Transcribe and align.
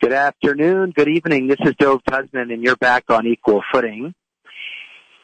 Good 0.00 0.12
afternoon, 0.12 0.92
good 0.96 1.08
evening. 1.08 1.48
This 1.48 1.58
is 1.64 1.74
Dov 1.78 2.00
Tusman, 2.04 2.52
and 2.52 2.62
you're 2.62 2.76
back 2.76 3.04
on 3.10 3.26
equal 3.26 3.62
footing. 3.70 4.14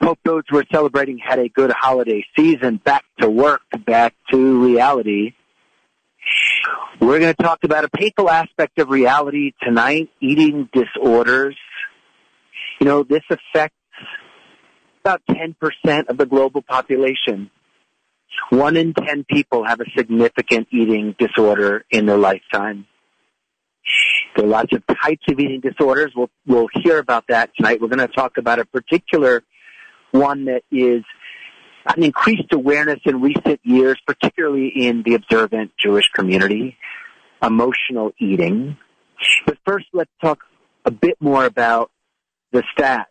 Hope 0.02 0.18
those 0.24 0.42
who 0.48 0.58
are 0.58 0.64
celebrating 0.70 1.18
had 1.18 1.38
a 1.38 1.48
good 1.48 1.72
holiday 1.72 2.24
season. 2.36 2.76
Back 2.84 3.04
to 3.20 3.30
work, 3.30 3.62
back 3.86 4.14
to 4.30 4.62
reality. 4.62 5.32
We're 7.00 7.18
going 7.20 7.34
to 7.34 7.42
talk 7.42 7.64
about 7.64 7.84
a 7.84 7.88
painful 7.88 8.28
aspect 8.28 8.78
of 8.78 8.88
reality 8.88 9.52
tonight, 9.62 10.10
eating 10.20 10.68
disorders. 10.72 11.56
You 12.80 12.86
know, 12.86 13.02
this 13.02 13.22
affects 13.30 13.76
about 15.04 15.22
10% 15.30 16.08
of 16.08 16.18
the 16.18 16.26
global 16.26 16.62
population. 16.62 17.50
One 18.50 18.76
in 18.76 18.94
10 18.94 19.24
people 19.24 19.64
have 19.64 19.80
a 19.80 19.84
significant 19.96 20.68
eating 20.70 21.14
disorder 21.18 21.84
in 21.90 22.06
their 22.06 22.18
lifetime. 22.18 22.86
There 24.36 24.44
are 24.44 24.48
lots 24.48 24.72
of 24.74 24.82
types 24.86 25.24
of 25.28 25.40
eating 25.40 25.60
disorders. 25.60 26.12
We'll, 26.14 26.30
we'll 26.46 26.68
hear 26.74 26.98
about 26.98 27.24
that 27.28 27.50
tonight. 27.56 27.80
We're 27.80 27.88
going 27.88 28.06
to 28.06 28.08
talk 28.08 28.36
about 28.36 28.58
a 28.58 28.64
particular 28.64 29.42
one 30.10 30.46
that 30.46 30.62
is 30.70 31.04
an 31.96 32.02
increased 32.02 32.52
awareness 32.52 33.00
in 33.04 33.20
recent 33.20 33.60
years, 33.62 33.98
particularly 34.06 34.68
in 34.68 35.02
the 35.02 35.14
observant 35.14 35.72
Jewish 35.78 36.08
community, 36.12 36.76
emotional 37.42 38.12
eating. 38.18 38.76
But 39.46 39.58
first, 39.64 39.86
let's 39.92 40.10
talk 40.20 40.40
a 40.84 40.90
bit 40.90 41.16
more 41.20 41.44
about 41.44 41.90
the 42.52 42.62
stats. 42.76 43.06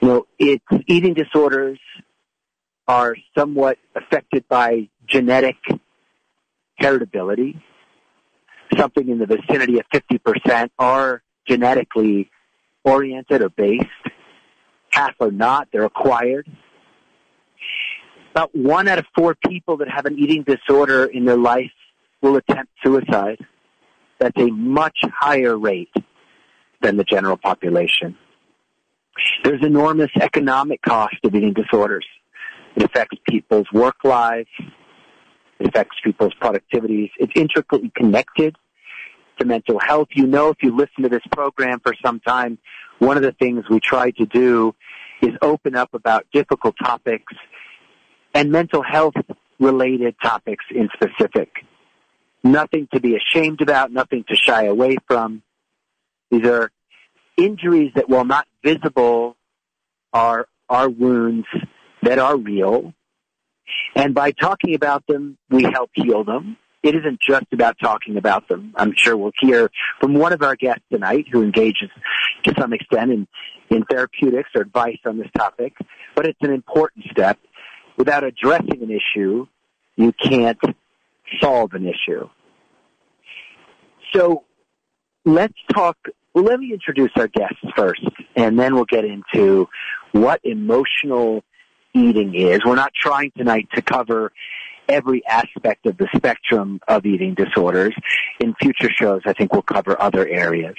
You 0.00 0.08
know, 0.08 0.26
it's 0.38 0.64
eating 0.86 1.14
disorders 1.14 1.78
are 2.86 3.14
somewhat 3.36 3.78
affected 3.94 4.46
by 4.48 4.88
genetic 5.06 5.56
heritability. 6.80 7.60
Something 8.76 9.08
in 9.08 9.18
the 9.18 9.26
vicinity 9.26 9.78
of 9.78 9.86
50% 9.92 10.70
are 10.78 11.22
genetically 11.46 12.30
oriented 12.84 13.42
or 13.42 13.48
based. 13.48 13.86
Half 14.90 15.14
are 15.20 15.30
not. 15.30 15.68
They're 15.72 15.84
acquired. 15.84 16.46
About 18.38 18.54
one 18.54 18.86
out 18.86 19.00
of 19.00 19.06
four 19.16 19.34
people 19.48 19.78
that 19.78 19.88
have 19.88 20.06
an 20.06 20.16
eating 20.16 20.44
disorder 20.44 21.06
in 21.06 21.24
their 21.24 21.36
life 21.36 21.72
will 22.22 22.36
attempt 22.36 22.70
suicide. 22.84 23.44
That's 24.20 24.38
a 24.40 24.46
much 24.46 24.96
higher 25.12 25.58
rate 25.58 25.92
than 26.80 26.96
the 26.96 27.02
general 27.02 27.36
population. 27.36 28.16
There's 29.42 29.64
enormous 29.64 30.12
economic 30.20 30.82
cost 30.82 31.16
of 31.24 31.34
eating 31.34 31.52
disorders. 31.52 32.06
It 32.76 32.84
affects 32.84 33.18
people's 33.28 33.66
work 33.72 34.04
lives. 34.04 34.50
It 35.58 35.66
affects 35.66 35.96
people's 36.04 36.34
productivities. 36.40 37.10
It's 37.18 37.32
intricately 37.34 37.90
connected 37.96 38.54
to 39.40 39.46
mental 39.46 39.80
health. 39.84 40.10
You 40.12 40.28
know, 40.28 40.50
if 40.50 40.58
you 40.62 40.76
listen 40.76 41.02
to 41.02 41.08
this 41.08 41.26
program 41.32 41.80
for 41.80 41.92
some 42.06 42.20
time, 42.20 42.58
one 43.00 43.16
of 43.16 43.24
the 43.24 43.32
things 43.32 43.64
we 43.68 43.80
try 43.80 44.12
to 44.12 44.26
do 44.26 44.76
is 45.22 45.32
open 45.42 45.74
up 45.74 45.92
about 45.92 46.24
difficult 46.32 46.76
topics 46.80 47.34
and 48.34 48.50
mental 48.50 48.82
health 48.82 49.14
related 49.58 50.14
topics 50.22 50.64
in 50.70 50.88
specific. 50.94 51.50
Nothing 52.44 52.88
to 52.94 53.00
be 53.00 53.16
ashamed 53.16 53.60
about, 53.60 53.92
nothing 53.92 54.24
to 54.28 54.36
shy 54.36 54.64
away 54.64 54.96
from. 55.06 55.42
These 56.30 56.46
are 56.46 56.70
injuries 57.36 57.92
that, 57.94 58.08
while 58.08 58.24
not 58.24 58.46
visible, 58.64 59.36
are, 60.12 60.46
are 60.68 60.88
wounds 60.88 61.46
that 62.02 62.18
are 62.18 62.36
real. 62.36 62.94
And 63.94 64.14
by 64.14 64.32
talking 64.32 64.74
about 64.74 65.06
them, 65.06 65.36
we 65.50 65.64
help 65.64 65.90
heal 65.94 66.24
them. 66.24 66.56
It 66.82 66.94
isn't 66.94 67.20
just 67.20 67.46
about 67.52 67.76
talking 67.82 68.16
about 68.16 68.48
them. 68.48 68.72
I'm 68.76 68.94
sure 68.96 69.16
we'll 69.16 69.32
hear 69.40 69.70
from 70.00 70.14
one 70.14 70.32
of 70.32 70.42
our 70.42 70.54
guests 70.54 70.84
tonight 70.92 71.26
who 71.30 71.42
engages 71.42 71.90
to 72.44 72.54
some 72.58 72.72
extent 72.72 73.10
in, 73.10 73.28
in 73.68 73.84
therapeutics 73.84 74.50
or 74.54 74.62
advice 74.62 74.98
on 75.04 75.18
this 75.18 75.28
topic, 75.36 75.74
but 76.14 76.24
it's 76.24 76.38
an 76.40 76.52
important 76.52 77.06
step. 77.10 77.38
Without 77.98 78.24
addressing 78.24 78.80
an 78.80 78.90
issue, 78.90 79.46
you 79.96 80.12
can't 80.12 80.58
solve 81.40 81.74
an 81.74 81.86
issue. 81.86 82.28
So 84.14 84.44
let's 85.24 85.58
talk, 85.74 85.98
well, 86.32 86.44
let 86.44 86.60
me 86.60 86.72
introduce 86.72 87.10
our 87.16 87.26
guests 87.26 87.58
first, 87.76 88.00
and 88.36 88.58
then 88.58 88.74
we'll 88.74 88.84
get 88.84 89.04
into 89.04 89.68
what 90.12 90.40
emotional 90.44 91.42
eating 91.92 92.34
is. 92.34 92.60
We're 92.64 92.76
not 92.76 92.92
trying 92.94 93.32
tonight 93.36 93.68
to 93.74 93.82
cover 93.82 94.32
every 94.88 95.26
aspect 95.26 95.84
of 95.86 95.98
the 95.98 96.08
spectrum 96.16 96.80
of 96.86 97.04
eating 97.04 97.34
disorders. 97.34 97.94
In 98.40 98.54
future 98.54 98.90
shows, 98.90 99.22
I 99.26 99.32
think 99.32 99.52
we'll 99.52 99.62
cover 99.62 100.00
other 100.00 100.26
areas. 100.26 100.76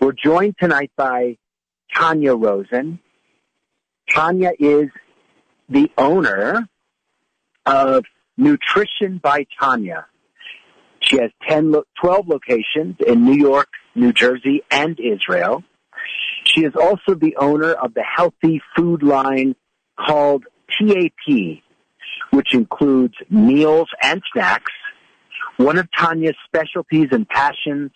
We're 0.00 0.12
joined 0.12 0.56
tonight 0.60 0.92
by 0.96 1.38
Tanya 1.94 2.34
Rosen. 2.34 3.00
Tanya 4.10 4.52
is 4.58 4.90
the 5.68 5.90
owner 5.96 6.68
of 7.66 8.04
Nutrition 8.36 9.18
by 9.18 9.46
Tanya. 9.60 10.06
She 11.00 11.18
has 11.18 11.30
10, 11.48 11.74
12 12.00 12.28
locations 12.28 12.96
in 13.06 13.24
New 13.24 13.36
York, 13.36 13.68
New 13.94 14.12
Jersey, 14.12 14.62
and 14.70 14.98
Israel. 14.98 15.62
She 16.44 16.64
is 16.64 16.74
also 16.80 17.14
the 17.14 17.36
owner 17.36 17.72
of 17.72 17.94
the 17.94 18.02
healthy 18.02 18.60
food 18.76 19.02
line 19.02 19.54
called 19.98 20.44
TAP, 20.70 21.62
which 22.30 22.54
includes 22.54 23.14
meals 23.30 23.88
and 24.02 24.22
snacks. 24.32 24.72
One 25.56 25.78
of 25.78 25.88
Tanya's 25.96 26.36
specialties 26.46 27.08
and 27.12 27.28
passions 27.28 27.92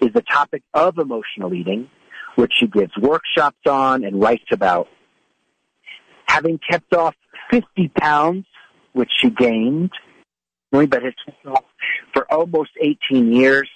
is 0.00 0.12
the 0.12 0.22
topic 0.22 0.62
of 0.72 0.98
emotional 0.98 1.54
eating, 1.54 1.90
which 2.36 2.52
she 2.58 2.66
gives 2.66 2.96
workshops 2.96 3.66
on 3.66 4.04
and 4.04 4.20
writes 4.20 4.46
about. 4.50 4.88
Having 6.26 6.60
kept 6.68 6.94
off 6.94 7.14
50 7.50 7.88
pounds, 7.88 8.46
which 8.92 9.10
she 9.16 9.30
gained, 9.30 9.90
but 10.70 11.02
off 11.46 11.64
for 12.12 12.32
almost 12.32 12.70
18 12.80 13.32
years, 13.32 13.68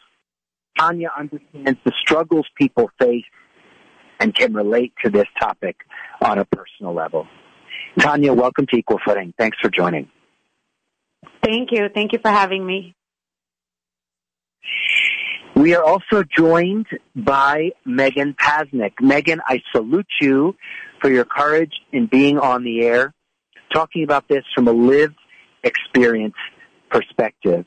Tanya 0.79 1.11
understands 1.17 1.79
the 1.85 1.93
struggles 2.01 2.47
people 2.57 2.91
face 3.01 3.25
and 4.21 4.35
can 4.35 4.53
relate 4.53 4.93
to 5.05 5.11
this 5.11 5.27
topic 5.39 5.77
on 6.21 6.39
a 6.39 6.45
personal 6.45 6.93
level. 6.93 7.27
Tanya, 7.99 8.33
welcome 8.33 8.67
to 8.67 8.77
Equal 8.77 8.99
Footing. 9.05 9.33
Thanks 9.39 9.59
for 9.61 9.71
joining. 9.71 10.09
Thank 11.43 11.71
you. 11.73 11.89
Thank 11.93 12.13
you 12.13 12.19
for 12.21 12.31
having 12.31 12.65
me. 12.65 12.95
We 15.59 15.75
are 15.75 15.83
also 15.83 16.23
joined 16.23 16.87
by 17.17 17.73
Megan 17.85 18.35
Pasnick. 18.35 18.93
Megan, 19.01 19.41
I 19.45 19.61
salute 19.73 20.07
you 20.21 20.55
for 21.01 21.11
your 21.11 21.25
courage 21.25 21.73
in 21.91 22.07
being 22.07 22.39
on 22.39 22.63
the 22.63 22.83
air, 22.83 23.13
talking 23.73 24.05
about 24.05 24.29
this 24.29 24.45
from 24.55 24.69
a 24.69 24.73
lived 24.73 25.17
experience 25.65 26.37
perspective. 26.93 27.67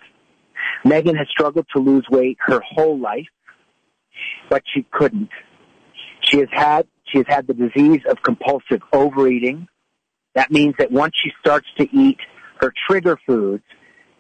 Megan 0.85 1.17
has 1.17 1.27
struggled 1.29 1.65
to 1.75 1.81
lose 1.81 2.05
weight 2.09 2.37
her 2.39 2.61
whole 2.61 2.97
life, 2.97 3.27
but 4.49 4.63
she 4.73 4.85
couldn't. 4.89 5.31
She 6.21 6.37
has 6.37 6.49
had 6.49 6.87
she 7.11 7.17
has 7.17 7.27
had 7.27 7.45
the 7.45 7.53
disease 7.53 8.03
of 8.09 8.21
compulsive 8.23 8.81
overeating. 8.93 9.67
That 10.33 10.49
means 10.49 10.75
that 10.79 10.93
once 10.93 11.13
she 11.21 11.33
starts 11.41 11.67
to 11.77 11.89
eat 11.93 12.19
her 12.61 12.73
trigger 12.87 13.19
foods, 13.27 13.65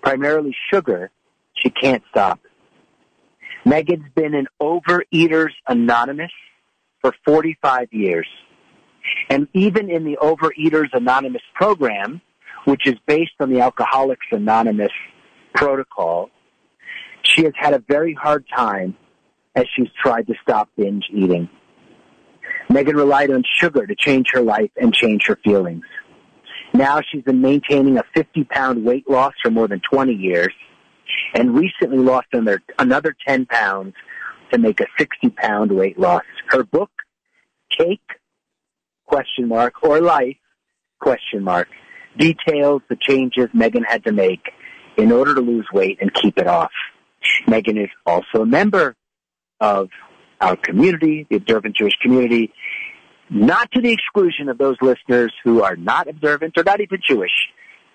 primarily 0.03 0.53
sugar, 0.73 1.09
she 1.53 1.69
can't 1.69 2.03
stop. 2.09 2.41
Megan's 3.65 4.11
been 4.15 4.33
an 4.33 4.47
Overeaters 4.61 5.51
Anonymous 5.67 6.31
for 7.01 7.13
45 7.25 7.89
years. 7.91 8.27
And 9.29 9.47
even 9.53 9.89
in 9.89 10.03
the 10.03 10.17
Overeaters 10.21 10.89
Anonymous 10.93 11.41
program, 11.55 12.21
which 12.65 12.87
is 12.87 12.95
based 13.07 13.33
on 13.39 13.51
the 13.51 13.61
Alcoholics 13.61 14.25
Anonymous 14.31 14.91
protocol, 15.53 16.29
she 17.23 17.43
has 17.43 17.53
had 17.55 17.73
a 17.73 17.79
very 17.87 18.13
hard 18.13 18.45
time 18.55 18.95
as 19.55 19.65
she's 19.75 19.89
tried 20.01 20.27
to 20.27 20.33
stop 20.41 20.69
binge 20.77 21.05
eating. 21.11 21.49
Megan 22.69 22.95
relied 22.95 23.31
on 23.31 23.43
sugar 23.59 23.85
to 23.85 23.95
change 23.95 24.27
her 24.31 24.41
life 24.41 24.71
and 24.79 24.93
change 24.93 25.23
her 25.27 25.37
feelings. 25.43 25.83
Now 26.73 27.01
she's 27.01 27.23
been 27.23 27.41
maintaining 27.41 27.97
a 27.97 28.03
50 28.15 28.45
pound 28.45 28.85
weight 28.85 29.09
loss 29.09 29.33
for 29.43 29.51
more 29.51 29.67
than 29.67 29.81
20 29.81 30.13
years 30.13 30.53
and 31.33 31.55
recently 31.55 31.97
lost 31.97 32.27
another, 32.33 32.61
another 32.79 33.15
10 33.27 33.45
pounds 33.45 33.93
to 34.51 34.59
make 34.59 34.79
a 34.79 34.85
60 34.97 35.29
pound 35.29 35.71
weight 35.71 35.99
loss. 35.99 36.23
Her 36.47 36.63
book, 36.63 36.91
Cake, 37.77 38.01
question 39.05 39.47
mark, 39.47 39.83
or 39.83 40.01
Life, 40.01 40.37
question 40.99 41.43
mark, 41.43 41.67
details 42.17 42.81
the 42.89 42.97
changes 42.99 43.47
Megan 43.53 43.83
had 43.83 44.03
to 44.05 44.11
make 44.11 44.51
in 44.97 45.11
order 45.11 45.35
to 45.35 45.41
lose 45.41 45.67
weight 45.73 45.99
and 46.01 46.13
keep 46.13 46.37
it 46.37 46.47
off. 46.47 46.71
Megan 47.47 47.77
is 47.77 47.89
also 48.05 48.41
a 48.41 48.45
member 48.45 48.95
of 49.59 49.89
our 50.39 50.55
community, 50.55 51.27
the 51.29 51.37
observant 51.37 51.75
Jewish 51.77 51.93
community, 52.01 52.51
not 53.29 53.71
to 53.71 53.81
the 53.81 53.91
exclusion 53.91 54.49
of 54.49 54.57
those 54.57 54.75
listeners 54.81 55.33
who 55.43 55.63
are 55.63 55.75
not 55.75 56.09
observant 56.09 56.57
or 56.57 56.63
not 56.63 56.81
even 56.81 56.99
Jewish. 57.07 57.31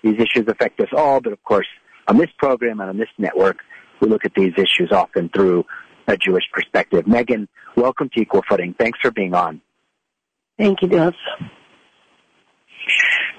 These 0.01 0.19
issues 0.19 0.47
affect 0.47 0.79
us 0.79 0.87
all, 0.95 1.21
but 1.21 1.33
of 1.33 1.43
course, 1.43 1.67
on 2.07 2.17
this 2.17 2.29
program 2.37 2.79
and 2.79 2.89
on 2.89 2.97
this 2.97 3.09
network, 3.17 3.57
we 4.01 4.07
look 4.07 4.25
at 4.25 4.33
these 4.35 4.53
issues 4.57 4.91
often 4.91 5.29
through 5.29 5.65
a 6.07 6.17
Jewish 6.17 6.43
perspective. 6.53 7.07
Megan, 7.07 7.47
welcome 7.75 8.09
to 8.13 8.21
Equal 8.21 8.43
Footing. 8.47 8.75
Thanks 8.79 8.99
for 9.01 9.11
being 9.11 9.33
on. 9.33 9.61
Thank 10.57 10.81
you, 10.81 10.87
Dov. 10.87 11.13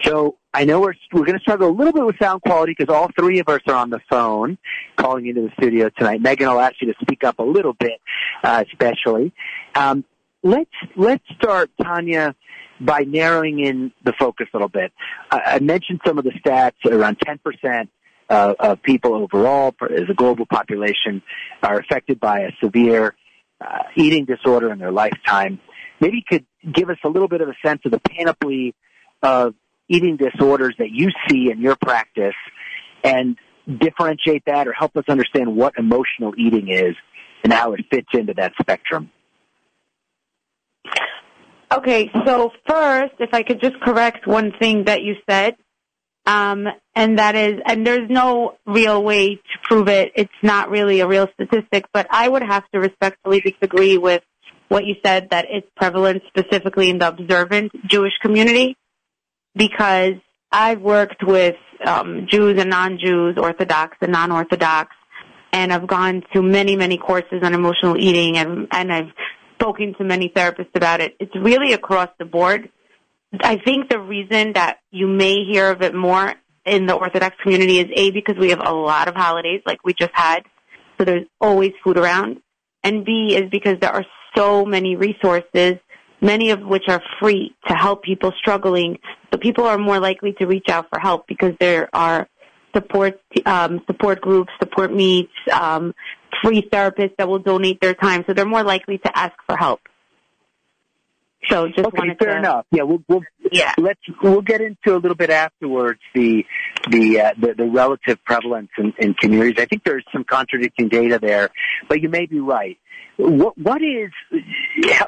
So 0.03 0.37
I 0.53 0.65
know 0.65 0.81
we're 0.81 0.95
we're 1.13 1.25
going 1.25 1.39
to 1.39 1.41
struggle 1.41 1.69
a 1.69 1.73
little 1.73 1.93
bit 1.93 2.05
with 2.05 2.17
sound 2.21 2.43
quality 2.43 2.75
because 2.77 2.95
all 2.95 3.09
three 3.19 3.39
of 3.41 3.49
us 3.49 3.61
are 3.67 3.75
on 3.75 3.91
the 3.91 4.01
phone 4.11 4.59
calling 4.97 5.27
into 5.27 5.43
the 5.43 5.51
studio 5.61 5.89
tonight. 5.97 6.21
Megan, 6.21 6.49
I'll 6.49 6.61
ask 6.61 6.75
you 6.81 6.93
to 6.93 6.99
speak 7.01 7.25
up 7.25 7.39
a 7.39 7.43
little 7.43 7.73
bit, 7.73 8.01
uh, 8.45 8.65
especially. 8.71 9.33
Um, 9.75 10.05
let's 10.43 10.71
let's 10.97 11.25
start, 11.35 11.71
Tanya, 11.83 12.35
by 12.81 13.01
narrowing 13.01 13.61
in 13.61 13.93
the 14.05 14.13
focus 14.19 14.47
a 14.53 14.57
little 14.57 14.69
bit. 14.69 14.93
I, 15.31 15.41
I 15.47 15.59
mentioned 15.61 16.01
some 16.07 16.19
of 16.19 16.25
the 16.25 16.33
stats. 16.33 16.85
Around 16.87 17.19
ten 17.25 17.39
percent 17.39 17.91
uh, 18.29 18.55
of 18.59 18.83
people 18.83 19.15
overall, 19.15 19.75
as 19.91 20.09
a 20.09 20.15
global 20.15 20.47
population, 20.47 21.23
are 21.63 21.79
affected 21.79 22.21
by 22.21 22.41
a 22.41 22.51
severe 22.63 23.15
uh, 23.61 23.83
eating 23.97 24.25
disorder 24.25 24.71
in 24.73 24.79
their 24.79 24.93
lifetime. 24.93 25.61
Maybe 26.01 26.19
you 26.19 26.23
could 26.29 26.47
give 26.73 26.91
us 26.91 26.99
a 27.05 27.09
little 27.09 27.29
bit 27.29 27.41
of 27.41 27.49
a 27.49 27.55
sense 27.65 27.81
of 27.85 27.91
the 27.91 28.01
panoply 28.01 28.75
of 29.23 29.55
eating 29.89 30.17
disorders 30.17 30.75
that 30.79 30.91
you 30.91 31.11
see 31.29 31.51
in 31.51 31.61
your 31.61 31.77
practice 31.77 32.35
and 33.03 33.37
differentiate 33.81 34.45
that 34.47 34.69
or 34.69 34.73
help 34.73 34.97
us 34.97 35.05
understand 35.09 35.55
what 35.55 35.75
emotional 35.79 36.35
eating 36.37 36.69
is 36.69 36.95
and 37.43 37.53
how 37.53 37.73
it 37.73 37.81
fits 37.91 38.09
into 38.13 38.35
that 38.35 38.53
spectrum. 38.61 39.11
Okay, 41.71 42.11
so 42.25 42.51
first, 42.67 43.15
if 43.19 43.35
I 43.35 43.43
could 43.43 43.61
just 43.61 43.79
correct 43.81 44.27
one 44.27 44.53
thing 44.59 44.85
that 44.85 45.03
you 45.03 45.17
said, 45.29 45.57
um, 46.29 46.69
and 46.95 47.19
that 47.19 47.35
is, 47.35 47.59
and 47.65 47.87
there's 47.87 48.11
no 48.11 48.59
real 48.67 49.03
way 49.03 49.37
to 49.37 49.59
prove 49.63 49.89
it. 49.89 50.13
It's 50.15 50.31
not 50.43 50.69
really 50.69 51.01
a 51.01 51.07
real 51.07 51.27
statistic, 51.33 51.87
but 51.95 52.07
I 52.11 52.29
would 52.29 52.43
have 52.43 52.69
to 52.73 52.81
respectfully 52.81 53.41
disagree 53.41 53.97
with 53.97 54.23
what 54.69 54.85
you 54.85 54.97
said 55.03 55.31
that 55.31 55.47
it's 55.49 55.67
prevalent 55.75 56.23
specifically 56.29 56.91
in 56.91 56.99
the 56.99 57.09
observant 57.09 57.73
Jewish 57.89 58.13
community 58.21 58.77
because 59.55 60.17
I've 60.53 60.83
worked 60.83 61.23
with 61.23 61.57
um, 61.87 62.27
Jews 62.29 62.61
and 62.61 62.69
non-Jews, 62.69 63.39
Orthodox 63.39 63.97
and 64.03 64.13
non-Orthodox, 64.13 64.95
and 65.55 65.73
I've 65.73 65.87
gone 65.87 66.23
to 66.35 66.43
many, 66.43 66.77
many 66.77 66.99
courses 66.99 67.41
on 67.43 67.55
emotional 67.55 67.97
eating, 67.97 68.37
and, 68.37 68.69
and 68.71 68.93
I've 68.93 69.13
spoken 69.55 69.95
to 69.95 70.05
many 70.05 70.29
therapists 70.29 70.75
about 70.75 71.01
it. 71.01 71.17
It's 71.21 71.35
really 71.35 71.73
across 71.73 72.11
the 72.19 72.27
board. 72.27 72.69
I 73.41 73.59
think 73.59 73.91
the 73.91 73.99
reason 73.99 74.55
that 74.55 74.79
you 74.91 75.07
may 75.07 75.45
hear 75.45 75.71
of 75.71 75.83
it 75.83 75.95
more 75.95 76.35
in 76.65 76.87
the 76.87 76.95
Orthodox 76.95 77.37
community 77.43 77.79
is 77.79 77.87
A, 77.95 78.11
because 78.11 78.37
we 78.39 78.51
have 78.51 78.61
a 78.65 78.73
lot 78.73 79.09
of 79.09 79.15
holidays 79.15 79.63
like 79.67 79.85
we 79.85 79.95
just 79.95 80.13
had, 80.15 80.41
so 80.97 81.05
there's 81.05 81.27
always 81.41 81.73
food 81.85 81.97
around, 81.97 82.39
and 82.83 83.05
B 83.05 83.37
is 83.37 83.51
because 83.51 83.79
there 83.81 83.93
are 83.93 84.05
so 84.35 84.65
many 84.65 84.97
resources 84.97 85.79
many 86.21 86.51
of 86.51 86.61
which 86.61 86.85
are 86.89 87.03
free 87.21 87.55
to 87.69 87.75
help 87.75 88.03
people 88.03 88.33
struggling. 88.39 88.99
So 89.33 89.39
people 89.39 89.65
are 89.65 89.79
more 89.79 90.01
likely 90.01 90.33
to 90.35 90.47
reach 90.47 90.69
out 90.69 90.87
for 90.91 90.99
help 90.99 91.27
because 91.27 91.55
there 91.61 91.89
are 91.93 92.29
support 92.75 93.21
um, 93.47 93.81
support 93.87 94.21
groups, 94.21 94.51
support 94.61 94.93
meets, 94.93 95.33
um, 95.53 95.95
free 96.43 96.63
therapists 96.63 97.17
that 97.19 97.29
will 97.29 97.39
donate 97.39 97.81
their 97.81 97.95
time. 97.95 98.25
So 98.27 98.35
they're 98.35 98.47
more 98.47 98.63
likely 98.63 98.99
to 98.99 99.19
ask 99.19 99.35
for 99.47 99.57
help. 99.57 99.81
So 101.51 101.67
just 101.69 101.81
okay, 101.81 101.97
wanted 101.97 102.19
fair 102.19 102.33
to, 102.35 102.39
enough. 102.39 102.67
Yeah, 102.71 102.83
we'll, 102.83 103.03
we'll 103.09 103.23
yeah. 103.51 103.73
let's 103.79 104.01
we'll 104.23 104.43
get 104.43 104.61
into 104.61 104.95
a 104.95 104.99
little 104.99 105.15
bit 105.15 105.31
afterwards 105.31 106.01
the 106.15 106.45
the 106.91 107.21
uh, 107.21 107.31
the, 107.41 107.55
the 107.55 107.65
relative 107.65 108.23
prevalence 108.25 108.69
in, 108.77 108.93
in 108.99 109.15
communities. 109.15 109.63
I 109.63 109.67
think 109.67 109.85
there's 109.85 110.05
some 110.13 110.25
contradicting 110.25 110.89
data 110.89 111.19
there, 111.21 111.51
but 111.89 112.03
you 112.03 112.09
may 112.09 112.27
be 112.27 112.41
right. 112.41 112.79
What 113.17 113.57
what 113.57 113.81
is 113.83 114.11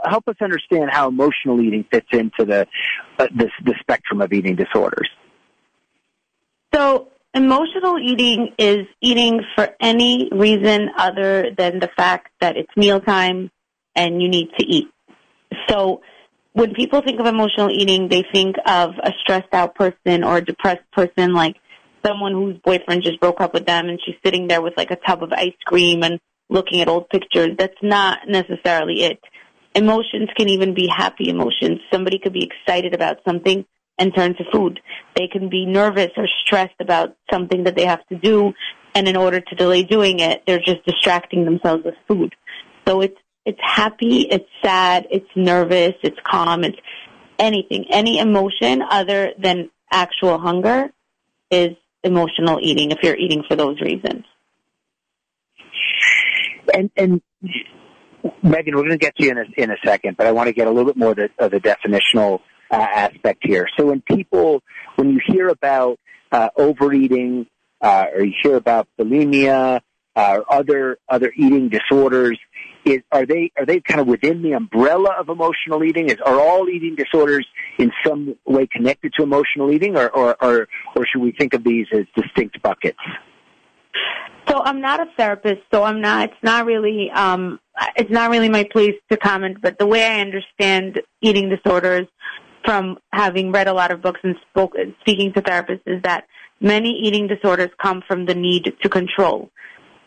help 0.04 0.28
us 0.28 0.36
understand 0.40 0.90
how 0.90 1.08
emotional 1.08 1.60
eating 1.60 1.84
fits 1.90 2.08
into 2.12 2.44
the 2.44 2.66
uh, 3.18 3.26
the, 3.34 3.50
the 3.64 3.74
spectrum 3.80 4.20
of 4.20 4.32
eating 4.32 4.56
disorders? 4.56 5.08
So 6.74 7.08
emotional 7.34 7.98
eating 7.98 8.54
is 8.58 8.86
eating 9.00 9.42
for 9.54 9.68
any 9.80 10.28
reason 10.32 10.88
other 10.96 11.50
than 11.56 11.80
the 11.80 11.90
fact 11.96 12.32
that 12.40 12.56
it's 12.56 12.70
mealtime 12.76 13.50
and 13.94 14.22
you 14.22 14.28
need 14.28 14.48
to 14.58 14.64
eat. 14.64 14.88
So 15.68 16.00
when 16.60 16.74
people 16.74 17.00
think 17.00 17.18
of 17.18 17.24
emotional 17.26 17.70
eating, 17.70 18.08
they 18.08 18.22
think 18.34 18.54
of 18.66 18.90
a 19.02 19.12
stressed 19.22 19.48
out 19.54 19.74
person 19.74 20.22
or 20.22 20.36
a 20.36 20.44
depressed 20.44 20.84
person, 20.92 21.32
like 21.32 21.56
someone 22.04 22.34
whose 22.34 22.58
boyfriend 22.62 23.02
just 23.02 23.18
broke 23.18 23.40
up 23.40 23.54
with 23.54 23.64
them 23.64 23.88
and 23.88 23.98
she's 24.04 24.16
sitting 24.22 24.46
there 24.46 24.60
with 24.60 24.74
like 24.76 24.90
a 24.90 24.96
tub 24.96 25.22
of 25.22 25.32
ice 25.32 25.56
cream 25.64 26.02
and 26.02 26.20
looking 26.50 26.82
at 26.82 26.88
old 26.88 27.08
pictures. 27.08 27.56
That's 27.58 27.80
not 27.82 28.28
necessarily 28.28 29.04
it. 29.04 29.20
Emotions 29.74 30.28
can 30.36 30.50
even 30.50 30.74
be 30.74 30.86
happy 30.94 31.30
emotions. 31.30 31.80
Somebody 31.90 32.18
could 32.18 32.34
be 32.34 32.44
excited 32.44 32.94
about 32.94 33.18
something 33.26 33.64
and 33.98 34.14
turn 34.14 34.34
to 34.36 34.44
food. 34.52 34.80
They 35.16 35.28
can 35.28 35.48
be 35.48 35.64
nervous 35.64 36.10
or 36.18 36.26
stressed 36.44 36.78
about 36.78 37.16
something 37.32 37.64
that 37.64 37.74
they 37.74 37.86
have 37.86 38.06
to 38.08 38.16
do, 38.16 38.52
and 38.94 39.08
in 39.08 39.16
order 39.16 39.40
to 39.40 39.54
delay 39.54 39.82
doing 39.82 40.20
it, 40.20 40.42
they're 40.46 40.58
just 40.58 40.84
distracting 40.84 41.46
themselves 41.46 41.84
with 41.84 41.94
food. 42.06 42.34
So 42.86 43.00
it's 43.00 43.16
it's 43.44 43.60
happy, 43.62 44.22
it's 44.30 44.48
sad, 44.62 45.06
it's 45.10 45.28
nervous, 45.34 45.94
it's 46.02 46.18
calm, 46.24 46.64
it's 46.64 46.78
anything. 47.38 47.86
Any 47.90 48.18
emotion 48.18 48.82
other 48.82 49.32
than 49.38 49.70
actual 49.90 50.38
hunger 50.38 50.90
is 51.50 51.76
emotional 52.04 52.58
eating 52.62 52.90
if 52.90 53.02
you're 53.02 53.16
eating 53.16 53.42
for 53.48 53.56
those 53.56 53.80
reasons. 53.80 54.24
And 56.72 56.90
and 56.96 57.22
Megan, 58.42 58.76
we're 58.76 58.82
going 58.82 58.90
to 58.90 58.98
get 58.98 59.16
to 59.16 59.24
you 59.24 59.30
in 59.30 59.38
a, 59.38 59.44
in 59.56 59.70
a 59.70 59.76
second, 59.84 60.16
but 60.16 60.26
I 60.26 60.32
want 60.32 60.48
to 60.48 60.52
get 60.52 60.66
a 60.66 60.70
little 60.70 60.84
bit 60.84 60.96
more 60.96 61.12
of 61.12 61.16
the, 61.16 61.30
of 61.38 61.50
the 61.50 61.60
definitional 61.60 62.40
uh, 62.70 62.74
aspect 62.74 63.40
here. 63.42 63.66
So 63.76 63.86
when 63.86 64.02
people, 64.02 64.62
when 64.96 65.10
you 65.10 65.20
hear 65.26 65.48
about 65.48 65.98
uh, 66.30 66.50
overeating, 66.56 67.46
uh, 67.80 68.06
or 68.14 68.24
you 68.24 68.34
hear 68.42 68.56
about 68.56 68.88
bulimia, 68.98 69.80
uh, 70.16 70.40
other 70.48 70.98
other 71.08 71.32
eating 71.36 71.68
disorders, 71.68 72.38
is 72.84 73.00
are 73.12 73.26
they 73.26 73.52
are 73.58 73.66
they 73.66 73.80
kind 73.80 74.00
of 74.00 74.06
within 74.06 74.42
the 74.42 74.52
umbrella 74.52 75.14
of 75.18 75.28
emotional 75.28 75.84
eating? 75.84 76.08
Is 76.08 76.16
are 76.24 76.40
all 76.40 76.68
eating 76.68 76.96
disorders 76.96 77.46
in 77.78 77.92
some 78.06 78.36
way 78.44 78.66
connected 78.66 79.12
to 79.16 79.22
emotional 79.22 79.70
eating, 79.72 79.96
or 79.96 80.10
or 80.10 80.36
or, 80.42 80.68
or 80.96 81.06
should 81.06 81.22
we 81.22 81.32
think 81.32 81.54
of 81.54 81.64
these 81.64 81.86
as 81.92 82.06
distinct 82.16 82.60
buckets? 82.62 82.98
So 84.48 84.60
I'm 84.60 84.80
not 84.80 85.00
a 85.00 85.06
therapist, 85.16 85.60
so 85.72 85.84
I'm 85.84 86.00
not. 86.00 86.30
It's 86.30 86.42
not 86.42 86.66
really. 86.66 87.10
Um, 87.10 87.60
it's 87.96 88.10
not 88.10 88.30
really 88.30 88.48
my 88.48 88.64
place 88.64 88.94
to 89.10 89.16
comment. 89.16 89.58
But 89.62 89.78
the 89.78 89.86
way 89.86 90.04
I 90.04 90.20
understand 90.20 91.00
eating 91.20 91.50
disorders, 91.50 92.06
from 92.64 92.98
having 93.12 93.52
read 93.52 93.68
a 93.68 93.72
lot 93.72 93.90
of 93.92 94.02
books 94.02 94.20
and 94.22 94.34
spoke, 94.50 94.74
speaking 95.00 95.32
to 95.34 95.42
therapists, 95.42 95.82
is 95.86 96.02
that 96.02 96.24
many 96.60 96.90
eating 97.04 97.28
disorders 97.28 97.70
come 97.80 98.02
from 98.06 98.26
the 98.26 98.34
need 98.34 98.74
to 98.82 98.88
control. 98.88 99.50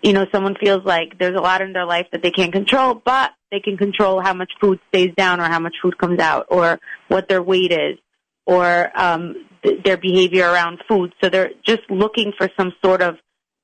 You 0.04 0.14
know, 0.14 0.26
someone 0.34 0.56
feels 0.60 0.84
like 0.84 1.18
there's 1.18 1.36
a 1.36 1.42
lot 1.42 1.62
in 1.62 1.74
their 1.74 1.86
life 1.86 2.08
that 2.12 2.22
they 2.22 2.32
can't 2.32 2.52
control, 2.52 2.94
but 2.94 3.32
they 3.52 3.62
can 3.62 3.78
control 3.78 4.22
how 4.22 4.34
much 4.34 4.52
food 4.60 4.80
stays 4.90 5.12
down 5.16 5.40
or 5.40 5.46
how 5.46 5.60
much 5.60 5.76
food 5.82 5.98
comes 5.98 6.20
out 6.20 6.48
or 6.50 6.80
what 7.08 7.30
their 7.30 7.42
weight 7.42 7.72
is 7.72 7.98
or 8.46 8.92
um, 9.00 9.48
th- 9.64 9.82
their 9.84 9.98
behavior 9.98 10.46
around 10.46 10.80
food. 10.90 11.14
So 11.22 11.30
they're 11.30 11.52
just 11.66 11.84
looking 11.90 12.34
for 12.38 12.50
some 12.58 12.74
sort 12.84 13.02
of 13.02 13.16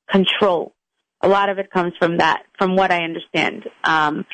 control. 0.10 0.74
A 1.22 1.27
lot 1.27 1.50
of 1.50 1.60
it 1.60 1.69
comes 1.72 1.93
from 2.00 2.19
that, 2.19 2.43
from 2.58 2.77
what 2.77 2.91
I 2.91 3.03
understand. 3.03 3.67
Um, 3.84 4.25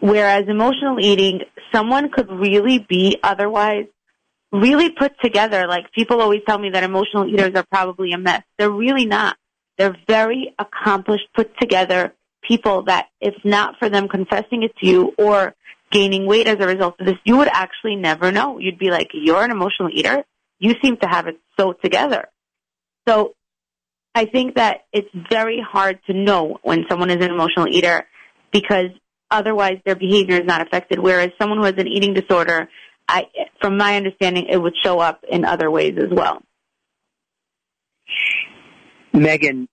whereas 0.00 0.44
emotional 0.48 0.98
eating, 1.00 1.40
someone 1.72 2.10
could 2.10 2.30
really 2.30 2.78
be 2.78 3.16
otherwise 3.22 3.86
really 4.52 4.90
put 4.90 5.12
together. 5.20 5.66
Like 5.66 5.90
people 5.92 6.20
always 6.20 6.42
tell 6.46 6.58
me 6.58 6.70
that 6.70 6.84
emotional 6.84 7.26
eaters 7.26 7.52
are 7.54 7.64
probably 7.70 8.12
a 8.12 8.18
mess. 8.18 8.42
They're 8.58 8.70
really 8.70 9.06
not. 9.06 9.36
They're 9.78 9.96
very 10.06 10.54
accomplished, 10.58 11.24
put 11.34 11.58
together 11.58 12.12
people 12.46 12.82
that 12.84 13.06
if 13.20 13.34
not 13.44 13.78
for 13.78 13.88
them 13.88 14.08
confessing 14.08 14.62
it 14.62 14.76
to 14.76 14.86
you 14.86 15.12
or 15.18 15.54
gaining 15.90 16.26
weight 16.26 16.46
as 16.46 16.58
a 16.60 16.66
result 16.66 16.96
of 17.00 17.06
this, 17.06 17.16
you 17.24 17.36
would 17.36 17.48
actually 17.48 17.96
never 17.96 18.30
know. 18.30 18.58
You'd 18.58 18.78
be 18.78 18.90
like, 18.90 19.10
you're 19.12 19.42
an 19.42 19.50
emotional 19.50 19.88
eater. 19.92 20.24
You 20.58 20.74
seem 20.82 20.96
to 20.98 21.08
have 21.08 21.26
it 21.26 21.38
so 21.58 21.72
together. 21.72 22.28
So 23.08 23.34
I 24.14 24.26
think 24.26 24.56
that 24.56 24.84
it's 24.92 25.08
very 25.30 25.60
hard 25.60 25.98
to 26.06 26.12
know 26.12 26.58
when 26.62 26.84
someone 26.88 27.10
is 27.10 27.24
an 27.24 27.30
emotional 27.30 27.68
eater 27.68 28.06
because 28.52 28.90
otherwise 29.30 29.78
their 29.84 29.96
behavior 29.96 30.36
is 30.36 30.46
not 30.46 30.60
affected. 30.60 30.98
Whereas 30.98 31.30
someone 31.40 31.58
who 31.58 31.64
has 31.64 31.74
an 31.76 31.88
eating 31.88 32.14
disorder, 32.14 32.68
I, 33.08 33.26
from 33.60 33.76
my 33.76 33.96
understanding, 33.96 34.46
it 34.48 34.56
would 34.56 34.74
show 34.82 35.00
up 35.00 35.24
in 35.28 35.44
other 35.44 35.70
ways 35.70 35.94
as 35.98 36.10
well. 36.10 36.42
Megan, 39.14 39.68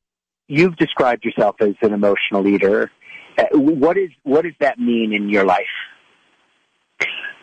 you've 0.48 0.76
described 0.78 1.26
yourself 1.26 1.56
as 1.60 1.74
an 1.82 1.94
emotional 1.94 2.48
eater. 2.48 2.92
Uh, 3.38 3.46
what 3.54 3.98
is 3.98 4.10
what 4.24 4.44
does 4.44 4.54
that 4.60 4.80
mean 4.80 5.14
in 5.14 5.30
your 5.30 5.46
life? 5.46 5.66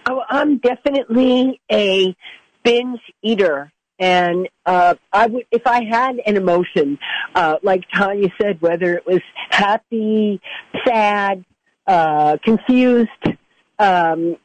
Oh, 0.09 0.23
I'm 0.28 0.59
definitely 0.59 1.61
a 1.71 2.17
binge 2.62 3.00
eater. 3.23 3.73
And 3.99 4.49
uh, 4.64 4.95
I 5.12 5.26
would, 5.26 5.45
if 5.50 5.67
I 5.67 5.83
had 5.83 6.21
an 6.25 6.37
emotion, 6.37 6.99
uh, 7.35 7.57
like 7.64 7.83
Tanya 7.93 8.28
said, 8.40 8.61
whether 8.61 8.95
it 8.95 9.05
was 9.05 9.21
happy, 9.50 10.40
sad, 10.87 11.45
uh, 11.85 12.37
confused, 12.45 13.09
um, 13.81 14.37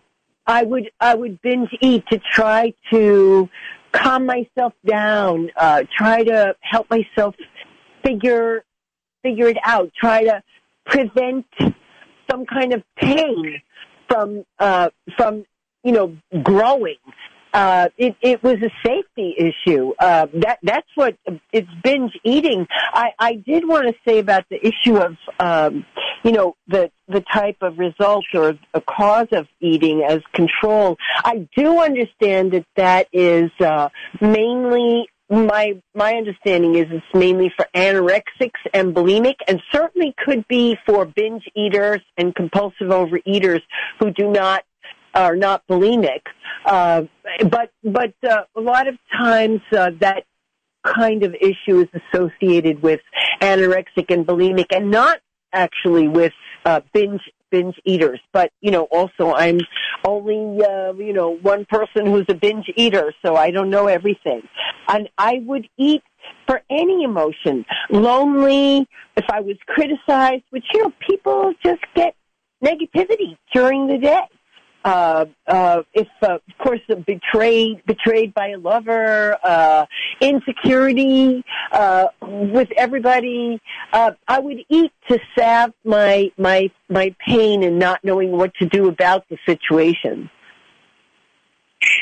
I 0.46 0.64
would 0.64 0.90
I 1.00 1.16
would 1.16 1.42
binge 1.42 1.70
eat 1.82 2.06
to 2.08 2.20
try 2.20 2.74
to 2.92 3.50
calm 3.94 4.26
myself 4.26 4.74
down, 4.86 5.50
uh, 5.56 5.84
try 5.96 6.24
to 6.24 6.56
help 6.62 6.90
myself 6.90 7.36
figure 8.04 8.66
figure 9.22 9.48
it 9.48 9.58
out, 9.64 9.90
try 9.98 10.24
to 10.24 10.44
prevent 10.86 11.46
some 12.30 12.46
kind 12.46 12.74
of 12.74 12.84
pain 12.98 13.62
from 14.10 14.44
uh, 14.60 14.90
from 15.16 15.46
you 15.84 15.92
know 15.92 16.18
growing. 16.42 16.98
Uh, 17.54 17.90
it, 17.98 18.16
it 18.22 18.44
was 18.44 18.58
a 18.64 18.72
safety 18.86 19.36
issue. 19.38 19.94
Uh, 20.00 20.28
that 20.34 20.58
that's 20.64 20.88
what 20.96 21.16
it's 21.52 21.70
binge 21.84 22.14
eating. 22.24 22.68
I, 22.72 23.12
I 23.20 23.36
did 23.36 23.68
want 23.68 23.88
to 23.88 23.94
say 24.08 24.20
about 24.20 24.46
the 24.50 24.60
issue 24.66 24.98
of 24.98 25.16
um, 25.40 25.86
you 26.24 26.32
know 26.32 26.56
the 26.68 26.92
the 27.08 27.22
type 27.22 27.58
of 27.62 27.78
result 27.78 28.26
or 28.34 28.58
a 28.74 28.82
cause 28.82 29.28
of 29.34 29.48
eating 29.60 30.04
as 30.04 30.22
control. 30.34 30.98
I 31.24 31.48
do 31.56 31.80
understand 31.80 32.54
that 32.54 32.66
that 32.76 33.08
is 33.14 33.52
uh, 33.60 33.90
mainly 34.20 35.08
my 35.30 35.82
my 35.94 36.14
understanding 36.14 36.76
is 36.76 36.88
it's 36.90 37.06
mainly 37.14 37.52
for 37.56 37.68
anorexics 37.76 38.62
and 38.74 38.96
bulimic, 38.96 39.36
and 39.48 39.62
certainly 39.72 40.14
could 40.26 40.48
be 40.48 40.78
for 40.86 41.06
binge 41.06 41.44
eaters 41.56 42.02
and 42.18 42.36
compulsive 42.36 42.88
overeaters 42.88 43.62
who 44.00 44.12
do 44.12 44.32
not 44.32 44.64
are 45.14 45.36
not 45.36 45.66
bulimic. 45.68 46.22
Uh, 46.66 47.04
but 47.50 47.72
but 47.84 48.14
uh, 48.28 48.44
a 48.56 48.62
lot 48.62 48.88
of 48.88 48.96
times 49.12 49.62
uh, 49.76 49.92
that 50.00 50.26
kind 50.86 51.24
of 51.24 51.36
issue 51.36 51.82
is 51.82 51.88
associated 52.14 52.82
with 52.82 53.00
anorexic 53.42 54.10
and 54.10 54.26
bulimic, 54.26 54.68
and 54.76 54.92
not 54.92 55.20
actually 55.52 56.08
with 56.08 56.34
uh, 56.66 56.82
binge 56.94 57.22
binge 57.50 57.76
eaters. 57.86 58.20
But 58.32 58.52
you 58.62 58.72
know, 58.72 58.84
also 58.84 59.34
I'm 59.34 59.60
only 60.06 60.64
uh, 60.64 60.94
you 60.94 61.14
know 61.14 61.38
one 61.38 61.66
person 61.66 62.06
who's 62.06 62.26
a 62.30 62.34
binge 62.34 62.70
eater, 62.76 63.14
so 63.26 63.36
I 63.36 63.52
don't 63.52 63.70
know 63.70 63.88
everything. 63.88 64.42
And 64.88 65.10
I 65.18 65.42
would 65.46 65.68
eat 65.78 66.04
for 66.48 66.62
any 66.70 67.04
emotion, 67.04 67.66
lonely, 67.90 68.88
if 69.16 69.26
I 69.30 69.42
was 69.42 69.58
criticized, 69.68 70.44
which 70.50 70.66
you 70.74 70.84
know 70.84 70.94
people 71.08 71.54
just 71.64 71.82
get 71.96 72.16
negativity 72.64 73.38
during 73.54 73.88
the 73.88 73.98
day 73.98 74.22
uh, 74.84 75.26
uh, 75.48 75.84
if, 75.94 76.08
uh, 76.22 76.36
of 76.36 76.58
course, 76.60 76.82
betrayed, 77.06 77.86
betrayed 77.86 78.34
by 78.34 78.50
a 78.50 78.58
lover, 78.58 79.38
uh, 79.44 79.86
insecurity, 80.22 81.44
uh, 81.72 82.08
with 82.22 82.70
everybody, 82.78 83.62
uh, 83.92 84.12
I 84.28 84.40
would 84.40 84.60
eat 84.70 84.92
to 85.10 85.20
salve 85.38 85.74
my, 85.84 86.32
my, 86.38 86.70
my 86.90 87.16
pain 87.26 87.64
and 87.64 87.80
not 87.80 88.04
knowing 88.04 88.32
what 88.32 88.54
to 88.56 88.66
do 88.66 88.88
about 88.88 89.28
the 89.30 89.38
situation. 89.46 90.30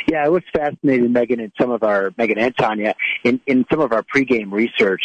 Yeah, 0.08 0.24
I 0.24 0.30
was 0.30 0.44
fascinated, 0.54 1.12
Megan, 1.12 1.40
in 1.40 1.52
some 1.60 1.72
of 1.72 1.84
our 1.84 2.12
Megan 2.18 2.38
and 2.38 2.56
Tanya, 2.56 2.94
in, 3.24 3.42
in 3.48 3.66
some 3.72 3.80
of 3.80 3.92
our 3.92 4.04
pregame 4.04 4.52
research, 4.52 5.02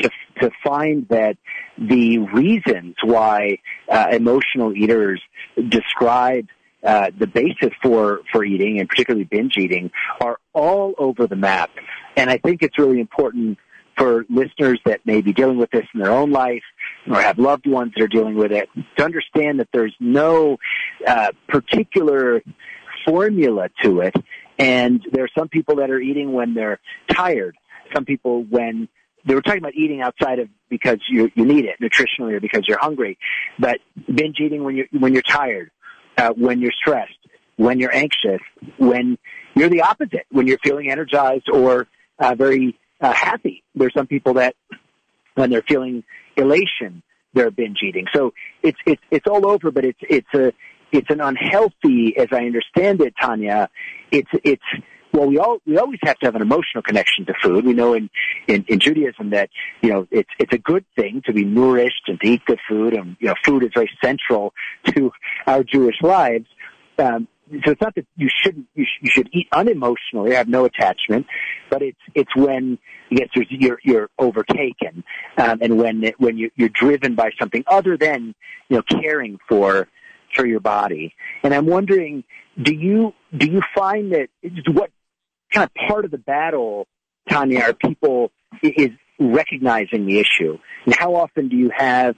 to 0.00 0.10
to 0.40 0.50
find 0.64 1.06
that 1.08 1.36
the 1.78 2.18
reasons 2.18 2.96
why 3.04 3.58
uh, 3.88 4.06
emotional 4.10 4.74
eaters 4.74 5.20
describe 5.68 6.48
uh, 6.84 7.10
the 7.18 7.26
basis 7.26 7.70
for 7.82 8.20
for 8.32 8.44
eating 8.44 8.78
and 8.80 8.88
particularly 8.88 9.24
binge 9.24 9.56
eating 9.56 9.90
are 10.20 10.38
all 10.52 10.94
over 10.98 11.26
the 11.26 11.36
map. 11.36 11.70
And 12.16 12.30
I 12.30 12.38
think 12.38 12.62
it's 12.62 12.78
really 12.78 13.00
important 13.00 13.58
for 13.96 14.24
listeners 14.28 14.80
that 14.84 15.00
may 15.06 15.20
be 15.20 15.32
dealing 15.32 15.56
with 15.58 15.70
this 15.70 15.86
in 15.94 16.00
their 16.00 16.10
own 16.10 16.30
life 16.30 16.62
or 17.08 17.20
have 17.20 17.38
loved 17.38 17.66
ones 17.66 17.92
that 17.96 18.02
are 18.02 18.08
dealing 18.08 18.34
with 18.34 18.52
it 18.52 18.68
to 18.96 19.04
understand 19.04 19.60
that 19.60 19.68
there's 19.72 19.94
no 20.00 20.58
uh, 21.06 21.28
particular 21.48 22.42
formula 23.04 23.68
to 23.82 24.00
it. 24.00 24.14
And 24.58 25.04
there 25.12 25.24
are 25.24 25.30
some 25.36 25.48
people 25.48 25.76
that 25.76 25.90
are 25.90 26.00
eating 26.00 26.32
when 26.32 26.54
they're 26.54 26.80
tired. 27.08 27.56
Some 27.94 28.04
people 28.04 28.44
when 28.44 28.88
they 29.26 29.34
were 29.34 29.42
talking 29.42 29.58
about 29.58 29.74
eating 29.74 30.00
outside 30.00 30.38
of 30.38 30.48
because 30.68 30.98
you 31.08 31.30
you 31.34 31.44
need 31.44 31.64
it 31.64 31.76
nutritionally 31.80 32.34
or 32.34 32.40
because 32.40 32.62
you're 32.66 32.78
hungry, 32.78 33.18
but 33.58 33.78
binge 34.12 34.36
eating 34.40 34.64
when 34.64 34.76
you 34.76 34.86
when 34.98 35.12
you're 35.12 35.22
tired, 35.22 35.70
uh, 36.18 36.30
when 36.30 36.60
you're 36.60 36.72
stressed, 36.72 37.18
when 37.56 37.78
you're 37.78 37.94
anxious, 37.94 38.40
when 38.78 39.18
you're 39.54 39.68
the 39.68 39.82
opposite, 39.82 40.26
when 40.30 40.46
you're 40.46 40.58
feeling 40.58 40.90
energized 40.90 41.48
or 41.48 41.86
uh, 42.18 42.34
very 42.34 42.78
uh, 43.00 43.12
happy. 43.12 43.62
There's 43.74 43.94
some 43.94 44.06
people 44.06 44.34
that 44.34 44.54
when 45.34 45.50
they're 45.50 45.64
feeling 45.66 46.04
elation, 46.36 47.02
they're 47.32 47.50
binge 47.50 47.78
eating. 47.82 48.06
So 48.14 48.32
it's 48.62 48.78
it's 48.86 49.02
it's 49.10 49.26
all 49.26 49.46
over, 49.46 49.70
but 49.70 49.84
it's 49.84 49.98
it's 50.02 50.34
a 50.34 50.52
it's 50.92 51.10
an 51.10 51.20
unhealthy, 51.20 52.16
as 52.16 52.28
I 52.30 52.44
understand 52.46 53.00
it, 53.00 53.14
Tanya. 53.20 53.68
It's 54.10 54.30
it's 54.44 54.62
well, 55.14 55.28
we 55.28 55.38
all 55.38 55.58
we 55.64 55.78
always 55.78 56.00
have 56.02 56.18
to 56.18 56.26
have 56.26 56.34
an 56.34 56.42
emotional 56.42 56.82
connection 56.82 57.24
to 57.26 57.34
food. 57.40 57.64
We 57.64 57.72
know 57.72 57.94
in, 57.94 58.10
in 58.48 58.64
in 58.68 58.80
Judaism 58.80 59.30
that 59.30 59.48
you 59.80 59.90
know 59.90 60.08
it's 60.10 60.28
it's 60.38 60.52
a 60.52 60.58
good 60.58 60.84
thing 60.96 61.22
to 61.26 61.32
be 61.32 61.44
nourished 61.44 62.02
and 62.08 62.20
to 62.20 62.26
eat 62.26 62.44
good 62.44 62.58
food, 62.68 62.94
and 62.94 63.16
you 63.20 63.28
know 63.28 63.34
food 63.44 63.62
is 63.62 63.70
very 63.72 63.90
central 64.02 64.52
to 64.86 65.12
our 65.46 65.62
Jewish 65.62 66.02
lives. 66.02 66.46
Um, 66.98 67.28
so 67.64 67.70
it's 67.72 67.80
not 67.80 67.94
that 67.94 68.06
you 68.16 68.28
shouldn't 68.42 68.66
you, 68.74 68.84
sh- 68.84 69.02
you 69.02 69.10
should 69.10 69.28
eat 69.32 69.48
unemotionally, 69.52 70.32
have 70.32 70.48
no 70.48 70.64
attachment, 70.64 71.26
but 71.70 71.80
it's 71.82 71.98
it's 72.14 72.34
when 72.34 72.78
there's, 73.10 73.46
you're 73.50 73.78
you're 73.84 74.10
overtaken, 74.18 75.04
um, 75.38 75.58
and 75.62 75.78
when 75.78 76.02
it, 76.02 76.18
when 76.18 76.36
you, 76.36 76.50
you're 76.56 76.70
driven 76.70 77.14
by 77.14 77.30
something 77.38 77.62
other 77.68 77.96
than 77.96 78.34
you 78.68 78.76
know 78.76 78.82
caring 79.00 79.38
for 79.48 79.86
for 80.34 80.44
your 80.44 80.60
body. 80.60 81.14
And 81.44 81.54
I'm 81.54 81.66
wondering, 81.66 82.24
do 82.60 82.74
you 82.74 83.14
do 83.36 83.46
you 83.46 83.62
find 83.76 84.12
that 84.12 84.28
what 84.72 84.90
kind 85.54 85.70
of 85.70 85.88
part 85.88 86.04
of 86.04 86.10
the 86.10 86.18
battle, 86.18 86.86
Tanya, 87.30 87.60
are 87.60 87.72
people 87.72 88.32
is 88.62 88.90
recognizing 89.18 90.06
the 90.06 90.18
issue. 90.18 90.58
And 90.84 90.94
how 90.94 91.14
often 91.14 91.48
do 91.48 91.56
you 91.56 91.70
have 91.74 92.16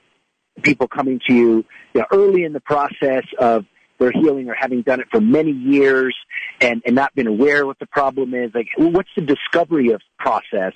people 0.62 0.88
coming 0.88 1.21
to 1.26 1.35
you, 1.35 1.64
you 1.95 2.00
know, 2.00 2.07
early 2.12 2.45
in 2.45 2.52
the 2.52 2.61
process 2.61 3.25
of 3.38 3.64
their 3.99 4.11
healing 4.11 4.49
or 4.49 4.55
having 4.55 4.83
done 4.83 5.00
it 5.00 5.07
for 5.11 5.21
many 5.21 5.52
years 5.52 6.16
and, 6.61 6.83
and 6.85 6.95
not 6.95 7.14
been 7.14 7.26
aware 7.26 7.66
what 7.66 7.78
the 7.78 7.87
problem 7.87 8.35
is? 8.35 8.50
Like, 8.55 8.69
what's 8.76 9.11
the 9.14 9.23
discovery 9.23 9.93
of 9.93 10.00
process 10.19 10.73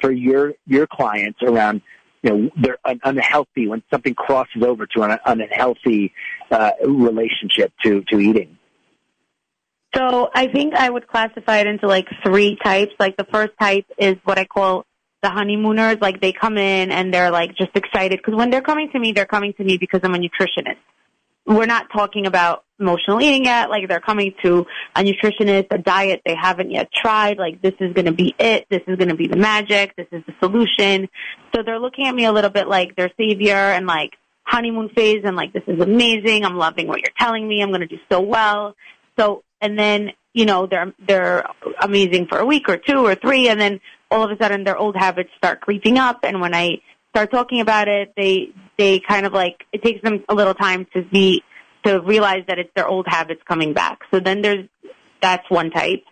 for 0.00 0.10
your 0.10 0.54
your 0.66 0.88
clients 0.88 1.38
around 1.42 1.80
you 2.22 2.30
know 2.30 2.50
they're 2.60 2.78
unhealthy 3.04 3.68
when 3.68 3.82
something 3.90 4.14
crosses 4.14 4.62
over 4.62 4.86
to 4.86 5.02
an 5.02 5.18
unhealthy 5.24 6.12
uh, 6.50 6.72
relationship 6.84 7.72
to 7.84 8.02
to 8.10 8.18
eating? 8.18 8.58
So 9.94 10.30
I 10.34 10.48
think 10.48 10.74
I 10.74 10.88
would 10.88 11.06
classify 11.06 11.58
it 11.58 11.66
into 11.66 11.86
like 11.86 12.06
three 12.24 12.56
types. 12.62 12.92
Like 12.98 13.16
the 13.16 13.26
first 13.30 13.52
type 13.60 13.86
is 13.98 14.16
what 14.24 14.38
I 14.38 14.44
call 14.44 14.86
the 15.22 15.28
honeymooners. 15.28 15.98
Like 16.00 16.20
they 16.20 16.32
come 16.32 16.56
in 16.56 16.90
and 16.90 17.12
they're 17.12 17.30
like 17.30 17.54
just 17.56 17.70
excited 17.74 18.18
because 18.18 18.34
when 18.34 18.50
they're 18.50 18.62
coming 18.62 18.90
to 18.92 18.98
me, 18.98 19.12
they're 19.12 19.26
coming 19.26 19.52
to 19.54 19.64
me 19.64 19.76
because 19.76 20.00
I'm 20.02 20.14
a 20.14 20.18
nutritionist. 20.18 20.78
We're 21.44 21.66
not 21.66 21.88
talking 21.92 22.26
about 22.26 22.64
emotional 22.78 23.20
eating 23.20 23.44
yet. 23.44 23.68
Like 23.68 23.88
they're 23.88 24.00
coming 24.00 24.32
to 24.42 24.66
a 24.96 25.02
nutritionist, 25.02 25.66
a 25.70 25.78
diet 25.78 26.22
they 26.24 26.36
haven't 26.36 26.70
yet 26.70 26.90
tried. 26.92 27.38
Like 27.38 27.60
this 27.60 27.74
is 27.80 27.92
going 27.92 28.06
to 28.06 28.12
be 28.12 28.34
it. 28.38 28.66
This 28.70 28.82
is 28.86 28.96
going 28.96 29.08
to 29.08 29.14
be 29.14 29.26
the 29.26 29.36
magic. 29.36 29.94
This 29.96 30.06
is 30.12 30.22
the 30.26 30.34
solution. 30.40 31.08
So 31.54 31.62
they're 31.62 31.80
looking 31.80 32.06
at 32.06 32.14
me 32.14 32.24
a 32.24 32.32
little 32.32 32.50
bit 32.50 32.66
like 32.66 32.96
their 32.96 33.10
savior 33.18 33.54
and 33.54 33.86
like 33.86 34.12
honeymoon 34.44 34.88
phase 34.90 35.22
and 35.24 35.36
like 35.36 35.52
this 35.52 35.64
is 35.66 35.80
amazing. 35.80 36.44
I'm 36.44 36.56
loving 36.56 36.86
what 36.86 37.00
you're 37.00 37.14
telling 37.18 37.46
me. 37.46 37.62
I'm 37.62 37.68
going 37.68 37.80
to 37.80 37.86
do 37.86 37.98
so 38.10 38.20
well. 38.20 38.74
So 39.18 39.44
and 39.62 39.78
then 39.78 40.10
you 40.34 40.44
know 40.44 40.66
they're 40.66 40.92
they're 41.06 41.46
amazing 41.80 42.26
for 42.26 42.38
a 42.38 42.44
week 42.44 42.68
or 42.68 42.76
two 42.76 43.06
or 43.06 43.14
three, 43.14 43.48
and 43.48 43.58
then 43.58 43.80
all 44.10 44.24
of 44.24 44.30
a 44.30 44.42
sudden 44.42 44.64
their 44.64 44.76
old 44.76 44.96
habits 44.96 45.30
start 45.38 45.62
creeping 45.62 45.96
up. 45.96 46.20
And 46.24 46.40
when 46.40 46.54
I 46.54 46.82
start 47.10 47.30
talking 47.30 47.60
about 47.60 47.88
it, 47.88 48.12
they 48.16 48.50
they 48.76 49.00
kind 49.00 49.24
of 49.24 49.32
like 49.32 49.64
it 49.72 49.82
takes 49.82 50.02
them 50.02 50.24
a 50.28 50.34
little 50.34 50.54
time 50.54 50.86
to 50.94 51.02
be 51.02 51.42
to 51.84 52.00
realize 52.00 52.44
that 52.48 52.58
it's 52.58 52.70
their 52.74 52.86
old 52.86 53.06
habits 53.08 53.40
coming 53.48 53.72
back. 53.72 54.00
So 54.12 54.20
then 54.20 54.42
there's 54.42 54.68
that's 55.22 55.48
one 55.48 55.70
type. 55.70 56.04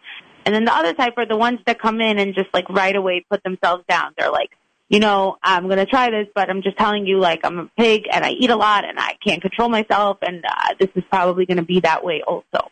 And 0.46 0.54
then 0.54 0.64
the 0.64 0.74
other 0.74 0.94
type 0.94 1.14
are 1.18 1.26
the 1.26 1.36
ones 1.36 1.60
that 1.66 1.80
come 1.80 2.00
in 2.00 2.18
and 2.18 2.34
just 2.34 2.48
like 2.54 2.68
right 2.70 2.96
away 2.96 3.26
put 3.30 3.42
themselves 3.42 3.84
down. 3.88 4.14
They're 4.16 4.30
like, 4.30 4.50
you 4.88 4.98
know, 4.98 5.36
I'm 5.42 5.66
going 5.66 5.78
to 5.78 5.86
try 5.86 6.10
this, 6.10 6.26
but 6.34 6.48
I'm 6.48 6.62
just 6.62 6.78
telling 6.78 7.06
you 7.06 7.18
like 7.18 7.40
I'm 7.44 7.58
a 7.58 7.70
pig 7.76 8.04
and 8.10 8.24
I 8.24 8.30
eat 8.30 8.50
a 8.50 8.56
lot 8.56 8.84
and 8.84 8.98
I 8.98 9.16
can't 9.24 9.42
control 9.42 9.68
myself 9.68 10.18
and 10.22 10.44
uh, 10.44 10.74
this 10.78 10.88
is 10.94 11.04
probably 11.10 11.46
going 11.46 11.58
to 11.58 11.62
be 11.62 11.80
that 11.80 12.04
way 12.04 12.22
also. 12.26 12.70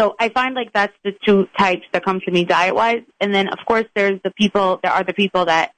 So 0.00 0.16
I 0.18 0.30
find 0.30 0.54
like 0.54 0.72
that's 0.72 0.94
the 1.04 1.12
two 1.26 1.46
types 1.58 1.82
that 1.92 2.02
come 2.02 2.20
to 2.20 2.30
me 2.30 2.46
diet 2.46 2.74
wise. 2.74 3.02
And 3.20 3.34
then 3.34 3.48
of 3.48 3.58
course 3.66 3.84
there's 3.94 4.18
the 4.24 4.30
people, 4.30 4.80
there 4.82 4.92
are 4.92 5.04
the 5.04 5.12
people 5.12 5.44
that 5.44 5.72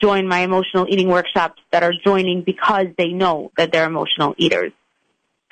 join 0.00 0.26
my 0.26 0.40
emotional 0.40 0.86
eating 0.88 1.06
workshops 1.06 1.62
that 1.70 1.84
are 1.84 1.92
joining 2.04 2.42
because 2.42 2.86
they 2.98 3.10
know 3.10 3.52
that 3.56 3.70
they're 3.70 3.86
emotional 3.86 4.34
eaters. 4.36 4.72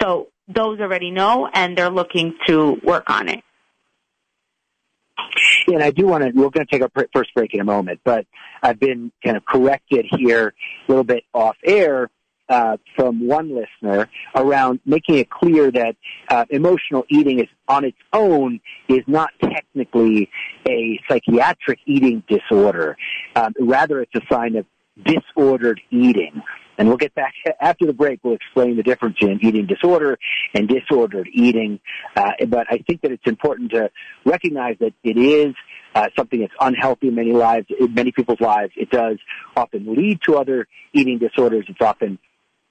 So 0.03 0.27
those 0.49 0.81
already 0.81 1.13
know 1.13 1.49
and 1.53 1.79
they're 1.79 1.91
looking 1.91 2.35
to 2.49 2.81
work 2.83 3.11
on 3.11 3.29
it. 3.29 3.45
And 5.69 5.81
I 5.81 5.93
do 5.93 6.09
want 6.09 6.25
to, 6.25 6.31
we're 6.31 6.51
going 6.51 6.67
to 6.67 6.71
take 6.71 6.83
our 6.83 6.91
first 7.15 7.33
break 7.33 7.55
in 7.55 7.61
a 7.61 7.65
moment, 7.65 8.01
but 8.05 8.27
I've 8.61 8.81
been 8.81 9.13
kind 9.25 9.37
of 9.37 9.45
corrected 9.45 10.05
here 10.19 10.49
a 10.49 10.91
little 10.91 11.05
bit 11.05 11.23
off 11.33 11.57
air 11.65 12.11
uh, 12.49 12.77
from 12.95 13.27
one 13.27 13.55
listener 13.55 14.09
around 14.35 14.81
making 14.87 15.17
it 15.17 15.31
clear 15.31 15.71
that 15.71 15.97
uh, 16.29 16.45
emotional 16.51 17.05
eating 17.09 17.41
is 17.41 17.49
on 17.69 17.85
its 17.85 17.99
own 18.13 18.61
is 18.89 19.03
not 19.07 19.31
technically 19.43 20.31
a 20.69 21.01
psychiatric 21.09 21.79
eating 21.87 22.23
disorder. 22.29 22.97
Um, 23.35 23.53
rather, 23.61 24.01
it's 24.01 24.15
a 24.15 24.23
sign 24.33 24.57
of 24.57 24.67
disordered 25.05 25.81
eating. 25.91 26.43
And 26.79 26.89
we'll 26.89 26.99
get 26.99 27.15
back 27.15 27.33
after 27.61 27.87
the 27.87 27.93
break. 27.93 28.21
We'll 28.23 28.35
explain 28.35 28.77
the 28.77 28.83
difference 28.83 29.17
in 29.21 29.39
eating 29.43 29.67
disorder 29.67 30.19
and 30.55 30.69
disordered 30.69 31.29
eating. 31.33 31.81
Uh, 32.15 32.33
but 32.49 32.67
I 32.71 32.79
think 32.87 33.03
that 33.03 33.13
it's 33.13 33.27
important 33.27 33.73
to 33.73 33.91
recognize 34.25 34.77
that 34.81 34.93
it 35.03 35.17
is 35.17 35.55
uh, 35.95 36.09
something 36.17 36.41
that's 36.41 36.53
unhealthy 36.61 37.09
in 37.09 37.15
many 37.15 37.33
lives, 37.33 37.67
in 37.81 37.95
many 37.95 38.13
people's 38.13 38.41
lives. 38.41 38.73
It 38.77 38.91
does 38.91 39.19
often 39.57 39.95
lead 39.95 40.21
to 40.27 40.37
other 40.37 40.67
eating 40.93 41.19
disorders. 41.19 41.65
It's 41.69 41.81
often 41.81 42.19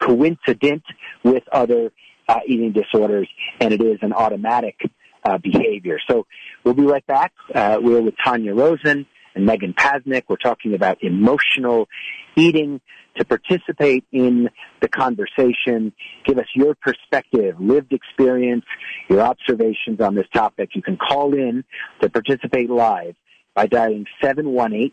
coincident 0.05 0.83
with 1.24 1.43
other 1.51 1.91
uh, 2.27 2.39
eating 2.47 2.71
disorders, 2.71 3.27
and 3.59 3.74
it 3.74 3.81
is 3.81 4.00
an 4.01 4.13
automatic 4.13 4.79
uh, 5.24 5.38
behavior. 5.38 6.00
So 6.09 6.25
we'll 6.63 6.74
be 6.74 6.83
right 6.83 7.05
back. 7.05 7.33
Uh, 7.53 7.79
we're 7.81 8.01
with 8.01 8.15
Tanya 8.24 8.53
Rosen 8.53 9.05
and 9.35 9.45
Megan 9.45 9.74
Pasnick. 9.74 10.24
We're 10.27 10.38
talking 10.38 10.74
about 10.74 11.03
emotional 11.03 11.88
eating. 12.35 12.81
To 13.17 13.24
participate 13.24 14.03
in 14.12 14.50
the 14.81 14.89
conversation, 14.89 15.93
give 16.25 16.38
us 16.38 16.47
your 16.53 16.75
perspective, 16.75 17.55
lived 17.62 17.93
experience, 17.93 18.65
your 19.07 19.21
observations 19.21 20.01
on 20.01 20.15
this 20.15 20.27
topic. 20.33 20.71
You 20.74 20.81
can 20.81 20.97
call 20.97 21.33
in 21.33 21.63
to 22.01 22.09
participate 22.09 22.69
live 22.69 23.15
by 23.53 23.67
dialing 23.67 24.05
718 24.21 24.91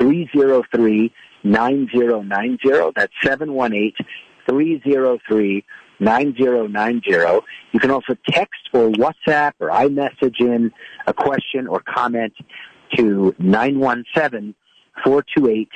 303 0.00 1.12
9090. 1.44 2.92
That's 2.96 3.12
718 3.22 3.92
303 4.48 5.64
9090. 6.00 7.10
You 7.72 7.80
can 7.80 7.90
also 7.90 8.16
text 8.28 8.60
or 8.72 8.90
WhatsApp 8.90 9.52
or 9.58 9.68
iMessage 9.68 10.40
in 10.40 10.72
a 11.06 11.12
question 11.12 11.66
or 11.66 11.80
comment 11.80 12.32
to 12.96 13.34
917 13.38 14.54
428 15.04 15.68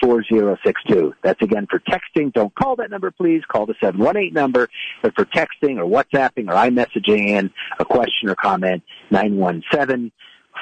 4062. 0.00 1.14
That's 1.22 1.40
again 1.42 1.66
for 1.68 1.80
texting. 1.80 2.32
Don't 2.32 2.54
call 2.54 2.76
that 2.76 2.90
number, 2.90 3.10
please. 3.10 3.42
Call 3.50 3.66
the 3.66 3.74
718 3.80 4.32
number. 4.32 4.68
But 5.02 5.14
for 5.14 5.24
texting 5.24 5.78
or 5.78 5.84
WhatsApping 5.84 6.48
or 6.48 6.54
iMessaging 6.54 7.28
in 7.28 7.50
a 7.78 7.84
question 7.84 8.28
or 8.28 8.34
comment, 8.34 8.82
917 9.10 10.12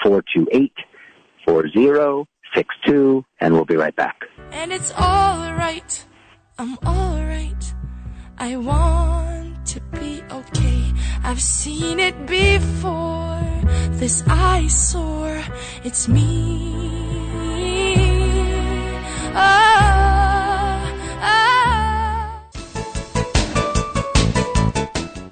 428 0.03 0.73
4062. 1.45 3.25
And 3.41 3.55
we'll 3.55 3.65
be 3.65 3.77
right 3.77 3.95
back. 3.95 4.23
And 4.51 4.73
it's 4.73 4.93
alright. 4.93 6.05
I'm 6.61 6.77
alright. 6.85 7.73
I 8.37 8.57
want 8.57 9.65
to 9.67 9.81
be 9.81 10.21
okay. 10.29 10.93
I've 11.23 11.41
seen 11.41 12.01
it 12.01 12.27
before. 12.27 13.41
This 13.93 14.25
eyesore, 14.27 15.41
it's 15.85 16.09
me. 16.09 16.75
Ah, 19.35 20.83
ah. 21.23 22.41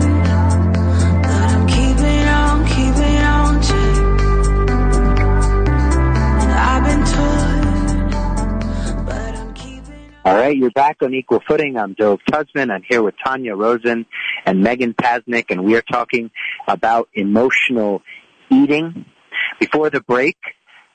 All 10.25 10.37
right, 10.37 10.57
you're 10.57 10.71
back 10.71 10.99
on 11.03 11.13
Equal 11.15 11.43
Footing. 11.49 11.77
I'm 11.77 11.95
Dov 11.95 12.21
Tusman. 12.31 12.71
I'm 12.71 12.85
here 12.89 13.03
with 13.03 13.17
Tanya 13.25 13.57
Rosen 13.57 14.07
and 14.47 14.63
Megan 14.63 14.95
Pasnick, 14.95 15.47
and 15.51 15.65
we 15.65 15.75
are 15.75 15.83
talking 15.83 16.31
about 16.69 17.09
emotional 17.13 18.03
eating. 18.49 19.05
Before 19.59 19.91
the 19.91 20.01
break, 20.01 20.37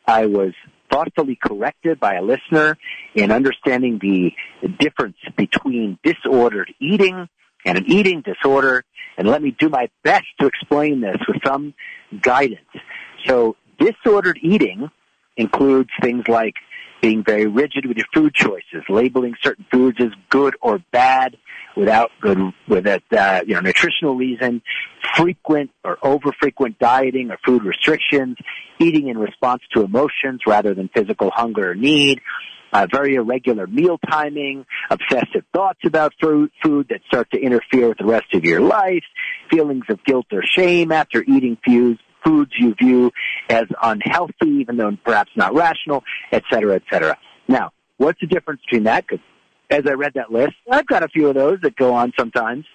I 0.05 0.27
was 0.27 0.53
thoughtfully 0.89 1.37
corrected 1.43 1.99
by 1.99 2.13
a 2.13 2.21
listener 2.21 2.77
in 3.15 3.33
understanding 3.33 3.99
the 4.01 4.31
difference 4.79 5.17
between 5.35 5.99
disordered 6.05 6.73
eating 6.79 7.27
and 7.65 7.77
an 7.77 7.83
eating 7.85 8.21
disorder. 8.21 8.85
And 9.17 9.27
let 9.27 9.41
me 9.41 9.53
do 9.59 9.67
my 9.67 9.89
best 10.05 10.27
to 10.39 10.47
explain 10.47 11.01
this 11.01 11.17
with 11.27 11.41
some 11.45 11.73
guidance. 12.21 12.61
So 13.25 13.57
disordered 13.77 14.39
eating 14.41 14.89
includes 15.35 15.89
things 16.01 16.29
like 16.29 16.55
being 17.01 17.23
very 17.23 17.45
rigid 17.45 17.85
with 17.85 17.97
your 17.97 18.07
food 18.13 18.33
choices, 18.33 18.83
labeling 18.89 19.35
certain 19.41 19.65
foods 19.71 19.97
as 19.99 20.11
good 20.29 20.55
or 20.61 20.79
bad 20.91 21.37
without 21.75 22.11
good, 22.21 22.39
with 22.67 22.87
a, 22.87 23.01
uh, 23.11 23.41
you 23.45 23.53
know, 23.53 23.59
nutritional 23.59 24.15
reason, 24.15 24.61
frequent 25.15 25.71
or 25.83 25.97
over 26.01 26.31
frequent 26.39 26.79
dieting 26.79 27.29
or 27.31 27.37
food 27.45 27.63
restrictions, 27.63 28.37
eating 28.79 29.07
in 29.07 29.17
response 29.17 29.61
to 29.73 29.83
emotions 29.83 30.41
rather 30.47 30.73
than 30.73 30.89
physical 30.93 31.29
hunger 31.31 31.71
or 31.71 31.75
need, 31.75 32.19
uh, 32.73 32.87
very 32.91 33.15
irregular 33.15 33.67
meal 33.67 33.97
timing, 34.09 34.65
obsessive 34.89 35.43
thoughts 35.53 35.79
about 35.85 36.13
food, 36.21 36.51
food 36.63 36.87
that 36.89 37.01
start 37.07 37.29
to 37.31 37.39
interfere 37.39 37.89
with 37.89 37.97
the 37.97 38.05
rest 38.05 38.33
of 38.33 38.43
your 38.43 38.59
life, 38.59 39.03
feelings 39.49 39.85
of 39.89 40.03
guilt 40.03 40.25
or 40.31 40.43
shame 40.43 40.91
after 40.91 41.23
eating 41.23 41.57
foods, 41.65 41.99
foods 42.27 42.51
you 42.59 42.75
view 42.75 43.11
as 43.49 43.65
unhealthy, 43.81 44.49
even 44.59 44.77
though 44.77 44.97
perhaps 45.05 45.31
not 45.35 45.53
rational, 45.53 46.03
et 46.31 46.43
cetera, 46.51 46.75
et 46.75 46.83
cetera. 46.91 47.17
Now, 47.47 47.71
what's 47.97 48.19
the 48.19 48.27
difference 48.27 48.61
between 48.65 48.83
that? 48.83 49.05
Because 49.07 49.23
as 49.69 49.83
I 49.87 49.93
read 49.93 50.13
that 50.15 50.31
list, 50.31 50.53
I've 50.69 50.87
got 50.87 51.03
a 51.03 51.07
few 51.07 51.27
of 51.27 51.35
those 51.35 51.59
that 51.61 51.75
go 51.75 51.93
on 51.93 52.11
sometimes. 52.17 52.65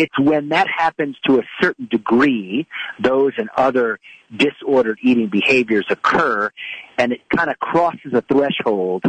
It's 0.00 0.18
when 0.18 0.50
that 0.50 0.68
happens 0.84 1.16
to 1.26 1.40
a 1.40 1.42
certain 1.60 1.86
degree, 1.90 2.68
those 3.02 3.32
and 3.36 3.48
other 3.56 3.98
disordered 4.44 4.98
eating 5.02 5.28
behaviors 5.28 5.86
occur, 5.90 6.50
and 6.98 7.12
it 7.12 7.20
kind 7.34 7.50
of 7.50 7.58
crosses 7.58 8.12
a 8.12 8.22
threshold 8.22 9.02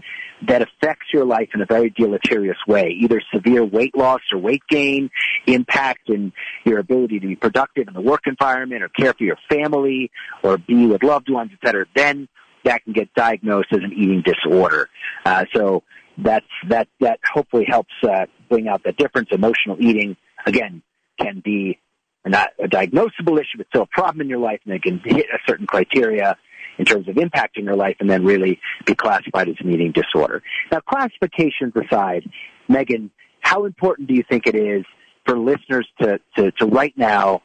that 0.48 0.62
affects 0.68 1.08
your 1.14 1.26
life 1.26 1.50
in 1.54 1.62
a 1.62 1.66
very 1.76 1.90
deleterious 1.92 2.58
way. 2.68 2.98
Either 3.04 3.22
severe 3.34 3.64
weight 3.64 3.96
loss 3.96 4.22
or 4.34 4.40
weight 4.40 4.64
gain, 4.68 5.12
impact 5.46 6.10
in 6.10 6.32
your 6.66 6.80
ability 6.80 7.20
to 7.20 7.28
be 7.28 7.36
productive 7.36 7.88
in 7.88 7.94
the 7.94 8.02
work 8.02 8.24
environment 8.26 8.82
or 8.82 8.90
care 8.90 9.14
for 9.14 9.26
your 9.26 9.38
family 9.48 10.10
or 10.42 10.58
be 10.58 10.88
with 10.88 11.04
loved 11.04 11.30
ones, 11.30 11.52
et 11.54 11.60
cetera. 11.64 11.86
Then 11.96 12.28
that 12.64 12.84
can 12.84 12.94
get 12.94 13.14
diagnosed 13.14 13.68
as 13.72 13.84
an 13.84 13.94
eating 13.94 14.24
disorder. 14.24 14.90
Uh, 15.24 15.46
so 15.54 15.84
that's, 16.18 16.46
that, 16.68 16.88
that 17.00 17.20
hopefully 17.32 17.66
helps 17.68 17.94
uh, 18.04 18.26
bring 18.50 18.68
out 18.68 18.82
the 18.84 18.94
difference. 18.94 19.30
Emotional 19.32 19.78
eating, 19.80 20.16
again, 20.46 20.82
can 21.20 21.42
be 21.44 21.80
not 22.26 22.50
a 22.60 22.68
diagnosable 22.68 23.40
issue, 23.40 23.58
but 23.58 23.68
still 23.70 23.84
a 23.84 23.88
problem 23.88 24.22
in 24.22 24.30
your 24.30 24.40
life, 24.40 24.60
and 24.66 24.74
it 24.74 24.84
can 24.84 25.00
hit 25.04 25.26
a 25.34 25.40
certain 25.48 25.66
criteria 25.66 26.38
in 26.78 26.86
terms 26.86 27.08
of 27.08 27.16
impacting 27.16 27.64
your 27.64 27.76
life, 27.76 27.98
and 28.00 28.10
then 28.10 28.24
really 28.24 28.60
be 28.86 28.96
classified 28.96 29.50
as 29.50 29.56
an 29.60 29.72
eating 29.72 29.92
disorder. 29.92 30.42
Now, 30.72 30.80
classifications 30.80 31.74
aside, 31.76 32.30
Megan, 32.68 33.12
how 33.42 33.66
important 33.66 34.08
do 34.08 34.14
you 34.14 34.24
think 34.30 34.48
it 34.48 34.56
is 34.56 34.86
for 35.26 35.38
listeners 35.38 35.88
to, 36.02 36.20
to, 36.38 36.52
to 36.52 36.66
right 36.66 36.94
now 36.96 37.42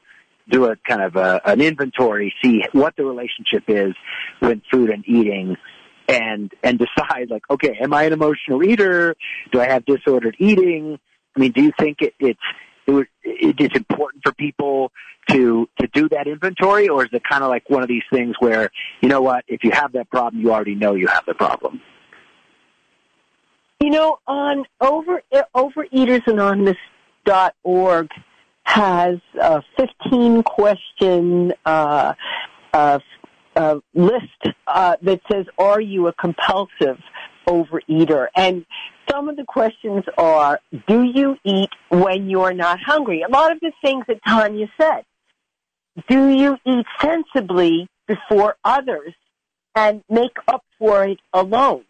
do 0.50 0.66
a 0.66 0.76
kind 0.76 1.02
of 1.02 1.16
a, 1.16 1.40
an 1.44 1.60
inventory, 1.60 2.32
see 2.42 2.62
what 2.72 2.94
the 2.96 3.04
relationship 3.04 3.64
is 3.68 3.94
with 4.40 4.60
food 4.70 4.90
and 4.90 5.04
eating, 5.08 5.56
and 6.06 6.52
and 6.62 6.78
decide 6.78 7.30
like, 7.30 7.42
okay, 7.50 7.78
am 7.80 7.94
I 7.94 8.04
an 8.04 8.12
emotional 8.12 8.62
eater? 8.62 9.16
Do 9.52 9.60
I 9.60 9.68
have 9.68 9.86
disordered 9.86 10.36
eating? 10.38 10.98
I 11.34 11.40
mean, 11.40 11.52
do 11.52 11.62
you 11.62 11.72
think 11.78 12.02
it, 12.02 12.14
it's 12.20 12.40
it 12.86 12.90
was, 12.90 13.06
it 13.22 13.60
is 13.60 13.70
important 13.74 14.22
for 14.24 14.32
people 14.32 14.90
to 15.30 15.68
to 15.80 15.86
do 15.92 16.08
that 16.10 16.26
inventory, 16.26 16.88
or 16.88 17.04
is 17.04 17.10
it 17.12 17.22
kind 17.24 17.42
of 17.42 17.50
like 17.50 17.68
one 17.70 17.82
of 17.82 17.88
these 17.88 18.02
things 18.12 18.36
where 18.38 18.70
you 19.00 19.08
know 19.08 19.20
what, 19.20 19.44
if 19.48 19.64
you 19.64 19.70
have 19.70 19.92
that 19.92 20.10
problem, 20.10 20.42
you 20.42 20.52
already 20.52 20.74
know 20.74 20.94
you 20.94 21.06
have 21.06 21.24
the 21.26 21.34
problem? 21.34 21.80
You 23.80 23.90
know, 23.90 24.18
on 24.26 24.64
over 24.80 25.22
overeatersanonymous.org 25.54 28.10
has 28.64 29.18
a 29.40 29.62
15 29.76 30.42
question 30.42 31.52
uh, 31.66 32.14
uh, 32.72 32.98
list 33.94 34.24
that 34.66 35.20
says, 35.30 35.46
"Are 35.58 35.80
you 35.80 36.08
a 36.08 36.12
compulsive 36.12 36.98
overeater?" 37.46 38.26
And 38.36 38.66
some 39.10 39.28
of 39.28 39.36
the 39.36 39.44
questions 39.44 40.04
are, 40.18 40.60
"Do 40.86 41.02
you 41.02 41.36
eat 41.44 41.70
when 41.88 42.28
you're 42.30 42.54
not 42.54 42.80
hungry?" 42.80 43.22
A 43.22 43.28
lot 43.28 43.52
of 43.52 43.60
the 43.60 43.72
things 43.82 44.04
that 44.08 44.20
Tanya 44.26 44.68
said. 44.80 45.04
Do 46.08 46.28
you 46.28 46.58
eat 46.66 46.86
sensibly 47.00 47.88
before 48.06 48.56
others 48.64 49.14
and 49.74 50.02
make 50.08 50.36
up 50.48 50.64
for 50.78 51.04
it 51.04 51.18
alone? 51.32 51.84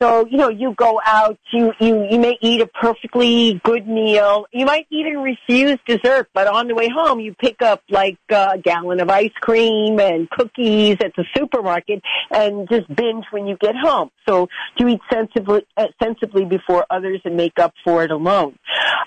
So, 0.00 0.26
you 0.26 0.36
know, 0.36 0.48
you 0.48 0.74
go 0.74 1.00
out, 1.04 1.38
you, 1.52 1.72
you, 1.80 2.06
you 2.08 2.20
may 2.20 2.36
eat 2.40 2.60
a 2.60 2.68
perfectly 2.68 3.60
good 3.64 3.88
meal. 3.88 4.46
You 4.52 4.64
might 4.64 4.86
even 4.90 5.18
refuse 5.18 5.76
dessert, 5.86 6.28
but 6.32 6.46
on 6.46 6.68
the 6.68 6.74
way 6.76 6.88
home, 6.88 7.18
you 7.18 7.34
pick 7.34 7.62
up 7.62 7.82
like 7.90 8.16
a 8.30 8.58
gallon 8.62 9.00
of 9.00 9.10
ice 9.10 9.32
cream 9.40 9.98
and 9.98 10.30
cookies 10.30 10.98
at 11.02 11.12
the 11.16 11.24
supermarket 11.36 12.00
and 12.30 12.68
just 12.68 12.86
binge 12.94 13.24
when 13.32 13.48
you 13.48 13.56
get 13.56 13.74
home. 13.74 14.10
So, 14.28 14.48
you 14.78 14.86
eat 14.86 15.00
sensibly, 15.12 15.66
uh, 15.76 15.86
sensibly 16.00 16.44
before 16.44 16.86
others 16.90 17.20
and 17.24 17.36
make 17.36 17.58
up 17.58 17.74
for 17.84 18.04
it 18.04 18.12
alone? 18.12 18.56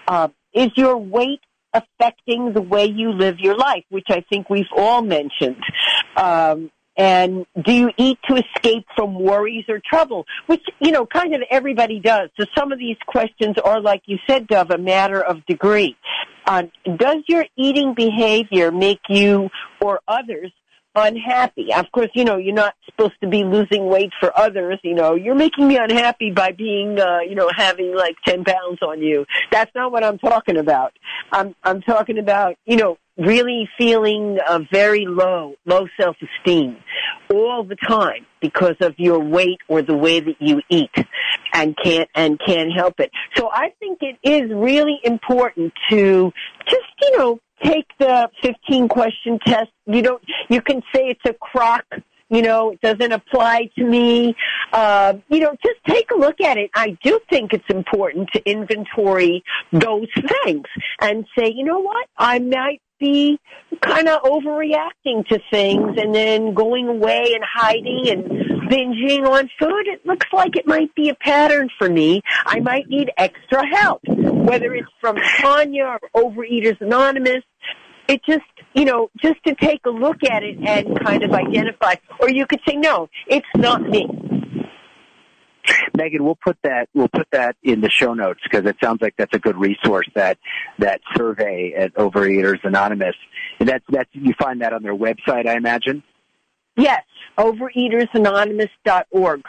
Uh, 0.09 0.27
is 0.53 0.71
your 0.75 0.97
weight 0.97 1.39
affecting 1.73 2.51
the 2.51 2.61
way 2.61 2.85
you 2.85 3.13
live 3.13 3.39
your 3.39 3.55
life, 3.55 3.85
which 3.89 4.07
I 4.09 4.25
think 4.29 4.49
we've 4.49 4.65
all 4.75 5.01
mentioned? 5.01 5.63
Um, 6.17 6.69
and 6.97 7.45
do 7.63 7.71
you 7.71 7.91
eat 7.97 8.19
to 8.29 8.35
escape 8.35 8.85
from 8.95 9.15
worries 9.15 9.65
or 9.69 9.81
trouble? 9.87 10.25
Which, 10.47 10.63
you 10.79 10.91
know, 10.91 11.05
kind 11.05 11.33
of 11.33 11.41
everybody 11.49 11.99
does. 11.99 12.29
So 12.39 12.45
some 12.55 12.71
of 12.71 12.79
these 12.79 12.97
questions 13.07 13.55
are, 13.63 13.79
like 13.79 14.03
you 14.05 14.17
said, 14.27 14.47
Dov, 14.47 14.71
a 14.71 14.77
matter 14.77 15.21
of 15.21 15.45
degree. 15.45 15.95
Uh, 16.45 16.63
does 16.97 17.23
your 17.27 17.45
eating 17.55 17.93
behavior 17.93 18.71
make 18.71 19.01
you 19.09 19.49
or 19.79 20.01
others 20.07 20.51
unhappy. 20.95 21.73
Of 21.73 21.85
course, 21.91 22.09
you 22.13 22.25
know, 22.25 22.37
you're 22.37 22.53
not 22.53 22.73
supposed 22.85 23.13
to 23.21 23.27
be 23.27 23.43
losing 23.43 23.87
weight 23.87 24.11
for 24.19 24.37
others. 24.37 24.79
You 24.83 24.95
know, 24.95 25.15
you're 25.15 25.35
making 25.35 25.67
me 25.67 25.77
unhappy 25.77 26.31
by 26.31 26.51
being, 26.51 26.99
uh, 26.99 27.19
you 27.19 27.35
know, 27.35 27.49
having 27.55 27.95
like 27.95 28.15
10 28.25 28.43
pounds 28.43 28.79
on 28.81 29.01
you. 29.01 29.25
That's 29.51 29.71
not 29.75 29.91
what 29.91 30.03
I'm 30.03 30.17
talking 30.19 30.57
about. 30.57 30.93
I'm, 31.31 31.55
I'm 31.63 31.81
talking 31.81 32.17
about, 32.17 32.55
you 32.65 32.77
know, 32.77 32.97
really 33.17 33.69
feeling 33.77 34.37
uh, 34.47 34.59
very 34.71 35.05
low, 35.05 35.55
low 35.65 35.87
self-esteem 35.99 36.77
all 37.33 37.63
the 37.63 37.75
time 37.87 38.25
because 38.41 38.75
of 38.81 38.93
your 38.97 39.19
weight 39.19 39.59
or 39.67 39.81
the 39.81 39.95
way 39.95 40.19
that 40.19 40.35
you 40.39 40.61
eat 40.69 40.93
and 41.53 41.75
can't, 41.83 42.09
and 42.15 42.39
can't 42.45 42.71
help 42.71 42.99
it. 42.99 43.11
So 43.35 43.49
I 43.51 43.73
think 43.79 43.99
it 44.01 44.17
is 44.23 44.51
really 44.53 44.99
important 45.03 45.73
to 45.89 46.31
just, 46.67 46.83
you 47.01 47.17
know, 47.17 47.39
take 47.63 47.85
the 47.99 48.29
15 48.41 48.87
question 48.87 49.39
test. 49.45 49.69
You 49.85 50.01
don't, 50.01 50.23
you 50.49 50.61
can 50.61 50.81
say 50.93 51.09
it's 51.09 51.25
a 51.25 51.33
crock 51.33 51.85
you 52.31 52.41
know, 52.41 52.71
it 52.71 52.79
doesn't 52.79 53.11
apply 53.11 53.69
to 53.77 53.83
me. 53.83 54.33
Uh, 54.71 55.15
you 55.27 55.41
know, 55.41 55.53
just 55.61 55.83
take 55.85 56.09
a 56.11 56.15
look 56.15 56.39
at 56.39 56.57
it. 56.57 56.71
I 56.73 56.97
do 57.03 57.19
think 57.29 57.51
it's 57.51 57.69
important 57.69 58.29
to 58.33 58.49
inventory 58.49 59.43
those 59.73 60.07
things 60.45 60.63
and 61.01 61.25
say, 61.37 61.51
you 61.53 61.65
know 61.65 61.79
what, 61.79 62.07
I 62.17 62.39
might 62.39 62.81
be 63.01 63.39
kind 63.81 64.07
of 64.07 64.21
overreacting 64.21 65.27
to 65.27 65.39
things 65.49 65.97
and 65.97 66.15
then 66.15 66.53
going 66.53 66.87
away 66.87 67.33
and 67.33 67.43
hiding 67.43 68.07
and 68.07 68.23
binging 68.69 69.27
on 69.27 69.49
food. 69.59 69.87
It 69.87 70.05
looks 70.05 70.27
like 70.31 70.55
it 70.55 70.65
might 70.65 70.93
be 70.95 71.09
a 71.09 71.15
pattern 71.15 71.69
for 71.77 71.89
me. 71.89 72.21
I 72.45 72.61
might 72.61 72.87
need 72.87 73.11
extra 73.17 73.65
help, 73.67 74.01
whether 74.07 74.73
it's 74.73 74.87
from 75.01 75.17
Tanya 75.39 75.97
or 76.13 76.31
Overeaters 76.31 76.79
Anonymous. 76.79 77.43
It 78.07 78.21
just 78.23 78.43
you 78.73 78.85
know, 78.85 79.09
just 79.21 79.43
to 79.45 79.55
take 79.55 79.85
a 79.85 79.89
look 79.89 80.23
at 80.23 80.43
it 80.43 80.57
and 80.65 80.99
kind 80.99 81.23
of 81.23 81.31
identify. 81.31 81.95
Or 82.19 82.29
you 82.29 82.45
could 82.45 82.61
say, 82.67 82.75
no, 82.75 83.09
it's 83.27 83.47
not 83.55 83.81
me. 83.81 84.07
Megan, 85.97 86.23
we'll 86.23 86.37
put 86.41 86.57
that 86.63 86.87
we'll 86.93 87.09
put 87.09 87.27
that 87.31 87.57
in 87.63 87.81
the 87.81 87.89
show 87.89 88.13
notes 88.13 88.39
because 88.43 88.65
it 88.65 88.77
sounds 88.81 89.01
like 89.01 89.15
that's 89.17 89.35
a 89.35 89.39
good 89.39 89.57
resource 89.57 90.07
that 90.15 90.37
that 90.79 91.01
survey 91.15 91.73
at 91.73 91.93
Overeaters 91.95 92.63
Anonymous. 92.63 93.17
And 93.59 93.67
that's 93.67 93.83
that's 93.89 94.09
you 94.13 94.33
find 94.39 94.61
that 94.61 94.71
on 94.73 94.83
their 94.83 94.95
website, 94.95 95.47
I 95.47 95.57
imagine. 95.57 96.03
Yes, 96.77 97.03
overeatersanonymous.org. 97.37 99.43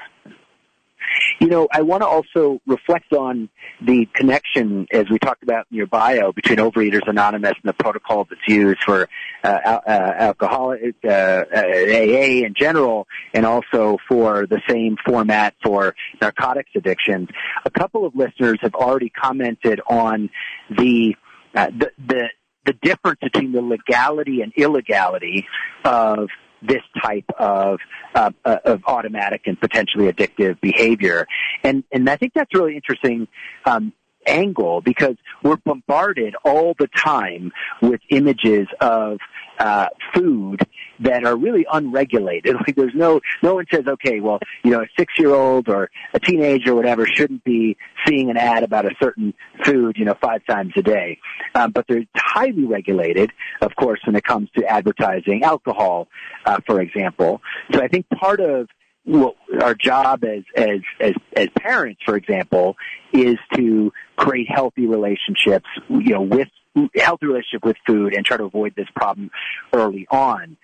You 1.40 1.48
know, 1.48 1.68
I 1.72 1.82
want 1.82 2.02
to 2.02 2.06
also 2.06 2.60
reflect 2.66 3.12
on 3.12 3.48
the 3.80 4.06
connection, 4.14 4.86
as 4.92 5.08
we 5.10 5.18
talked 5.18 5.42
about 5.42 5.66
in 5.70 5.76
your 5.76 5.86
bio, 5.86 6.32
between 6.32 6.58
Overeaters 6.58 7.06
Anonymous 7.06 7.54
and 7.62 7.68
the 7.68 7.72
protocol 7.72 8.26
that's 8.28 8.40
used 8.46 8.82
for 8.84 9.08
uh, 9.44 9.48
uh, 9.48 9.80
alcoholic 9.86 10.94
uh, 11.04 11.44
AA 11.54 12.44
in 12.44 12.54
general, 12.56 13.06
and 13.34 13.46
also 13.46 13.98
for 14.08 14.46
the 14.46 14.60
same 14.68 14.96
format 15.04 15.54
for 15.62 15.94
narcotics 16.20 16.70
addictions. 16.74 17.28
A 17.64 17.70
couple 17.70 18.06
of 18.06 18.14
listeners 18.14 18.58
have 18.62 18.74
already 18.74 19.10
commented 19.10 19.80
on 19.88 20.30
the 20.70 21.16
uh, 21.54 21.66
the, 21.66 21.90
the 22.06 22.28
the 22.64 22.72
difference 22.74 23.18
between 23.20 23.52
the 23.52 23.60
legality 23.60 24.40
and 24.40 24.52
illegality 24.56 25.46
of 25.84 26.28
this 26.62 26.82
type 27.02 27.24
of 27.38 27.80
uh, 28.14 28.30
uh, 28.44 28.56
of 28.64 28.82
automatic 28.86 29.42
and 29.46 29.60
potentially 29.60 30.10
addictive 30.12 30.60
behavior. 30.60 31.26
And 31.62 31.84
and 31.92 32.08
I 32.08 32.16
think 32.16 32.32
that's 32.34 32.54
really 32.54 32.76
interesting. 32.76 33.28
Um, 33.64 33.92
angle 34.24 34.80
because 34.80 35.16
we're 35.42 35.56
bombarded 35.56 36.34
all 36.44 36.74
the 36.78 36.86
time 36.86 37.50
with 37.80 38.00
images 38.10 38.68
of 38.80 39.18
uh, 39.62 39.86
food 40.12 40.60
that 40.98 41.24
are 41.24 41.36
really 41.36 41.64
unregulated. 41.72 42.56
Like 42.62 42.76
there's 42.76 42.94
no 42.94 43.20
no 43.42 43.56
one 43.56 43.66
says, 43.72 43.86
okay, 43.88 44.20
well, 44.20 44.38
you 44.62 44.70
know, 44.70 44.82
a 44.82 44.86
six 44.96 45.14
year 45.18 45.34
old 45.34 45.68
or 45.68 45.90
a 46.14 46.20
teenager 46.20 46.72
or 46.72 46.74
whatever 46.76 47.06
shouldn't 47.06 47.42
be 47.42 47.76
seeing 48.06 48.30
an 48.30 48.36
ad 48.36 48.62
about 48.62 48.84
a 48.84 48.94
certain 49.02 49.34
food, 49.64 49.96
you 49.98 50.04
know, 50.04 50.14
five 50.20 50.46
times 50.46 50.72
a 50.76 50.82
day. 50.82 51.18
Um, 51.56 51.72
but 51.72 51.86
they're 51.88 52.04
highly 52.14 52.66
regulated, 52.66 53.32
of 53.62 53.74
course, 53.74 54.00
when 54.06 54.14
it 54.14 54.22
comes 54.22 54.48
to 54.56 54.64
advertising 54.64 55.42
alcohol, 55.42 56.06
uh, 56.46 56.58
for 56.66 56.80
example. 56.80 57.40
So 57.72 57.80
I 57.80 57.88
think 57.88 58.08
part 58.10 58.38
of 58.40 58.68
well, 59.04 59.34
our 59.60 59.74
job 59.74 60.24
as, 60.24 60.42
as, 60.56 60.80
as, 61.00 61.14
as 61.36 61.48
parents, 61.58 62.00
for 62.04 62.16
example, 62.16 62.76
is 63.12 63.36
to 63.54 63.92
create 64.16 64.48
healthy 64.48 64.86
relationships, 64.86 65.66
you 65.88 66.14
know, 66.14 66.22
with 66.22 66.48
healthy 66.94 67.26
relationship 67.26 67.64
with 67.64 67.76
food 67.86 68.14
and 68.14 68.24
try 68.24 68.36
to 68.36 68.44
avoid 68.44 68.74
this 68.76 68.88
problem 68.94 69.30
early 69.72 70.06
on. 70.10 70.56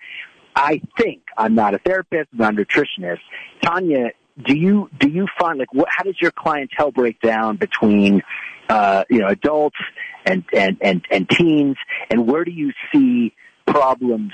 I 0.55 0.81
think 0.97 1.21
I'm 1.37 1.55
not 1.55 1.73
a 1.73 1.79
therapist, 1.79 2.29
I'm 2.33 2.39
not 2.39 2.53
a 2.53 2.65
nutritionist. 2.65 3.19
Tanya, 3.61 4.11
do 4.45 4.57
you 4.57 4.89
do 4.99 5.09
you 5.09 5.27
find 5.39 5.59
like 5.59 5.73
what? 5.73 5.87
How 5.95 6.03
does 6.03 6.15
your 6.21 6.31
clientele 6.31 6.91
break 6.91 7.19
down 7.21 7.57
between 7.57 8.23
uh, 8.69 9.03
you 9.09 9.19
know 9.19 9.27
adults 9.27 9.77
and 10.25 10.43
and 10.53 10.77
and 10.81 11.05
and 11.11 11.29
teens, 11.29 11.75
and 12.09 12.27
where 12.27 12.45
do 12.45 12.51
you 12.51 12.71
see 12.91 13.33
problems 13.67 14.31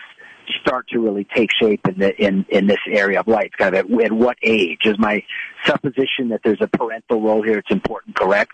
start 0.62 0.88
to 0.90 1.00
really 1.00 1.26
take 1.36 1.50
shape 1.60 1.82
in 1.88 2.00
the 2.00 2.16
in 2.22 2.46
in 2.50 2.68
this 2.68 2.80
area 2.90 3.20
of 3.20 3.28
life? 3.28 3.52
Kind 3.58 3.76
of 3.76 3.92
at, 3.92 4.02
at 4.06 4.12
what 4.12 4.38
age 4.42 4.82
is 4.86 4.98
my 4.98 5.24
supposition 5.66 6.30
that 6.30 6.42
there's 6.44 6.62
a 6.62 6.68
parental 6.68 7.22
role 7.22 7.42
here? 7.42 7.58
It's 7.58 7.72
important, 7.72 8.16
correct? 8.16 8.52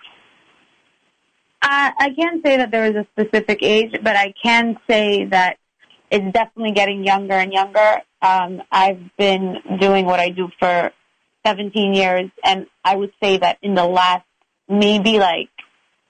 Uh, 1.61 1.91
I 1.97 2.09
can't 2.15 2.43
say 2.43 2.57
that 2.57 2.71
there 2.71 2.85
is 2.85 2.95
a 2.95 3.05
specific 3.11 3.59
age, 3.61 3.95
but 4.01 4.15
I 4.15 4.33
can 4.41 4.77
say 4.89 5.25
that 5.25 5.57
it's 6.09 6.33
definitely 6.33 6.71
getting 6.71 7.03
younger 7.03 7.35
and 7.35 7.53
younger. 7.53 8.01
Um, 8.21 8.63
I've 8.71 9.15
been 9.17 9.57
doing 9.79 10.05
what 10.05 10.19
I 10.19 10.29
do 10.29 10.49
for 10.59 10.91
17 11.45 11.93
years, 11.93 12.29
and 12.43 12.65
I 12.83 12.95
would 12.95 13.13
say 13.21 13.37
that 13.37 13.57
in 13.61 13.75
the 13.75 13.85
last 13.85 14.25
maybe 14.67 15.19
like 15.19 15.49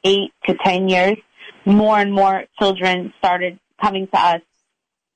eight 0.03 0.31
to 0.45 0.55
10 0.63 0.87
years, 0.87 1.17
more 1.65 1.97
and 1.99 2.13
more 2.13 2.45
children 2.59 3.13
started 3.19 3.59
coming 3.81 4.07
to 4.07 4.19
us, 4.19 4.41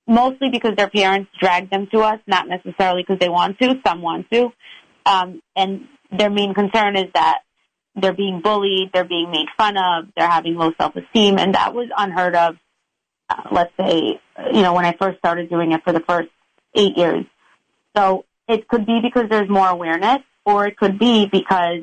mostly 0.08 0.50
because 0.50 0.76
their 0.76 0.90
parents 0.90 1.30
dragged 1.40 1.72
them 1.72 1.88
to 1.92 2.00
us, 2.00 2.20
not 2.28 2.48
necessarily 2.48 3.04
because 3.04 3.20
they 3.20 3.30
want 3.30 3.60
to. 3.60 3.80
Some 3.86 4.02
want 4.02 4.30
to. 4.32 4.52
Um, 5.06 5.42
and 5.56 5.88
their 6.12 6.30
main 6.30 6.54
concern 6.54 6.96
is 6.96 7.12
that 7.14 7.40
they're 7.96 8.14
being 8.14 8.42
bullied, 8.42 8.92
they're 8.94 9.06
being 9.06 9.32
made 9.32 9.48
fun 9.58 9.78
of, 9.78 10.06
they're 10.16 10.30
having 10.30 10.56
low 10.56 10.72
self-esteem, 10.78 11.38
and 11.38 11.56
that 11.56 11.74
was 11.74 11.88
unheard 11.98 12.36
of. 12.36 12.58
Uh, 13.30 13.42
let's 13.52 13.72
say, 13.80 14.20
you 14.54 14.62
know, 14.62 14.74
when 14.74 14.86
I 14.86 14.96
first 15.00 15.18
started 15.18 15.50
doing 15.50 15.72
it 15.72 15.84
for 15.84 15.92
the 15.92 16.02
first 16.02 16.30
eight 16.76 16.98
years. 16.98 17.26
So 17.96 18.26
it 18.48 18.68
could 18.68 18.86
be 18.86 19.00
because 19.02 19.30
there's 19.30 19.50
more 19.50 19.68
awareness, 19.68 20.20
or 20.46 20.68
it 20.68 20.78
could 20.78 21.00
be 21.00 21.26
because 21.26 21.80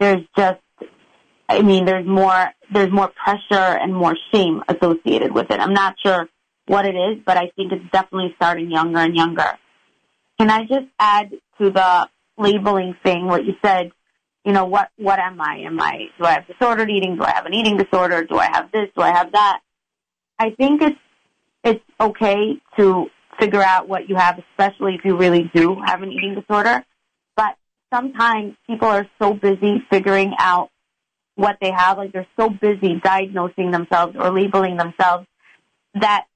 there's 0.00 0.22
just, 0.36 0.60
I 1.48 1.62
mean, 1.62 1.84
there's 1.84 2.06
more, 2.06 2.50
there's 2.72 2.90
more 2.90 3.12
pressure 3.22 3.54
and 3.54 3.94
more 3.94 4.16
shame 4.32 4.64
associated 4.66 5.32
with 5.32 5.50
it. 5.50 5.60
I'm 5.60 5.74
not 5.74 5.94
sure 6.02 6.28
what 6.66 6.86
it 6.86 6.94
is, 6.94 7.18
but 7.24 7.36
I 7.36 7.50
think 7.56 7.72
it's 7.72 7.84
definitely 7.92 8.32
starting 8.36 8.70
younger 8.70 9.00
and 9.00 9.14
younger. 9.14 9.58
Can 10.38 10.50
I 10.50 10.62
just 10.62 10.86
add 10.98 11.30
to 11.60 11.70
the 11.70 12.08
labeling 12.38 12.96
thing 13.02 13.26
what 13.26 13.44
you 13.44 13.54
said? 13.64 13.92
You 14.44 14.52
know, 14.52 14.64
what, 14.64 14.90
what 14.96 15.18
am 15.18 15.40
I? 15.40 15.58
Am 15.60 15.80
I, 15.80 16.08
do 16.18 16.24
I 16.24 16.32
have 16.32 16.46
disordered 16.46 16.90
eating? 16.90 17.16
Do 17.16 17.22
I 17.22 17.30
have 17.30 17.46
an 17.46 17.54
eating 17.54 17.76
disorder? 17.76 18.24
Do 18.24 18.36
I 18.36 18.46
have 18.46 18.70
this? 18.72 18.88
Do 18.96 19.02
I 19.02 19.10
have 19.10 19.32
that? 19.32 19.60
I 20.38 20.50
think 20.50 20.82
it's, 20.82 20.98
it's 21.62 21.84
okay 22.00 22.60
to 22.76 23.06
figure 23.38 23.62
out 23.62 23.88
what 23.88 24.08
you 24.08 24.16
have, 24.16 24.38
especially 24.50 24.94
if 24.94 25.04
you 25.04 25.16
really 25.16 25.50
do 25.54 25.80
have 25.84 26.02
an 26.02 26.12
eating 26.12 26.34
disorder. 26.34 26.84
But 27.36 27.56
sometimes 27.92 28.54
people 28.66 28.88
are 28.88 29.06
so 29.20 29.32
busy 29.32 29.82
figuring 29.90 30.34
out 30.38 30.70
what 31.36 31.56
they 31.60 31.70
have, 31.70 31.98
like 31.98 32.12
they're 32.12 32.26
so 32.38 32.50
busy 32.50 33.00
diagnosing 33.02 33.70
themselves 33.70 34.14
or 34.18 34.30
labeling 34.30 34.76
themselves 34.76 35.26
that 35.94 36.26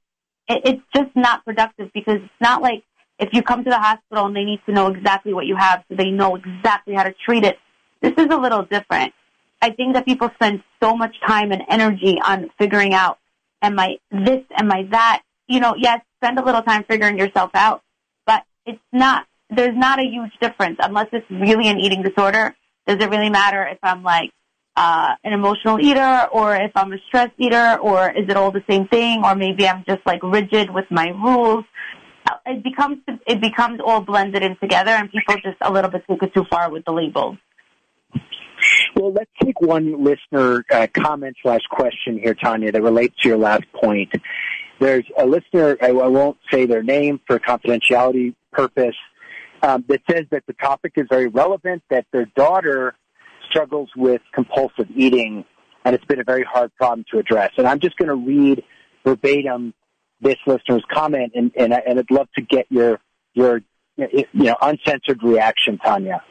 it, 0.49 0.63
it's 0.65 0.83
just 0.95 1.15
not 1.15 1.45
productive 1.45 1.91
because 1.93 2.17
it's 2.17 2.41
not 2.41 2.63
like 2.63 2.83
if 3.19 3.31
you 3.33 3.43
come 3.43 3.65
to 3.65 3.71
the 3.71 3.79
hospital 3.79 4.27
and 4.27 4.37
they 4.37 4.45
need 4.45 4.61
to 4.67 4.73
know 4.73 4.89
exactly 4.89 5.33
what 5.33 5.47
you 5.47 5.57
have 5.57 5.85
so 5.89 5.97
they 5.97 6.11
know 6.11 6.37
exactly 6.37 6.95
how 6.95 7.03
to 7.03 7.13
treat 7.13 7.45
it. 7.45 7.59
This 8.01 8.15
is 8.17 8.27
a 8.31 8.37
little 8.37 8.63
different. 8.63 9.13
I 9.61 9.71
think 9.71 9.95
that 9.95 10.05
people 10.05 10.31
spend 10.35 10.63
so 10.81 10.97
much 10.97 11.17
time 11.27 11.51
and 11.51 11.63
energy 11.69 12.19
on 12.25 12.51
figuring 12.59 12.95
out, 12.95 13.19
am 13.61 13.79
I 13.79 13.99
this, 14.11 14.45
am 14.57 14.71
I 14.71 14.85
that? 14.91 15.23
You 15.49 15.61
know, 15.61 15.75
yes, 15.77 16.01
spend 16.23 16.39
a 16.39 16.45
little 16.45 16.63
time 16.63 16.85
figuring 16.85 17.19
yourself 17.19 17.51
out, 17.55 17.83
but 18.25 18.45
it's 18.67 18.79
not, 18.93 19.27
there's 19.51 19.77
not 19.77 19.99
a 19.99 20.05
huge 20.05 20.33
difference 20.41 20.77
unless 20.81 21.09
it's 21.13 21.29
really 21.31 21.69
an 21.69 21.81
eating 21.81 22.03
disorder. 22.03 22.55
Does 22.87 23.03
it 23.03 23.11
really 23.11 23.31
matter 23.31 23.67
if 23.67 23.79
I'm 23.83 24.05
like, 24.05 24.31
uh, 24.79 25.17
an 25.25 25.33
emotional 25.33 25.81
eater 25.81 26.29
or 26.31 26.55
if 26.55 26.71
I'm 26.77 26.93
a 26.93 26.99
stress 27.09 27.31
eater 27.37 27.79
or 27.83 28.11
is 28.13 28.29
it 28.29 28.37
all 28.37 28.53
the 28.53 28.63
same 28.71 28.87
thing 28.87 29.25
or 29.25 29.35
maybe 29.35 29.67
I'm 29.67 29.85
just 29.89 30.07
like 30.07 30.23
rigid 30.23 30.71
with 30.71 30.85
my 30.89 31.09
rules? 31.09 31.65
It 32.47 32.63
becomes, 32.63 32.99
it 33.27 33.41
becomes 33.41 33.81
all 33.85 34.01
blended 34.01 34.45
in 34.45 34.57
together 34.59 34.93
and 34.93 35.11
people 35.11 35.35
just 35.43 35.57
a 35.63 35.73
little 35.73 35.91
bit 35.91 36.05
take 36.09 36.23
it 36.23 36.33
too 36.33 36.45
far 36.49 36.71
with 36.71 36.85
the 36.85 36.93
labels. 36.93 37.39
Well, 38.95 39.13
let's 39.13 39.31
take 39.43 39.61
one 39.61 40.05
listener 40.05 40.65
uh, 40.73 40.87
comment 40.93 41.37
slash 41.43 41.63
question 41.71 42.19
here, 42.19 42.35
Tanya, 42.35 42.71
that 42.71 42.83
relates 42.83 43.17
to 43.23 43.29
your 43.29 43.39
last 43.39 43.65
point. 43.73 44.13
There's 44.79 45.05
a 45.19 45.27
listener, 45.27 45.77
I, 45.83 45.89
I 45.89 46.07
won't 46.07 46.39
say 46.53 46.67
their 46.67 46.85
name 46.85 47.21
for 47.27 47.41
confidentiality 47.41 48.35
purpose, 48.53 48.97
um, 49.61 49.85
that 49.89 50.03
says 50.09 50.27
that 50.31 50.45
the 50.47 50.53
topic 50.53 50.93
is 50.95 51.07
very 51.11 51.27
relevant, 51.27 51.83
that 51.91 52.07
their 52.13 52.27
daughter 52.37 52.95
struggles 53.49 53.91
with 53.97 54.21
compulsive 54.33 54.89
eating, 54.95 55.45
and 55.85 55.95
it's 55.95 56.05
been 56.05 56.21
a 56.21 56.25
very 56.25 56.45
hard 56.45 56.75
problem 56.77 57.05
to 57.13 57.19
address. 57.19 57.53
And 57.57 57.67
I'm 57.67 57.81
just 57.81 57.97
going 57.97 58.09
to 58.09 58.15
read 58.15 58.63
verbatim 59.05 59.75
this 60.21 60.37
listener's 60.47 60.85
comment, 60.93 61.33
and, 61.35 61.53
and, 61.57 61.73
and 61.73 61.99
I'd 61.99 62.11
love 62.11 62.29
to 62.37 62.43
get 62.43 62.67
your 62.71 63.01
your 63.35 63.61
you 63.97 64.27
know 64.35 64.57
uncensored 64.61 65.23
reaction, 65.23 65.79
Tanya. 65.79 66.23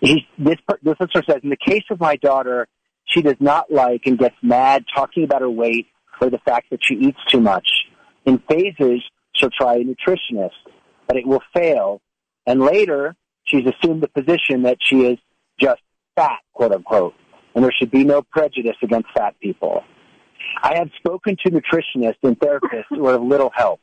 He, 0.00 0.26
this 0.38 0.56
this 0.82 0.96
listener 1.00 1.22
says, 1.28 1.40
in 1.42 1.50
the 1.50 1.56
case 1.56 1.84
of 1.90 2.00
my 2.00 2.16
daughter, 2.16 2.66
she 3.04 3.22
does 3.22 3.36
not 3.40 3.70
like 3.70 4.02
and 4.06 4.18
gets 4.18 4.36
mad 4.42 4.84
talking 4.94 5.24
about 5.24 5.42
her 5.42 5.50
weight 5.50 5.86
or 6.20 6.30
the 6.30 6.38
fact 6.38 6.70
that 6.70 6.80
she 6.82 6.94
eats 6.94 7.18
too 7.28 7.40
much. 7.40 7.68
In 8.24 8.38
phases, 8.48 9.02
she'll 9.34 9.50
try 9.50 9.76
a 9.76 9.84
nutritionist, 9.84 10.50
but 11.06 11.16
it 11.16 11.26
will 11.26 11.42
fail. 11.54 12.00
And 12.46 12.60
later, 12.60 13.16
she's 13.44 13.66
assumed 13.66 14.02
the 14.02 14.08
position 14.08 14.62
that 14.62 14.78
she 14.80 15.02
is 15.02 15.18
just 15.60 15.80
fat, 16.14 16.40
quote 16.52 16.72
unquote, 16.72 17.14
and 17.54 17.64
there 17.64 17.72
should 17.72 17.90
be 17.90 18.04
no 18.04 18.22
prejudice 18.22 18.76
against 18.82 19.08
fat 19.14 19.34
people. 19.40 19.84
I 20.62 20.76
have 20.76 20.90
spoken 20.96 21.36
to 21.44 21.50
nutritionists 21.50 22.16
and 22.22 22.38
therapists 22.38 22.84
who 22.88 23.06
are 23.06 23.14
of 23.14 23.22
little 23.22 23.50
help. 23.54 23.80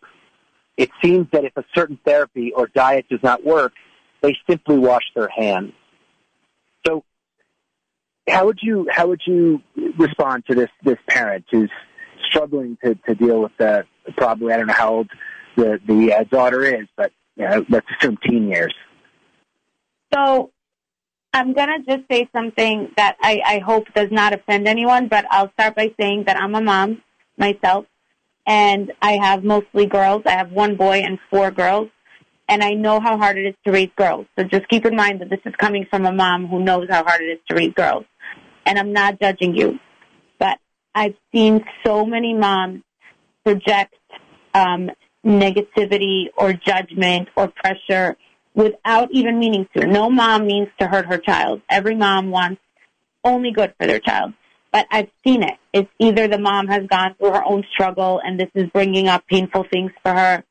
It 0.78 0.90
seems 1.04 1.28
that 1.32 1.44
if 1.44 1.56
a 1.58 1.64
certain 1.76 2.00
therapy 2.06 2.54
or 2.56 2.68
diet 2.68 3.06
does 3.10 3.20
not 3.24 3.44
work, 3.44 3.74
they 4.22 4.36
simply 4.50 4.78
wash 4.78 5.04
their 5.16 5.30
hands. 5.30 5.74
So, 6.86 7.04
how 8.30 8.46
would 8.46 8.60
you 8.62 8.88
how 8.92 9.08
would 9.08 9.22
you 9.26 9.62
respond 9.98 10.46
to 10.48 10.56
this 10.56 10.70
this 10.84 10.98
parent 11.08 11.46
who's 11.52 11.72
struggling 12.30 12.78
to, 12.84 12.96
to 13.08 13.16
deal 13.16 13.42
with 13.42 13.52
the 13.58 13.86
probably 14.18 14.54
I 14.54 14.58
don't 14.58 14.68
know 14.68 14.74
how 14.74 14.94
old 14.94 15.10
the 15.56 15.80
the 15.86 16.14
uh, 16.14 16.24
daughter 16.26 16.64
is, 16.64 16.88
but 16.96 17.12
you 17.36 17.48
know, 17.48 17.66
let's 17.70 17.88
assume 17.98 18.18
teen 18.18 18.50
years. 18.50 18.74
So 20.14 20.52
I'm 21.34 21.54
going 21.54 21.68
to 21.68 21.98
just 21.98 22.10
say 22.10 22.28
something 22.34 22.92
that 22.98 23.16
I, 23.22 23.42
I 23.46 23.60
hope 23.60 23.86
does 23.94 24.10
not 24.12 24.34
offend 24.34 24.68
anyone, 24.68 25.08
but 25.08 25.26
I'll 25.30 25.52
start 25.54 25.76
by 25.76 25.94
saying 26.00 26.24
that 26.26 26.38
I'm 26.38 26.56
a 26.56 26.62
mom 26.62 27.04
myself, 27.38 27.86
and 28.48 28.92
I 29.02 29.14
have 29.22 29.44
mostly 29.44 29.86
girls. 29.86 30.24
I 30.26 30.32
have 30.32 30.52
one 30.52 30.76
boy 30.76 31.02
and 31.02 31.20
four 31.30 31.52
girls, 31.52 31.90
and 32.48 32.64
I 32.64 32.72
know 32.72 33.00
how 33.00 33.18
hard 33.18 33.38
it 33.38 33.46
is 33.46 33.56
to 33.66 33.72
raise 33.72 33.92
girls. 33.96 34.26
So 34.38 34.44
just 34.44 34.68
keep 34.70 34.86
in 34.86 34.96
mind 34.96 35.22
that 35.22 35.30
this 35.30 35.40
is 35.46 35.54
coming 35.56 35.86
from 35.90 36.06
a 36.06 36.12
mom 36.12 36.48
who 36.48 36.64
knows 36.64 36.88
how 36.90 37.04
hard 37.04 37.22
it 37.22 37.26
is 37.26 37.40
to 37.50 37.56
raise 37.56 37.74
girls. 37.74 38.06
And 38.66 38.80
I'm 38.80 38.92
not 38.92 39.20
judging 39.20 39.56
you, 39.56 39.80
but 40.40 40.58
I've 40.96 41.16
seen 41.32 41.64
so 41.86 42.06
many 42.06 42.34
moms 42.34 42.82
project 43.44 43.94
um, 44.56 44.90
negativity 45.24 46.26
or 46.36 46.54
judgment 46.54 47.30
or 47.36 47.50
pressure 47.50 48.18
without 48.60 49.10
even 49.12 49.40
meaning 49.40 49.66
to. 49.74 49.88
No 49.88 50.10
mom 50.10 50.46
means 50.46 50.68
to 50.80 50.86
hurt 50.86 51.06
her 51.06 51.18
child. 51.18 51.62
Every 51.70 51.96
mom 51.96 52.30
wants 52.30 52.62
only 53.24 53.52
good 53.52 53.74
for 53.80 53.88
their 53.88 54.00
child. 54.00 54.34
But 54.74 54.86
I've 54.92 55.10
seen 55.26 55.44
it. 55.44 55.56
It's 55.72 55.90
either 55.98 56.28
the 56.28 56.38
mom 56.38 56.68
has 56.68 56.86
gone 56.86 57.16
through 57.18 57.32
her 57.32 57.44
own 57.46 57.64
struggle 57.72 58.20
and 58.24 58.38
this 58.38 58.50
is 58.54 58.70
bringing 58.72 59.08
up 59.08 59.26
painful 59.28 59.66
things 59.72 59.92
for 60.04 60.14
her, 60.14 60.44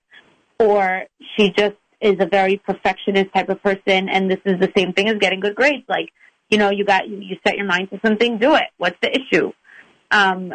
or 0.58 1.04
she 1.36 1.50
just 1.50 1.76
is 2.00 2.16
a 2.18 2.26
very 2.26 2.56
perfectionist 2.56 3.26
type 3.34 3.50
of 3.50 3.62
person 3.62 4.08
and 4.08 4.30
this 4.30 4.40
is 4.46 4.58
the 4.58 4.72
same 4.74 4.94
thing 4.94 5.08
as 5.08 5.16
getting 5.18 5.40
good 5.40 5.54
grades. 5.54 5.84
Like, 5.86 6.08
you 6.48 6.56
know, 6.56 6.70
you 6.70 6.86
got, 6.86 7.08
you 7.08 7.36
set 7.46 7.58
your 7.58 7.66
mind 7.66 7.90
to 7.90 8.00
something, 8.02 8.38
do 8.38 8.54
it. 8.54 8.68
What's 8.78 8.96
the 9.02 9.10
issue? 9.14 9.52
Um, 10.10 10.54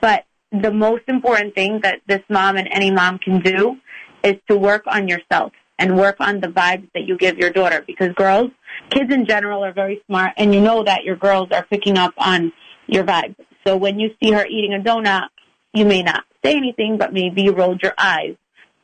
but 0.00 0.24
the 0.50 0.72
most 0.72 1.04
important 1.06 1.54
thing 1.54 1.80
that 1.84 2.00
this 2.08 2.22
mom 2.28 2.56
and 2.56 2.68
any 2.72 2.90
mom 2.90 3.18
can 3.18 3.40
do 3.40 3.76
is 4.24 4.34
to 4.48 4.56
work 4.56 4.82
on 4.88 5.06
yourself 5.06 5.52
and 5.78 5.96
work 5.96 6.16
on 6.20 6.40
the 6.40 6.48
vibes 6.48 6.88
that 6.94 7.06
you 7.06 7.16
give 7.16 7.38
your 7.38 7.50
daughter 7.50 7.82
because 7.86 8.12
girls, 8.14 8.50
kids 8.90 9.12
in 9.12 9.26
general 9.26 9.64
are 9.64 9.72
very 9.72 10.02
smart 10.06 10.32
and 10.36 10.54
you 10.54 10.60
know 10.60 10.84
that 10.84 11.04
your 11.04 11.16
girls 11.16 11.48
are 11.50 11.64
picking 11.64 11.98
up 11.98 12.14
on 12.18 12.52
your 12.86 13.04
vibes. 13.04 13.36
So 13.66 13.76
when 13.76 13.98
you 13.98 14.10
see 14.22 14.30
her 14.32 14.46
eating 14.46 14.74
a 14.74 14.78
donut, 14.78 15.28
you 15.72 15.84
may 15.84 16.02
not 16.02 16.24
say 16.44 16.56
anything, 16.56 16.98
but 16.98 17.12
maybe 17.12 17.42
you 17.42 17.52
rolled 17.52 17.82
your 17.82 17.94
eyes 17.98 18.36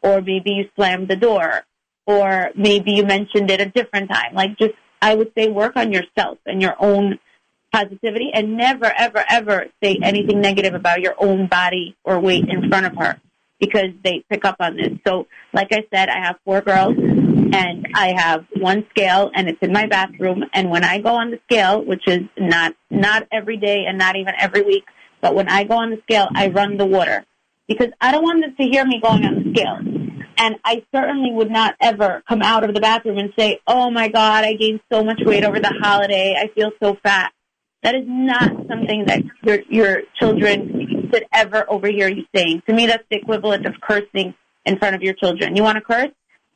or 0.03 0.21
maybe 0.21 0.53
you 0.53 0.69
slammed 0.75 1.09
the 1.09 1.17
door 1.17 1.65
or 2.07 2.51
maybe 2.57 2.93
you 2.93 3.05
mentioned 3.05 3.51
it 3.51 3.61
a 3.61 3.67
different 3.67 4.11
time. 4.11 4.35
Like 4.35 4.59
just, 4.59 4.75
I 5.01 5.15
would 5.15 5.33
say 5.37 5.49
work 5.49 5.77
on 5.77 5.93
yourself 5.93 6.39
and 6.47 6.61
your 6.61 6.75
own 6.79 7.19
positivity 7.73 8.31
and 8.35 8.57
never, 8.57 8.87
ever, 8.87 9.25
ever 9.31 9.67
say 9.83 9.99
anything 10.03 10.41
negative 10.41 10.75
about 10.75 11.01
your 11.01 11.15
own 11.19 11.47
body 11.47 11.97
or 12.05 12.19
weight 12.19 12.49
in 12.49 12.69
front 12.69 12.87
of 12.87 12.97
her 12.97 13.21
because 13.61 13.91
they 14.03 14.25
pick 14.29 14.45
up 14.45 14.57
on 14.59 14.77
this. 14.77 14.99
So, 15.07 15.27
like 15.53 15.69
I 15.73 15.85
said, 15.95 16.09
I 16.09 16.21
have 16.25 16.37
four 16.45 16.61
girls 16.63 16.97
and 16.99 17.87
I 17.95 18.15
have 18.17 18.47
one 18.57 18.87
scale 18.91 19.31
and 19.35 19.49
it's 19.49 19.59
in 19.61 19.73
my 19.73 19.87
bathroom. 19.87 20.45
And 20.53 20.71
when 20.71 20.83
I 20.83 21.01
go 21.01 21.11
on 21.11 21.31
the 21.31 21.39
scale, 21.45 21.85
which 21.85 22.09
is 22.09 22.23
not, 22.39 22.75
not 22.91 23.29
every 23.31 23.59
day 23.59 23.85
and 23.87 23.99
not 23.99 24.17
even 24.17 24.33
every 24.39 24.63
week, 24.63 24.85
but 25.21 25.35
when 25.35 25.49
I 25.49 25.65
go 25.65 25.75
on 25.75 25.91
the 25.91 26.01
scale, 26.03 26.29
I 26.35 26.49
run 26.49 26.79
the 26.79 26.87
water 26.87 27.25
because 27.69 27.89
I 28.01 28.11
don't 28.13 28.23
want 28.23 28.41
them 28.41 28.57
to 28.57 28.63
hear 28.65 28.85
me 28.85 29.01
going 29.01 29.25
on 29.25 29.45
the 29.45 29.53
scale. 29.53 29.79
And 30.39 30.57
I 30.65 30.83
certainly 30.95 31.33
would 31.33 31.51
not 31.51 31.75
ever 31.81 32.23
come 32.27 32.41
out 32.41 32.65
of 32.65 32.75
the 32.75 32.81
bathroom 32.81 33.19
and 33.19 33.31
say, 33.39 33.61
oh 33.67 33.91
my 33.91 34.09
God, 34.09 34.45
I 34.45 34.55
gained 34.55 34.81
so 34.91 35.05
much 35.05 35.21
weight 35.25 35.45
over 35.45 35.61
the 35.61 35.75
holiday. 35.83 36.35
I 36.39 36.49
feel 36.55 36.71
so 36.83 36.97
fat. 37.03 37.33
That 37.83 37.95
is 37.95 38.05
not 38.07 38.51
something 38.69 39.05
that 39.07 39.23
your, 39.43 39.61
your 39.69 40.03
children 40.19 41.00
should 41.13 41.25
ever 41.33 41.65
overhear 41.69 42.09
you 42.09 42.25
saying. 42.35 42.63
To 42.69 42.75
me, 42.75 42.87
that's 42.87 43.05
the 43.11 43.17
equivalent 43.17 43.67
of 43.67 43.75
cursing 43.81 44.35
in 44.65 44.79
front 44.79 44.95
of 44.95 45.03
your 45.03 45.15
children. 45.15 45.57
You 45.57 45.63
want 45.63 45.77
to 45.77 45.83
curse? 45.83 46.11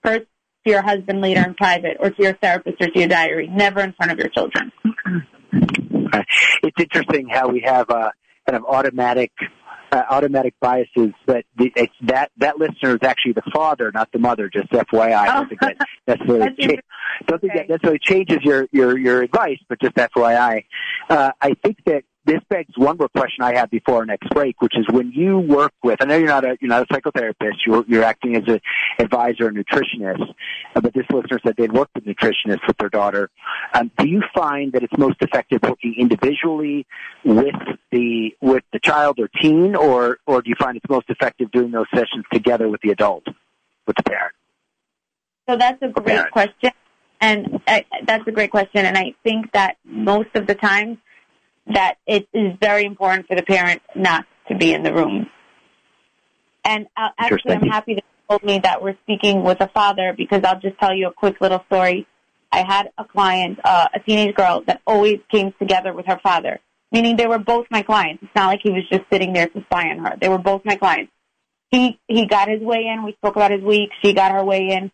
Curse 0.05 0.27
to 0.65 0.71
your 0.71 0.83
husband 0.83 1.21
later 1.21 1.43
in 1.45 1.55
private 1.55 1.97
or 2.01 2.11
to 2.11 2.23
your 2.23 2.35
therapist 2.35 2.81
or 2.81 2.89
to 2.89 2.99
your 2.99 3.09
diary, 3.09 3.49
never 3.49 3.81
in 3.81 3.93
front 3.93 4.13
of 4.13 4.19
your 4.19 4.29
children. 4.29 4.73
It's 6.63 6.81
interesting 6.81 7.29
how 7.29 7.49
we 7.49 7.61
have 7.65 7.91
uh, 7.91 8.11
kind 8.49 8.57
of 8.57 8.65
automatic 8.65 9.33
uh, 9.93 10.03
automatic 10.11 10.55
biases, 10.61 11.13
but 11.27 11.45
the, 11.57 11.73
it's 11.77 11.93
that 12.03 12.31
that 12.39 12.59
listener 12.59 12.95
is 12.95 12.99
actually 13.03 13.33
the 13.33 13.43
father, 13.53 13.93
not 13.93 14.11
the 14.13 14.19
mother. 14.19 14.51
Just 14.53 14.71
FYI, 14.71 15.15
I 15.15 15.35
don't 15.35 15.49
think 15.49 15.61
that 15.61 15.77
necessarily 16.09 16.47
cha- 16.59 16.81
don't 17.27 17.41
think 17.41 17.53
Okay. 17.53 17.59
that 17.61 17.69
necessarily 17.69 18.01
changes 18.01 18.39
your 18.43 18.67
your 18.73 18.99
your 18.99 19.23
advice, 19.23 19.59
but 19.69 19.81
just 19.81 19.95
FYI, 19.95 20.65
uh, 21.11 21.31
I 21.41 21.55
think 21.63 21.79
that 21.87 22.03
this 22.25 22.41
begs 22.49 22.77
one 22.77 22.97
more 22.97 23.09
question 23.09 23.45
I 23.45 23.55
had 23.55 23.71
before 23.71 23.97
our 23.97 24.07
next 24.07 24.29
break, 24.31 24.61
which 24.63 24.77
is 24.77 24.87
when 24.91 25.13
you 25.13 25.39
work 25.39 25.73
with. 25.83 26.01
I 26.01 26.07
know 26.07 26.17
you're 26.17 26.29
not 26.29 26.45
a 26.45 26.57
you're 26.61 26.69
not 26.69 26.83
a 26.83 26.87
psychotherapist. 26.87 27.57
You're 27.67 27.85
you're 27.87 28.05
acting 28.05 28.37
as 28.37 28.43
an 28.47 28.61
advisor, 28.99 29.49
and 29.49 29.57
nutritionist. 29.57 30.35
Uh, 30.75 30.81
but 30.81 30.95
this 30.95 31.05
listener 31.11 31.39
said 31.45 31.55
they'd 31.57 31.73
worked 31.73 31.95
with 31.95 32.05
nutritionists 32.05 32.67
with 32.67 32.77
their 32.79 32.89
daughter. 32.89 33.31
Um, 33.75 33.91
do 33.99 34.09
you 34.09 34.23
find 34.35 34.73
that 34.73 34.83
it's 34.83 34.97
most 34.97 35.17
effective 35.21 35.61
working 35.63 35.95
individually 35.99 36.87
with 37.25 37.55
the 37.91 38.35
with 38.41 38.65
the 38.73 38.79
child 38.79 39.19
or 39.19 39.29
teen, 39.41 39.77
or 39.77 40.19
or 40.27 40.43
do 40.43 40.49
you 40.49 40.57
find 40.59 40.77
it's 40.77 40.89
most 40.89 41.11
effective 41.11 41.51
doing 41.53 41.71
those 41.71 41.87
sessions 41.95 42.25
together 42.33 42.69
with 42.69 42.81
the 42.81 42.91
adult, 42.91 43.25
with 43.87 43.97
the 43.97 44.03
parent? 44.03 44.35
So 45.49 45.57
that's 45.57 45.81
a 45.83 45.89
great 45.89 46.31
question, 46.31 46.71
and 47.21 47.61
uh, 47.67 47.81
that's 48.07 48.27
a 48.27 48.33
great 48.33 48.51
question. 48.51 48.87
And 48.87 48.97
I 48.97 49.15
think 49.23 49.53
that 49.53 49.77
most 49.85 50.31
of 50.35 50.47
the 50.47 50.55
time, 50.55 50.99
that 51.67 51.97
it 52.07 52.29
is 52.33 52.53
very 52.61 52.85
important 52.85 53.27
for 53.27 53.37
the 53.37 53.43
parent 53.43 53.83
not 53.95 54.27
to 54.49 54.57
be 54.57 54.73
in 54.73 54.83
the 54.83 54.93
room. 54.93 55.29
And 56.65 56.87
uh, 56.97 57.09
actually, 57.19 57.55
I'm 57.55 57.69
happy 57.69 57.95
that 57.95 58.05
you 58.05 58.29
told 58.29 58.45
me 58.45 58.59
that 58.61 58.83
we're 58.83 58.97
speaking 59.03 59.43
with 59.43 59.61
a 59.61 59.69
father 59.69 60.15
because 60.17 60.43
I'll 60.45 60.61
just 60.61 60.79
tell 60.79 60.95
you 60.95 61.09
a 61.09 61.13
quick 61.13 61.41
little 61.41 61.63
story. 61.67 62.07
I 62.53 62.63
had 62.63 62.91
a 62.99 63.05
client, 63.05 63.59
uh, 63.65 63.89
a 63.95 64.01
teenage 64.01 64.35
girl, 64.35 64.63
that 64.67 64.81
always 64.87 65.21
came 65.31 65.53
together 65.59 65.93
with 65.93 66.07
her 66.07 66.21
father, 66.23 66.61
meaning 66.93 67.17
they 67.17 67.27
were 67.27 67.39
both 67.39 67.67
my 67.71 67.83
clients. 67.83 68.23
It's 68.23 68.35
not 68.35 68.47
like 68.47 68.61
he 68.63 68.71
was 68.71 68.89
just 68.89 69.03
sitting 69.11 69.33
there 69.33 69.49
to 69.49 69.61
spy 69.63 69.91
on 69.91 69.99
her. 69.99 70.17
They 70.21 70.29
were 70.29 70.39
both 70.39 70.65
my 70.65 70.77
clients. 70.77 71.13
He 71.71 71.99
he 72.07 72.27
got 72.27 72.49
his 72.49 72.61
way 72.61 72.87
in. 72.87 73.03
We 73.05 73.13
spoke 73.15 73.37
about 73.37 73.51
his 73.51 73.63
week. 73.63 73.91
She 74.03 74.13
got 74.13 74.31
her 74.31 74.45
way 74.45 74.69
in 74.69 74.93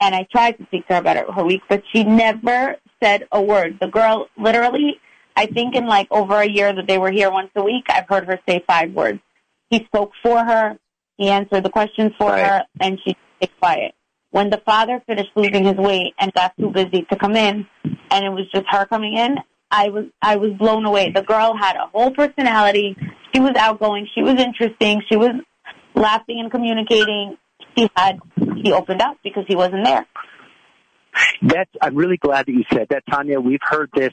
and 0.00 0.14
I 0.14 0.26
tried 0.30 0.52
to 0.52 0.64
speak 0.66 0.86
to 0.88 0.94
her 0.94 1.00
about 1.00 1.34
her 1.34 1.44
week, 1.44 1.62
but 1.68 1.82
she 1.92 2.04
never 2.04 2.76
said 3.02 3.26
a 3.32 3.40
word. 3.40 3.78
The 3.80 3.88
girl, 3.88 4.28
literally, 4.38 5.00
I 5.36 5.46
think 5.46 5.74
in 5.74 5.86
like 5.86 6.08
over 6.10 6.36
a 6.40 6.48
year 6.48 6.72
that 6.72 6.86
they 6.86 6.98
were 6.98 7.10
here 7.10 7.30
once 7.30 7.50
a 7.54 7.62
week, 7.62 7.84
I've 7.88 8.08
heard 8.08 8.26
her 8.26 8.40
say 8.48 8.64
five 8.66 8.92
words. 8.92 9.20
He 9.70 9.84
spoke 9.84 10.12
for 10.22 10.42
her, 10.42 10.78
he 11.18 11.28
answered 11.28 11.62
the 11.62 11.70
questions 11.70 12.12
for 12.18 12.30
Right. 12.30 12.44
her, 12.46 12.62
and 12.80 12.98
she 13.04 13.16
stayed 13.36 13.50
quiet. 13.60 13.94
When 14.30 14.50
the 14.50 14.58
father 14.58 15.02
finished 15.06 15.30
losing 15.34 15.64
his 15.64 15.76
weight 15.76 16.14
and 16.18 16.32
got 16.32 16.52
too 16.58 16.70
busy 16.70 17.02
to 17.10 17.16
come 17.16 17.36
in, 17.36 17.66
and 18.10 18.24
it 18.24 18.30
was 18.30 18.46
just 18.52 18.66
her 18.68 18.86
coming 18.86 19.16
in, 19.16 19.38
I 19.70 19.88
was 19.88 20.04
I 20.22 20.36
was 20.36 20.52
blown 20.52 20.84
away. 20.84 21.10
The 21.10 21.22
girl 21.22 21.56
had 21.56 21.76
a 21.76 21.86
whole 21.92 22.10
personality. 22.10 22.96
She 23.34 23.40
was 23.40 23.54
outgoing. 23.56 24.08
She 24.14 24.22
was 24.22 24.34
interesting. 24.40 25.02
She 25.08 25.16
was 25.16 25.32
laughing 25.94 26.40
and 26.40 26.50
communicating. 26.50 27.36
He 27.74 27.90
had 27.96 28.18
he 28.56 28.72
opened 28.72 29.02
up 29.02 29.16
because 29.24 29.44
he 29.48 29.56
wasn't 29.56 29.84
there. 29.84 30.06
That's, 31.42 31.70
I'm 31.80 31.94
really 31.94 32.16
glad 32.16 32.46
that 32.46 32.52
you 32.52 32.64
said 32.72 32.88
that, 32.90 33.04
Tanya. 33.10 33.40
We've 33.40 33.60
heard 33.62 33.90
this 33.94 34.12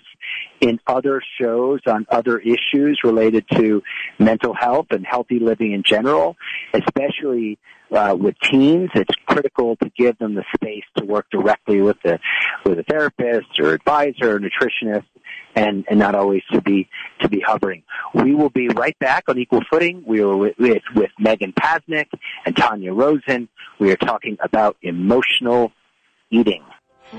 in 0.62 0.80
other 0.88 1.22
shows 1.40 1.80
on 1.88 2.06
other 2.10 2.40
issues 2.40 3.00
related 3.04 3.46
to 3.54 3.82
mental 4.20 4.54
health 4.54 4.88
and 4.92 5.06
healthy 5.06 5.40
living 5.40 5.74
in 5.74 5.84
general, 5.84 6.36
especially 6.74 7.60
uh, 7.94 8.16
with 8.20 8.36
teens. 8.40 8.90
It's 8.96 9.16
critical 9.28 9.76
to 9.78 9.92
give 9.98 10.18
them 10.18 10.36
the 10.36 10.44
space 10.56 10.84
to 10.98 11.06
work 11.06 11.28
directly 11.32 11.82
with 11.82 11.98
the 12.04 12.20
with 12.66 12.80
a 12.80 12.84
therapist 12.84 13.60
or 13.60 13.74
advisor 13.74 14.36
or 14.36 14.40
nutritionist, 14.40 15.06
and 15.56 15.86
and 15.90 16.00
not 16.00 16.16
always 16.16 16.42
to 16.52 16.62
be 16.62 16.90
to 17.22 17.30
be 17.30 17.40
hovering. 17.40 17.84
We 18.14 18.34
will 18.34 18.50
be 18.50 18.70
right 18.70 18.98
back 19.00 19.26
on 19.28 19.38
equal 19.38 19.62
footing. 19.70 20.04
We 20.06 20.22
are 20.22 20.36
with 20.36 20.56
with, 20.58 20.84
with 20.96 21.12
Megan 21.20 21.54
Pasnick 21.54 22.08
and 22.46 22.56
Tanya 22.56 22.94
Rosen. 22.94 23.48
We 23.80 23.92
are 23.92 23.98
talking 23.98 24.38
about 24.42 24.78
emotional 24.82 25.72
eating. 26.32 26.64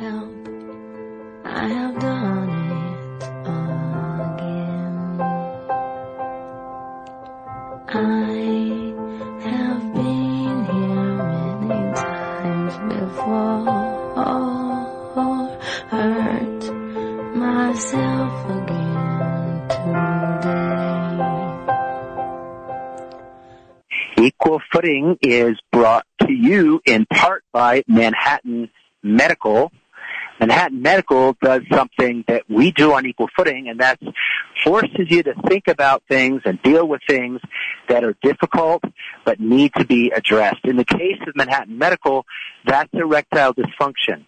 Help, 0.00 0.28
I 1.44 1.68
have 1.68 1.98
done 2.00 2.48
it 2.50 3.22
again. 3.46 5.20
I 7.87 8.92
have 9.46 9.83
been 9.94 10.64
here 10.64 11.14
many 11.61 11.94
times 11.94 12.74
before, 12.92 13.64
hurt 15.90 16.62
myself 17.37 18.35
again 18.50 19.68
today. 19.68 20.37
Equal 24.26 24.61
Footing 24.72 25.18
is 25.22 25.57
brought 25.70 26.07
to 26.22 26.33
you 26.33 26.80
in 26.85 27.07
part 27.07 27.44
by 27.52 27.85
Manhattan 27.87 28.70
Medical. 29.04 29.70
Manhattan 30.40 30.83
Medical 30.83 31.37
does 31.40 31.62
something 31.73 32.25
that 32.27 32.42
we 32.49 32.73
do 32.73 32.92
on 32.92 33.07
Equal 33.07 33.29
Footing, 33.37 33.68
and 33.68 33.81
that 33.81 34.01
forces 34.64 35.07
you 35.09 35.23
to 35.23 35.35
think 35.49 35.68
about 35.68 36.03
things 36.09 36.42
and 36.44 36.61
deal 36.62 36.87
with 36.87 37.01
things 37.09 37.40
that 37.88 38.05
are 38.05 38.14
difficult 38.23 38.83
but 39.25 39.38
need 39.38 39.73
to 39.77 39.85
be 39.85 40.11
addressed. 40.11 40.64
In 40.64 40.77
the 40.77 40.85
case 40.85 41.20
of 41.27 41.37
Manhattan 41.37 41.79
Medical, 41.79 42.27
that's 42.66 42.90
erectile 42.92 43.55
dysfunction. 43.55 44.25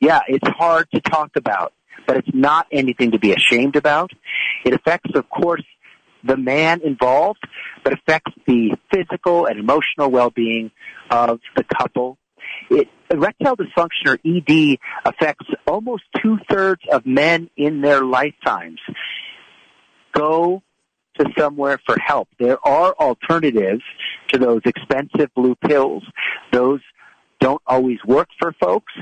Yeah, 0.00 0.20
it's 0.28 0.48
hard 0.48 0.88
to 0.94 1.00
talk 1.00 1.30
about, 1.36 1.72
but 2.06 2.16
it's 2.16 2.30
not 2.32 2.66
anything 2.72 3.12
to 3.12 3.18
be 3.18 3.32
ashamed 3.32 3.76
about. 3.76 4.10
It 4.64 4.72
affects, 4.72 5.10
of 5.14 5.28
course, 5.28 5.64
the 6.24 6.36
man 6.36 6.80
involved, 6.82 7.42
but 7.84 7.92
affects 7.92 8.32
the 8.46 8.72
physical 8.92 9.46
and 9.46 9.58
emotional 9.58 10.10
well-being 10.10 10.70
of 11.10 11.40
the 11.56 11.64
couple. 11.64 12.18
It, 12.68 12.88
erectile 13.10 13.56
dysfunction 13.56 14.06
or 14.06 14.18
ED 14.24 14.78
affects 15.04 15.46
almost 15.66 16.04
two-thirds 16.22 16.82
of 16.92 17.06
men 17.06 17.50
in 17.56 17.80
their 17.80 18.04
lifetimes. 18.04 18.78
Go 20.12 20.62
to 21.18 21.26
somewhere 21.38 21.78
for 21.84 21.96
help. 21.98 22.28
There 22.38 22.58
are 22.66 22.94
alternatives 22.98 23.82
to 24.28 24.38
those 24.38 24.60
expensive 24.64 25.32
blue 25.34 25.54
pills. 25.56 26.04
Those 26.52 26.80
don't 27.40 27.62
always 27.66 27.98
work 28.06 28.28
for 28.38 28.52
folks. 28.60 28.92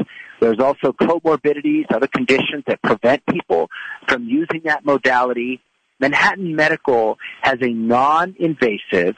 There's 0.40 0.60
also 0.60 0.92
comorbidities, 0.92 1.86
other 1.90 2.06
conditions 2.06 2.64
that 2.66 2.80
prevent 2.82 3.26
people 3.26 3.68
from 4.08 4.24
using 4.24 4.62
that 4.64 4.84
modality. 4.84 5.60
Manhattan 6.00 6.54
Medical 6.54 7.18
has 7.42 7.56
a 7.60 7.68
non-invasive, 7.68 9.16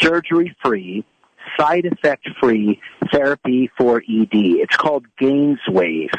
surgery-free, 0.00 1.04
side 1.58 1.84
effect-free 1.86 2.80
therapy 3.12 3.70
for 3.76 3.98
ED. 3.98 4.28
It's 4.32 4.76
called 4.76 5.06
Gainswave. 5.20 6.14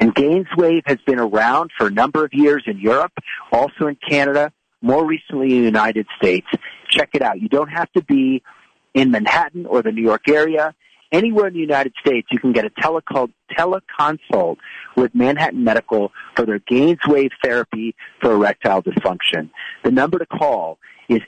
And 0.00 0.14
Gainswave 0.14 0.82
has 0.86 0.98
been 1.06 1.18
around 1.18 1.70
for 1.76 1.88
a 1.88 1.90
number 1.90 2.24
of 2.24 2.32
years 2.32 2.64
in 2.66 2.78
Europe, 2.78 3.12
also 3.52 3.86
in 3.86 3.96
Canada, 4.08 4.52
more 4.80 5.04
recently 5.04 5.52
in 5.54 5.60
the 5.60 5.66
United 5.66 6.06
States. 6.16 6.46
Check 6.88 7.10
it 7.14 7.22
out. 7.22 7.40
You 7.40 7.48
don't 7.48 7.68
have 7.68 7.90
to 7.92 8.02
be 8.02 8.42
in 8.94 9.10
Manhattan 9.10 9.66
or 9.66 9.82
the 9.82 9.92
New 9.92 10.02
York 10.02 10.28
area. 10.28 10.74
Anywhere 11.10 11.46
in 11.46 11.54
the 11.54 11.60
United 11.60 11.94
States, 11.98 12.28
you 12.30 12.38
can 12.38 12.52
get 12.52 12.66
a 12.66 12.70
telecol- 12.70 13.32
teleconsult 13.56 14.56
with 14.94 15.14
Manhattan 15.14 15.64
Medical 15.64 16.12
for 16.36 16.44
their 16.44 16.58
Gainswave 16.60 17.30
therapy 17.42 17.94
for 18.20 18.32
erectile 18.32 18.82
dysfunction. 18.82 19.50
The 19.84 19.90
number 19.90 20.18
to 20.18 20.26
call 20.26 20.78
is 21.08 21.22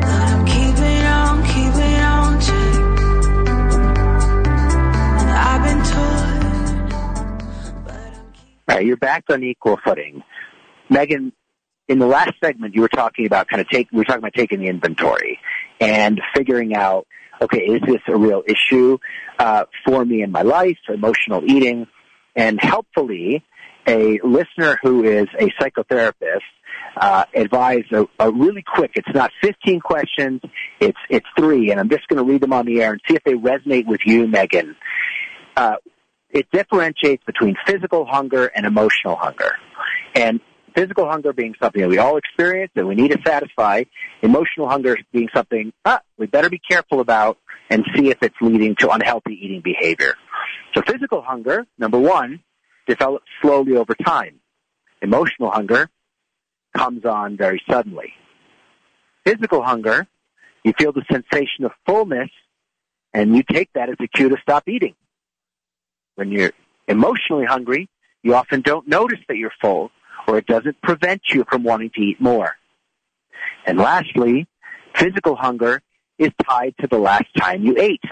but 0.00 0.08
I'm 0.08 0.46
keeping 0.46 1.04
on, 1.04 1.42
keeping 1.44 2.00
on 2.00 2.40
check. 2.40 2.74
I've 5.30 5.62
been 5.64 5.82
taught, 5.84 6.88
but 7.84 7.94
I'm 7.94 8.32
keeping 8.32 8.54
All 8.68 8.76
right, 8.76 8.86
you're 8.86 8.96
back 8.96 9.24
on 9.30 9.42
equal 9.44 9.78
footing. 9.84 10.22
Megan, 10.90 11.32
in 11.88 11.98
the 11.98 12.06
last 12.06 12.32
segment, 12.42 12.74
you 12.74 12.80
were 12.82 12.88
talking 12.88 13.26
about 13.26 13.48
kind 13.48 13.60
of 13.60 13.68
take, 13.68 13.88
we 13.92 13.98
were 13.98 14.04
talking 14.04 14.20
about 14.20 14.32
taking 14.34 14.60
the 14.60 14.68
inventory 14.68 15.38
and 15.80 16.20
figuring 16.34 16.74
out, 16.74 17.06
okay, 17.40 17.60
is 17.60 17.80
this 17.86 18.00
a 18.08 18.16
real 18.16 18.42
issue 18.46 18.98
uh, 19.38 19.64
for 19.86 20.04
me 20.04 20.22
in 20.22 20.30
my 20.30 20.42
life, 20.42 20.78
emotional 20.88 21.42
eating? 21.44 21.86
And 22.36 22.60
helpfully, 22.60 23.44
a 23.86 24.20
listener 24.22 24.78
who 24.82 25.04
is 25.04 25.26
a 25.38 25.48
psychotherapist 25.60 26.42
uh, 26.96 27.24
advise 27.34 27.84
a, 27.92 28.06
a 28.18 28.30
really 28.30 28.62
quick. 28.62 28.92
It's 28.94 29.08
not 29.14 29.30
15 29.42 29.80
questions. 29.80 30.40
It's 30.80 30.98
it's 31.08 31.26
three, 31.36 31.70
and 31.70 31.80
I'm 31.80 31.88
just 31.88 32.06
going 32.08 32.18
to 32.24 32.30
read 32.30 32.40
them 32.40 32.52
on 32.52 32.66
the 32.66 32.82
air 32.82 32.92
and 32.92 33.00
see 33.08 33.14
if 33.14 33.24
they 33.24 33.34
resonate 33.34 33.86
with 33.86 34.00
you, 34.04 34.26
Megan. 34.26 34.76
Uh, 35.56 35.76
it 36.30 36.46
differentiates 36.52 37.24
between 37.24 37.56
physical 37.66 38.04
hunger 38.04 38.46
and 38.46 38.66
emotional 38.66 39.16
hunger, 39.16 39.52
and 40.14 40.40
physical 40.78 41.08
hunger 41.08 41.32
being 41.32 41.54
something 41.60 41.82
that 41.82 41.88
we 41.88 41.98
all 41.98 42.16
experience 42.16 42.70
that 42.76 42.86
we 42.86 42.94
need 42.94 43.10
to 43.10 43.18
satisfy. 43.26 43.82
Emotional 44.22 44.68
hunger 44.68 44.96
being 45.12 45.28
something 45.34 45.72
ah, 45.84 46.00
we 46.18 46.26
better 46.26 46.48
be 46.48 46.60
careful 46.70 47.00
about 47.00 47.36
and 47.68 47.84
see 47.96 48.10
if 48.10 48.22
it's 48.22 48.36
leading 48.40 48.76
to 48.76 48.88
unhealthy 48.90 49.36
eating 49.42 49.60
behavior. 49.60 50.14
So 50.74 50.82
physical 50.86 51.20
hunger, 51.20 51.66
number 51.78 51.98
one, 51.98 52.40
develops 52.86 53.26
slowly 53.42 53.76
over 53.76 53.94
time. 53.94 54.36
Emotional 55.02 55.50
hunger 55.50 55.90
comes 56.76 57.04
on 57.04 57.36
very 57.36 57.60
suddenly. 57.68 58.12
Physical 59.24 59.62
hunger, 59.62 60.06
you 60.64 60.72
feel 60.78 60.92
the 60.92 61.04
sensation 61.10 61.64
of 61.64 61.72
fullness 61.86 62.30
and 63.12 63.34
you 63.34 63.42
take 63.42 63.70
that 63.74 63.88
as 63.88 63.96
a 64.00 64.06
cue 64.06 64.28
to 64.28 64.36
stop 64.42 64.68
eating. 64.68 64.94
When 66.14 66.30
you're 66.30 66.52
emotionally 66.86 67.46
hungry, 67.46 67.88
you 68.22 68.36
often 68.36 68.60
don't 68.60 68.86
notice 68.86 69.20
that 69.28 69.36
you're 69.36 69.52
full 69.60 69.90
or 70.28 70.36
it 70.36 70.46
doesn't 70.46 70.80
prevent 70.82 71.22
you 71.30 71.44
from 71.50 71.64
wanting 71.64 71.90
to 71.94 72.00
eat 72.00 72.20
more. 72.20 72.54
And 73.66 73.78
lastly, 73.78 74.46
physical 74.94 75.34
hunger 75.34 75.80
is 76.18 76.30
tied 76.46 76.74
to 76.80 76.86
the 76.86 76.98
last 76.98 77.24
time 77.36 77.62
you 77.62 77.76
ate. 77.78 78.02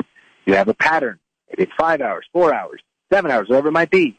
You 0.46 0.54
have 0.54 0.68
a 0.68 0.74
pattern. 0.74 1.18
Maybe 1.50 1.64
it's 1.64 1.72
five 1.78 2.00
hours, 2.00 2.24
four 2.32 2.54
hours, 2.54 2.80
seven 3.12 3.30
hours, 3.30 3.48
whatever 3.48 3.68
it 3.68 3.72
might 3.72 3.90
be. 3.90 4.18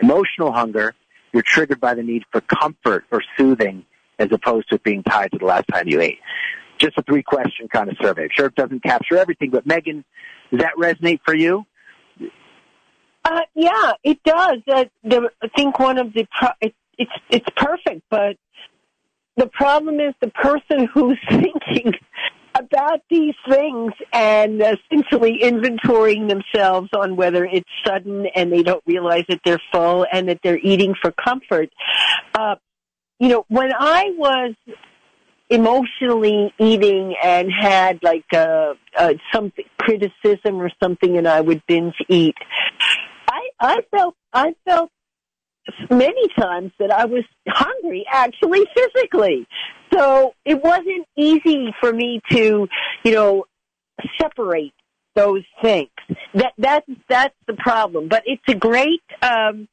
Emotional 0.00 0.52
hunger, 0.52 0.94
you're 1.32 1.42
triggered 1.42 1.80
by 1.80 1.94
the 1.94 2.02
need 2.02 2.24
for 2.32 2.40
comfort 2.40 3.04
or 3.12 3.22
soothing 3.36 3.84
as 4.18 4.28
opposed 4.32 4.68
to 4.70 4.78
being 4.78 5.02
tied 5.02 5.30
to 5.32 5.38
the 5.38 5.44
last 5.44 5.64
time 5.72 5.86
you 5.86 6.00
ate. 6.00 6.18
Just 6.78 6.96
a 6.96 7.02
three 7.02 7.22
question 7.22 7.68
kind 7.68 7.90
of 7.90 7.96
survey. 8.00 8.22
I'm 8.24 8.28
sure 8.32 8.46
it 8.46 8.54
doesn't 8.54 8.82
capture 8.82 9.18
everything, 9.18 9.50
but 9.50 9.66
Megan, 9.66 10.04
does 10.50 10.60
that 10.60 10.74
resonate 10.78 11.20
for 11.24 11.34
you? 11.34 11.66
Uh, 13.24 13.40
yeah, 13.54 13.92
it 14.02 14.22
does. 14.22 14.58
Uh, 14.68 14.84
the, 15.02 15.30
I 15.42 15.48
think 15.56 15.78
one 15.78 15.98
of 15.98 16.12
the 16.12 16.26
pro- 16.30 16.70
it's 16.98 17.12
it's 17.30 17.46
perfect, 17.56 18.02
but 18.10 18.36
the 19.36 19.46
problem 19.48 20.00
is 20.00 20.14
the 20.20 20.28
person 20.28 20.88
who's 20.92 21.18
thinking 21.28 21.92
about 22.56 23.00
these 23.10 23.34
things 23.48 23.92
and 24.12 24.62
essentially 24.62 25.40
inventorying 25.42 26.28
themselves 26.28 26.88
on 26.96 27.16
whether 27.16 27.44
it's 27.44 27.68
sudden 27.84 28.26
and 28.36 28.52
they 28.52 28.62
don't 28.62 28.82
realize 28.86 29.24
that 29.28 29.40
they're 29.44 29.60
full 29.72 30.06
and 30.12 30.28
that 30.28 30.38
they're 30.44 30.58
eating 30.58 30.94
for 31.02 31.12
comfort. 31.12 31.70
Uh, 32.32 32.54
you 33.18 33.28
know, 33.28 33.44
when 33.48 33.72
I 33.76 34.12
was 34.16 34.54
emotionally 35.50 36.52
eating 36.58 37.14
and 37.22 37.50
had 37.52 37.98
like 38.02 38.24
uh, 38.32 38.74
uh, 38.96 39.14
some 39.32 39.52
criticism 39.78 40.60
or 40.60 40.70
something, 40.82 41.16
and 41.16 41.28
I 41.28 41.40
would 41.40 41.62
binge 41.66 41.94
eat. 42.08 42.36
I 43.28 43.48
I 43.60 43.80
felt 43.90 44.14
I 44.32 44.54
felt 44.64 44.90
many 45.90 46.28
times 46.38 46.72
that 46.78 46.90
I 46.90 47.04
was 47.04 47.24
hungry 47.48 48.04
actually 48.10 48.64
physically. 48.76 49.46
So 49.92 50.34
it 50.44 50.62
wasn't 50.62 51.06
easy 51.16 51.72
for 51.80 51.92
me 51.92 52.20
to, 52.30 52.68
you 53.04 53.12
know, 53.12 53.44
separate 54.20 54.72
those 55.14 55.44
things. 55.62 55.90
That 56.34 56.52
that's 56.58 56.86
that's 57.08 57.34
the 57.46 57.54
problem. 57.54 58.08
But 58.08 58.24
it's 58.26 58.42
a 58.48 58.54
great 58.54 59.02
um 59.22 59.68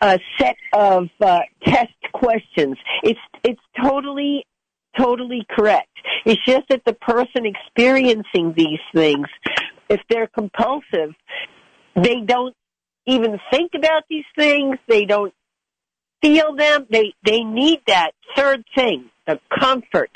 uh 0.00 0.18
set 0.38 0.56
of 0.72 1.08
uh 1.20 1.40
test 1.64 1.92
questions. 2.12 2.76
It's 3.02 3.20
it's 3.42 3.60
totally 3.82 4.46
totally 4.96 5.44
correct. 5.50 5.88
It's 6.24 6.40
just 6.46 6.68
that 6.68 6.82
the 6.86 6.94
person 6.94 7.44
experiencing 7.46 8.54
these 8.56 8.78
things, 8.94 9.26
if 9.88 10.00
they're 10.08 10.28
compulsive, 10.28 11.14
they 11.96 12.20
don't 12.24 12.54
even 13.06 13.38
think 13.50 13.72
about 13.74 14.04
these 14.08 14.24
things. 14.36 14.78
They 14.88 15.04
don't 15.04 15.34
feel 16.22 16.54
them. 16.56 16.86
They 16.90 17.14
they 17.24 17.40
need 17.40 17.80
that 17.86 18.12
third 18.36 18.64
thing, 18.74 19.10
the 19.26 19.40
comfort. 19.58 20.10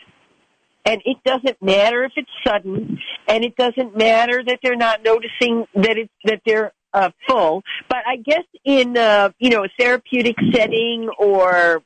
And 0.84 1.02
it 1.04 1.18
doesn't 1.22 1.60
matter 1.60 2.04
if 2.04 2.12
it's 2.16 2.30
sudden, 2.46 2.98
and 3.26 3.44
it 3.44 3.56
doesn't 3.56 3.94
matter 3.96 4.42
that 4.46 4.60
they're 4.62 4.76
not 4.76 5.02
noticing 5.02 5.66
that 5.74 5.98
it's 5.98 6.12
that 6.24 6.40
they're 6.46 6.72
uh, 6.94 7.10
full. 7.28 7.62
But 7.88 7.98
I 8.06 8.16
guess 8.16 8.44
in 8.64 8.96
uh, 8.96 9.30
you 9.38 9.50
know 9.50 9.64
a 9.64 9.68
therapeutic 9.78 10.36
setting 10.52 11.10
or 11.18 11.82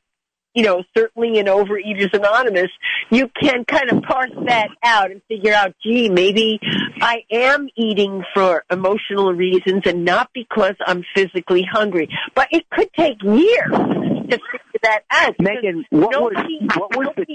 you 0.54 0.62
know, 0.62 0.82
certainly 0.96 1.38
in 1.38 1.46
Overeaters 1.46 2.12
Anonymous, 2.12 2.70
you 3.10 3.28
can 3.28 3.64
kind 3.64 3.90
of 3.90 4.02
parse 4.02 4.30
that 4.46 4.68
out 4.82 5.10
and 5.10 5.22
figure 5.28 5.54
out, 5.54 5.74
gee, 5.82 6.08
maybe 6.08 6.60
I 7.00 7.24
am 7.30 7.68
eating 7.76 8.22
for 8.34 8.64
emotional 8.70 9.32
reasons 9.32 9.82
and 9.86 10.04
not 10.04 10.30
because 10.34 10.74
I'm 10.86 11.04
physically 11.14 11.66
hungry. 11.70 12.08
But 12.34 12.48
it 12.50 12.68
could 12.70 12.92
take 12.92 13.22
years 13.22 13.70
to 13.70 14.38
figure 14.50 14.80
that 14.82 15.04
out. 15.10 15.36
Megan, 15.40 15.84
what 15.90 16.20
was, 16.20 16.32
what 16.76 16.96
was 16.96 17.08
the, 17.16 17.26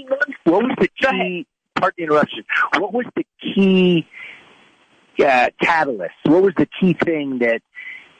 what 0.44 0.62
was 0.62 0.76
the 0.78 0.88
key, 0.88 1.46
pardon 1.74 1.94
the 1.96 2.04
interruption, 2.04 2.44
what 2.78 2.92
was 2.92 3.06
the 3.16 3.26
key 3.40 4.06
uh, 5.18 5.48
catalyst? 5.60 6.14
What 6.24 6.42
was 6.42 6.54
the 6.56 6.68
key 6.80 6.92
thing 6.92 7.38
that, 7.40 7.62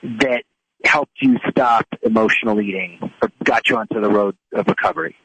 that 0.03 0.43
helped 0.85 1.21
you 1.21 1.37
stop 1.49 1.85
emotional 2.01 2.59
eating 2.61 2.99
or 3.21 3.29
got 3.43 3.69
you 3.69 3.77
onto 3.77 3.99
the 4.01 4.09
road 4.09 4.35
of 4.53 4.67
recovery? 4.67 5.15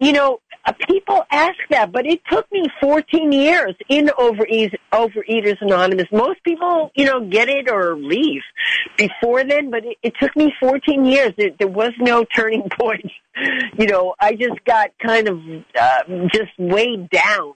You 0.00 0.12
know, 0.12 0.38
uh, 0.64 0.72
people 0.86 1.24
ask 1.32 1.56
that, 1.70 1.90
but 1.90 2.06
it 2.06 2.20
took 2.30 2.50
me 2.52 2.66
14 2.80 3.32
years 3.32 3.74
in 3.88 4.06
Overeaters, 4.06 5.56
Anonymous. 5.60 6.06
Most 6.12 6.44
people, 6.44 6.92
you 6.94 7.04
know, 7.04 7.28
get 7.28 7.48
it 7.48 7.68
or 7.68 7.96
leave 7.96 8.42
before 8.96 9.42
then, 9.42 9.70
but 9.70 9.84
it, 9.84 9.96
it 10.04 10.12
took 10.20 10.36
me 10.36 10.52
14 10.60 11.04
years. 11.04 11.32
There, 11.36 11.50
there 11.58 11.68
was 11.68 11.92
no 11.98 12.24
turning 12.36 12.68
point. 12.78 13.10
You 13.76 13.86
know, 13.86 14.14
I 14.20 14.34
just 14.34 14.64
got 14.64 14.90
kind 15.04 15.28
of 15.28 15.40
uh, 15.78 16.02
just 16.32 16.52
weighed 16.58 17.10
down 17.10 17.54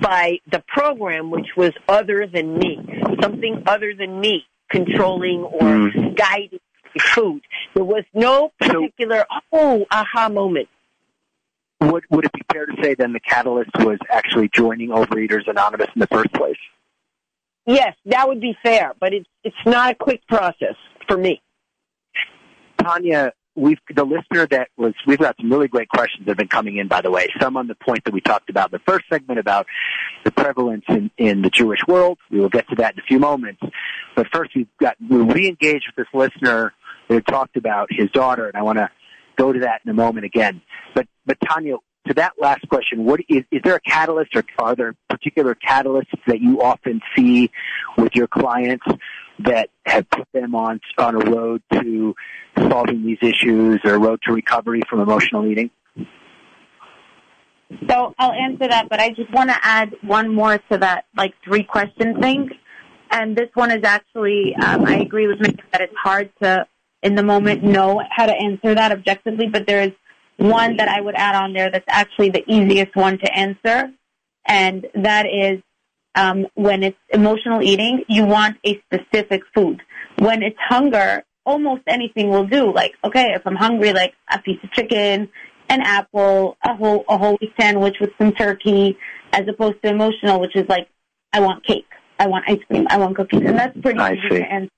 by 0.00 0.38
the 0.50 0.62
program, 0.68 1.30
which 1.30 1.48
was 1.58 1.72
other 1.88 2.26
than 2.26 2.56
me, 2.56 2.78
something 3.20 3.64
other 3.66 3.92
than 3.98 4.18
me 4.18 4.46
controlling 4.72 5.42
or 5.44 5.60
mm. 5.60 6.16
guiding 6.16 6.58
food. 7.14 7.42
There 7.74 7.84
was 7.84 8.04
no 8.12 8.52
particular 8.58 9.24
so, 9.30 9.40
oh 9.52 9.86
aha 9.90 10.28
moment. 10.28 10.68
Would 11.80 12.04
would 12.10 12.24
it 12.24 12.32
be 12.32 12.42
fair 12.52 12.66
to 12.66 12.72
say 12.82 12.94
then 12.94 13.12
the 13.12 13.20
catalyst 13.20 13.70
was 13.78 13.98
actually 14.10 14.50
joining 14.54 14.90
Overeaters 14.90 15.48
Anonymous 15.48 15.88
in 15.94 16.00
the 16.00 16.06
first 16.06 16.32
place? 16.32 16.56
Yes, 17.66 17.94
that 18.06 18.26
would 18.26 18.40
be 18.40 18.56
fair, 18.62 18.92
but 18.98 19.12
it's 19.12 19.28
it's 19.44 19.56
not 19.66 19.92
a 19.92 19.94
quick 19.94 20.26
process 20.26 20.74
for 21.06 21.16
me. 21.16 21.40
Tanya, 22.78 23.32
we've 23.54 23.78
the 23.94 24.04
listener 24.04 24.46
that 24.46 24.68
was 24.76 24.94
we've 25.06 25.18
got 25.18 25.36
some 25.40 25.50
really 25.50 25.68
great 25.68 25.88
questions 25.88 26.24
that 26.24 26.30
have 26.32 26.38
been 26.38 26.48
coming 26.48 26.76
in 26.76 26.88
by 26.88 27.00
the 27.00 27.10
way. 27.10 27.26
Some 27.40 27.56
on 27.56 27.66
the 27.66 27.74
point 27.74 28.04
that 28.04 28.14
we 28.14 28.20
talked 28.20 28.50
about 28.50 28.72
in 28.72 28.78
the 28.78 28.90
first 28.90 29.04
segment 29.10 29.38
about 29.38 29.66
the 30.24 30.30
prevalence 30.30 30.84
in 30.88 31.10
in 31.18 31.42
the 31.42 31.50
jewish 31.50 31.80
world. 31.86 32.18
We 32.30 32.40
will 32.40 32.48
get 32.48 32.68
to 32.68 32.76
that 32.76 32.94
in 32.94 33.00
a 33.00 33.02
few 33.02 33.18
moments. 33.18 33.60
But 34.16 34.26
first 34.32 34.52
we've 34.54 34.68
got 34.80 34.96
we 35.00 35.18
re-engaged 35.18 35.92
with 35.94 36.06
this 36.06 36.14
listener 36.14 36.72
who 37.08 37.20
talked 37.20 37.56
about 37.56 37.88
his 37.90 38.10
daughter 38.10 38.46
and 38.46 38.56
i 38.56 38.62
want 38.62 38.78
to 38.78 38.88
go 39.36 39.52
to 39.52 39.60
that 39.60 39.80
in 39.84 39.90
a 39.90 39.94
moment 39.94 40.24
again. 40.24 40.62
But 40.94 41.06
but 41.26 41.38
tanya 41.46 41.76
to 42.08 42.14
that 42.14 42.32
last 42.40 42.68
question, 42.68 43.04
what 43.04 43.20
is, 43.28 43.44
is 43.52 43.60
there 43.62 43.76
a 43.76 43.80
catalyst 43.80 44.34
or 44.34 44.42
are 44.58 44.74
there 44.74 44.94
particular 45.08 45.54
catalysts 45.54 46.18
that 46.26 46.40
you 46.40 46.60
often 46.60 47.00
see 47.16 47.50
with 47.96 48.14
your 48.16 48.26
clients 48.26 48.84
that 49.40 49.70
have 49.84 50.08
put 50.10 50.28
them 50.32 50.54
on 50.54 50.80
on 50.98 51.14
a 51.14 51.30
road 51.30 51.62
to 51.72 52.14
solving 52.58 53.04
these 53.04 53.18
issues 53.20 53.80
or 53.84 53.94
a 53.94 53.98
road 53.98 54.20
to 54.26 54.32
recovery 54.32 54.82
from 54.88 55.00
emotional 55.00 55.46
eating? 55.46 55.70
So 57.88 58.14
I'll 58.18 58.32
answer 58.32 58.68
that, 58.68 58.88
but 58.88 59.00
I 59.00 59.10
just 59.10 59.32
want 59.32 59.50
to 59.50 59.56
add 59.62 59.94
one 60.02 60.34
more 60.34 60.58
to 60.70 60.78
that, 60.78 61.06
like 61.16 61.34
three 61.44 61.62
question 61.62 62.20
thing. 62.20 62.50
And 63.10 63.36
this 63.36 63.48
one 63.54 63.70
is 63.70 63.84
actually, 63.84 64.54
um, 64.56 64.84
I 64.86 64.96
agree 64.96 65.26
with 65.26 65.38
Mick 65.38 65.58
that 65.72 65.80
it's 65.80 65.94
hard 66.02 66.30
to, 66.42 66.66
in 67.02 67.14
the 67.14 67.22
moment, 67.22 67.62
know 67.62 68.02
how 68.10 68.26
to 68.26 68.32
answer 68.32 68.74
that 68.74 68.92
objectively, 68.92 69.48
but 69.48 69.66
there 69.66 69.82
is 69.82 69.92
one 70.36 70.76
that 70.76 70.88
I 70.88 71.00
would 71.00 71.14
add 71.14 71.34
on 71.34 71.52
there 71.52 71.70
that's 71.70 71.84
actually 71.88 72.30
the 72.30 72.42
easiest 72.46 72.96
one 72.96 73.18
to 73.18 73.36
answer, 73.36 73.90
and 74.46 74.86
that 74.94 75.26
is 75.26 75.62
um, 76.14 76.46
when 76.54 76.82
it's 76.82 76.98
emotional 77.10 77.62
eating, 77.62 78.04
you 78.08 78.24
want 78.24 78.58
a 78.64 78.80
specific 78.86 79.42
food. 79.54 79.82
When 80.18 80.42
it's 80.42 80.58
hunger, 80.58 81.24
almost 81.44 81.82
anything 81.86 82.28
will 82.28 82.46
do. 82.46 82.72
Like, 82.72 82.92
okay, 83.04 83.32
if 83.34 83.46
I'm 83.46 83.56
hungry, 83.56 83.92
like 83.92 84.14
a 84.30 84.38
piece 84.40 84.58
of 84.62 84.70
chicken, 84.72 85.28
an 85.68 85.80
apple, 85.80 86.56
a 86.64 86.74
whole 86.76 87.04
a 87.08 87.16
whole 87.16 87.38
wheat 87.40 87.52
sandwich 87.58 87.96
with 88.00 88.10
some 88.18 88.32
turkey, 88.32 88.98
as 89.32 89.48
opposed 89.48 89.82
to 89.82 89.90
emotional, 89.90 90.40
which 90.40 90.54
is 90.54 90.68
like, 90.68 90.88
I 91.32 91.40
want 91.40 91.64
cake, 91.64 91.88
I 92.18 92.26
want 92.26 92.44
ice 92.48 92.60
cream, 92.68 92.86
I 92.90 92.98
want 92.98 93.16
cookies, 93.16 93.40
and 93.44 93.58
that's 93.58 93.78
pretty 93.80 93.98
I 93.98 94.12
easy 94.12 94.20
see. 94.28 94.38
to 94.38 94.52
answer. 94.52 94.68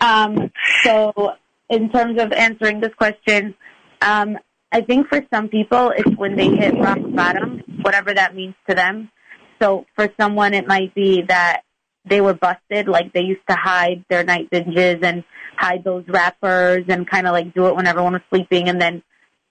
Um, 0.00 0.50
so, 0.82 1.32
in 1.68 1.90
terms 1.90 2.20
of 2.20 2.32
answering 2.32 2.80
this 2.80 2.92
question, 2.94 3.54
um, 4.02 4.36
I 4.72 4.80
think 4.80 5.08
for 5.08 5.22
some 5.32 5.48
people, 5.48 5.92
it's 5.96 6.16
when 6.16 6.36
they 6.36 6.48
hit 6.48 6.74
rock 6.74 6.98
bottom, 7.00 7.62
whatever 7.82 8.12
that 8.12 8.34
means 8.34 8.54
to 8.68 8.74
them. 8.74 9.10
So 9.60 9.86
for 9.94 10.08
someone, 10.18 10.54
it 10.54 10.66
might 10.66 10.94
be 10.94 11.22
that 11.22 11.62
they 12.04 12.20
were 12.20 12.34
busted, 12.34 12.86
like 12.86 13.12
they 13.12 13.22
used 13.22 13.46
to 13.48 13.56
hide 13.56 14.04
their 14.10 14.24
night 14.24 14.50
binges 14.50 15.02
and 15.02 15.24
hide 15.56 15.84
those 15.84 16.04
wrappers 16.06 16.84
and 16.88 17.08
kind 17.08 17.26
of 17.26 17.32
like 17.32 17.54
do 17.54 17.66
it 17.66 17.76
when 17.76 17.86
everyone 17.86 18.12
was 18.12 18.22
sleeping, 18.28 18.68
and 18.68 18.80
then 18.80 19.02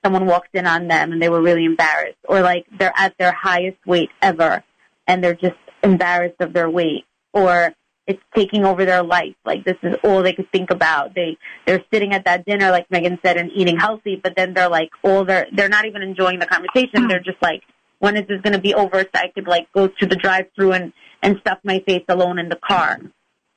someone 0.03 0.25
walked 0.25 0.53
in 0.53 0.67
on 0.67 0.87
them 0.87 1.13
and 1.13 1.21
they 1.21 1.29
were 1.29 1.41
really 1.41 1.65
embarrassed, 1.65 2.19
or 2.27 2.41
like 2.41 2.65
they're 2.77 2.93
at 2.95 3.17
their 3.17 3.31
highest 3.31 3.77
weight 3.85 4.09
ever 4.21 4.63
and 5.07 5.23
they're 5.23 5.33
just 5.33 5.55
embarrassed 5.83 6.39
of 6.41 6.53
their 6.53 6.69
weight, 6.69 7.05
or 7.33 7.73
it's 8.05 8.21
taking 8.35 8.65
over 8.65 8.85
their 8.85 9.01
life. 9.01 9.35
Like 9.45 9.63
this 9.63 9.77
is 9.81 9.95
all 10.03 10.21
they 10.21 10.33
could 10.33 10.51
think 10.51 10.69
about. 10.71 11.15
They 11.15 11.37
they're 11.65 11.83
sitting 11.91 12.13
at 12.13 12.25
that 12.25 12.45
dinner, 12.45 12.69
like 12.69 12.91
Megan 12.91 13.17
said, 13.25 13.37
and 13.37 13.49
eating 13.55 13.77
healthy, 13.77 14.19
but 14.21 14.35
then 14.35 14.53
they're 14.53 14.69
like 14.69 14.89
all 15.03 15.25
they're 15.25 15.47
they're 15.53 15.69
not 15.69 15.85
even 15.85 16.01
enjoying 16.01 16.39
the 16.39 16.45
conversation. 16.45 17.07
They're 17.07 17.19
just 17.19 17.41
like, 17.41 17.63
when 18.03 18.17
is 18.17 18.27
this 18.27 18.41
going 18.41 18.53
to 18.53 18.59
be 18.59 18.73
over? 18.73 18.99
So 18.99 19.09
I 19.15 19.29
could 19.33 19.47
like 19.47 19.71
go 19.71 19.87
to 19.87 20.05
the 20.05 20.17
drive-through 20.17 20.73
and 20.73 20.91
and 21.21 21.37
stuff 21.39 21.59
my 21.63 21.81
face 21.87 22.03
alone 22.09 22.37
in 22.37 22.49
the 22.49 22.57
car. 22.57 22.99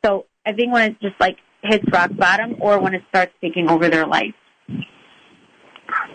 So 0.04 0.26
I 0.46 0.52
think 0.52 0.72
when 0.72 0.92
it 0.92 1.00
just 1.00 1.18
like 1.18 1.38
hits 1.64 1.84
rock 1.92 2.10
bottom, 2.16 2.54
or 2.60 2.78
when 2.78 2.94
it 2.94 3.02
starts 3.08 3.32
taking 3.40 3.68
over 3.68 3.88
their 3.88 4.06
life. 4.06 4.34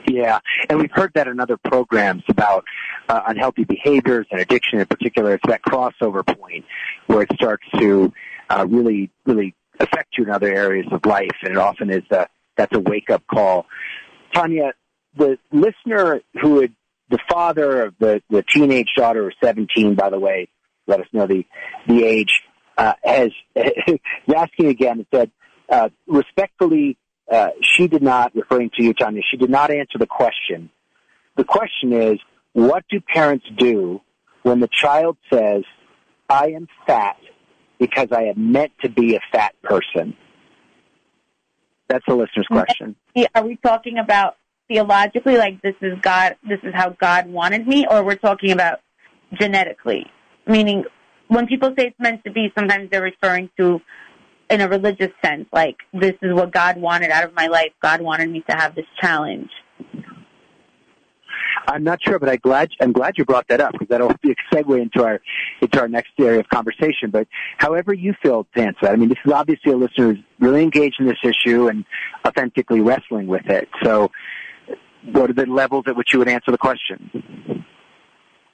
Yeah, 0.08 0.40
and 0.70 0.80
we've 0.80 0.92
heard 0.94 1.12
that 1.16 1.28
in 1.28 1.42
other 1.42 1.58
programs 1.58 2.24
about 2.30 2.64
uh, 3.10 3.22
unhealthy 3.28 3.66
behaviors 3.66 4.28
and 4.32 4.40
addiction 4.40 4.80
in 4.80 4.86
particular. 4.86 5.34
It's 5.34 5.44
that 5.48 5.62
crossover 5.64 6.26
point 6.26 6.64
where 7.08 7.24
it 7.24 7.30
starts 7.34 7.66
to 7.80 8.14
uh, 8.50 8.66
really, 8.70 9.12
really 9.26 9.54
affect 9.82 10.18
you 10.18 10.24
in 10.24 10.30
other 10.30 10.54
areas 10.54 10.88
of 10.92 11.06
life, 11.06 11.36
and 11.44 11.52
it 11.52 11.58
often 11.58 11.90
is 11.90 12.04
a, 12.12 12.28
that's 12.56 12.76
a 12.76 12.80
wake 12.80 13.10
up 13.10 13.24
call. 13.28 13.66
Tanya, 14.34 14.72
the 15.18 15.38
listener 15.52 16.22
who 16.42 16.62
had 16.62 16.74
the 17.12 17.20
father 17.30 17.84
of 17.84 17.96
the, 18.00 18.22
the 18.30 18.44
teenage 18.44 18.88
daughter 18.96 19.28
of 19.28 19.34
17, 19.44 19.96
by 19.96 20.10
the 20.10 20.20
way, 20.20 20.48
let 20.88 21.02
us 21.02 21.08
know 21.14 21.28
the, 21.28 21.46
the 21.88 22.04
age, 22.04 22.42
uh, 22.78 22.94
has, 23.04 23.32
asking 24.36 24.68
again 24.68 25.00
and 25.00 25.06
said, 25.14 25.32
uh, 25.70 25.90
respectfully, 26.08 26.98
uh, 27.32 27.50
she 27.62 27.88
did 27.88 28.02
not, 28.02 28.34
referring 28.34 28.72
to 28.78 28.84
you, 28.84 28.94
Tanya, 28.94 29.22
she 29.30 29.38
did 29.38 29.50
not 29.50 29.72
answer 29.72 29.98
the 29.98 30.08
question. 30.08 30.70
The 31.36 31.44
question 31.44 31.94
is, 31.94 32.20
what 32.54 32.86
do 32.90 33.00
parents 33.00 33.46
do 33.58 34.02
when 34.44 34.60
the 34.60 34.70
child 34.72 35.18
says, 35.32 35.64
I 36.30 36.52
am 36.52 36.68
fat 36.88 37.18
because 37.80 38.08
I 38.12 38.24
am 38.24 38.52
meant 38.52 38.72
to 38.84 38.90
be 38.90 39.16
a 39.16 39.20
fat 39.32 39.54
person? 39.62 40.16
That's 41.88 42.06
the 42.08 42.16
listener's 42.16 42.48
question. 42.48 42.96
Are 43.36 43.46
we 43.46 43.58
talking 43.58 43.98
about 43.98 44.38
theologically, 44.72 45.38
like 45.38 45.62
this 45.62 45.76
is 45.82 46.00
God, 46.02 46.38
this 46.48 46.60
is 46.64 46.74
how 46.74 46.90
God 46.90 47.28
wanted 47.28 47.68
me, 47.68 47.86
or 47.90 48.04
we're 48.04 48.16
talking 48.16 48.52
about 48.52 48.80
genetically? 49.40 50.06
Meaning, 50.48 50.86
when 51.28 51.46
people 51.48 51.74
say 51.78 51.88
it's 51.88 52.00
meant 52.00 52.24
to 52.24 52.32
be, 52.32 52.52
sometimes 52.58 52.90
they're 52.90 53.02
referring 53.02 53.50
to 53.58 53.82
in 54.50 54.62
a 54.62 54.68
religious 54.68 55.12
sense, 55.24 55.48
like 55.54 55.78
this 55.94 56.14
is 56.22 56.34
what 56.34 56.52
God 56.52 56.78
wanted 56.78 57.10
out 57.10 57.24
of 57.24 57.34
my 57.34 57.48
life. 57.48 57.72
God 57.82 58.02
wanted 58.02 58.30
me 58.30 58.44
to 58.50 58.56
have 58.56 58.76
this 58.76 58.86
challenge. 59.00 59.50
I'm 61.68 61.84
not 61.84 62.00
sure, 62.04 62.20
but 62.20 62.28
I 62.28 62.38
glad 62.38 62.70
I'm 62.82 62.92
glad 62.92 63.18
you 63.18 63.26
brought 63.26 63.48
that 63.50 63.62
up 63.62 63.74
because 63.74 63.88
that'll 63.88 64.12
be 64.22 64.32
a 64.32 64.56
segue 64.56 64.82
into 64.82 65.04
our 65.04 65.22
into 65.62 65.80
our 65.80 65.88
next 65.88 66.12
area 66.20 66.40
of 66.40 66.50
conversation. 66.50 67.12
But 67.12 67.28
however 67.58 67.94
you 67.94 68.14
feel 68.22 68.46
to 68.56 68.62
answer 68.62 68.80
that, 68.84 68.92
I 68.92 68.96
mean, 68.96 69.10
this 69.10 69.18
is 69.26 69.32
obviously 69.32 69.72
a 69.72 69.78
listener 69.78 70.14
who's 70.14 70.24
really 70.40 70.64
engaged 70.64 70.96
in 71.00 71.08
this 71.08 71.20
issue 71.24 71.68
and 71.68 71.86
authentically 72.26 72.82
wrestling 72.82 73.28
with 73.28 73.46
it. 73.48 73.70
So, 73.84 74.12
what 75.06 75.30
are 75.30 75.34
the 75.34 75.46
levels 75.46 75.86
at 75.88 75.96
which 75.96 76.14
you 76.14 76.20
would 76.20 76.30
answer 76.30 76.52
the 76.52 76.58
question? 76.58 77.66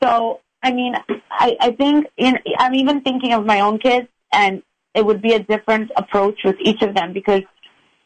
So, 0.01 0.41
I 0.63 0.71
mean, 0.71 0.95
I, 1.31 1.57
I 1.59 1.71
think 1.71 2.07
in, 2.17 2.39
I'm 2.59 2.75
even 2.75 3.01
thinking 3.01 3.33
of 3.33 3.45
my 3.45 3.61
own 3.61 3.79
kids, 3.79 4.07
and 4.31 4.61
it 4.93 5.05
would 5.05 5.21
be 5.21 5.33
a 5.33 5.39
different 5.39 5.91
approach 5.95 6.39
with 6.43 6.55
each 6.59 6.81
of 6.81 6.95
them 6.95 7.13
because 7.13 7.43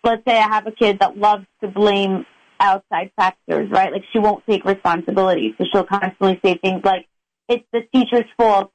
let's 0.03 0.23
say 0.27 0.37
I 0.37 0.47
have 0.47 0.67
a 0.67 0.71
kid 0.71 0.99
that 0.99 1.17
loves 1.17 1.45
to 1.61 1.67
blame 1.67 2.25
outside 2.59 3.11
factors, 3.15 3.69
right? 3.71 3.91
Like 3.91 4.03
she 4.11 4.19
won't 4.19 4.45
take 4.45 4.65
responsibility. 4.65 5.55
So 5.57 5.65
she'll 5.71 5.85
constantly 5.85 6.39
say 6.43 6.57
things 6.57 6.81
like, 6.83 7.07
it's 7.47 7.65
the 7.73 7.81
teacher's 7.93 8.25
fault 8.37 8.71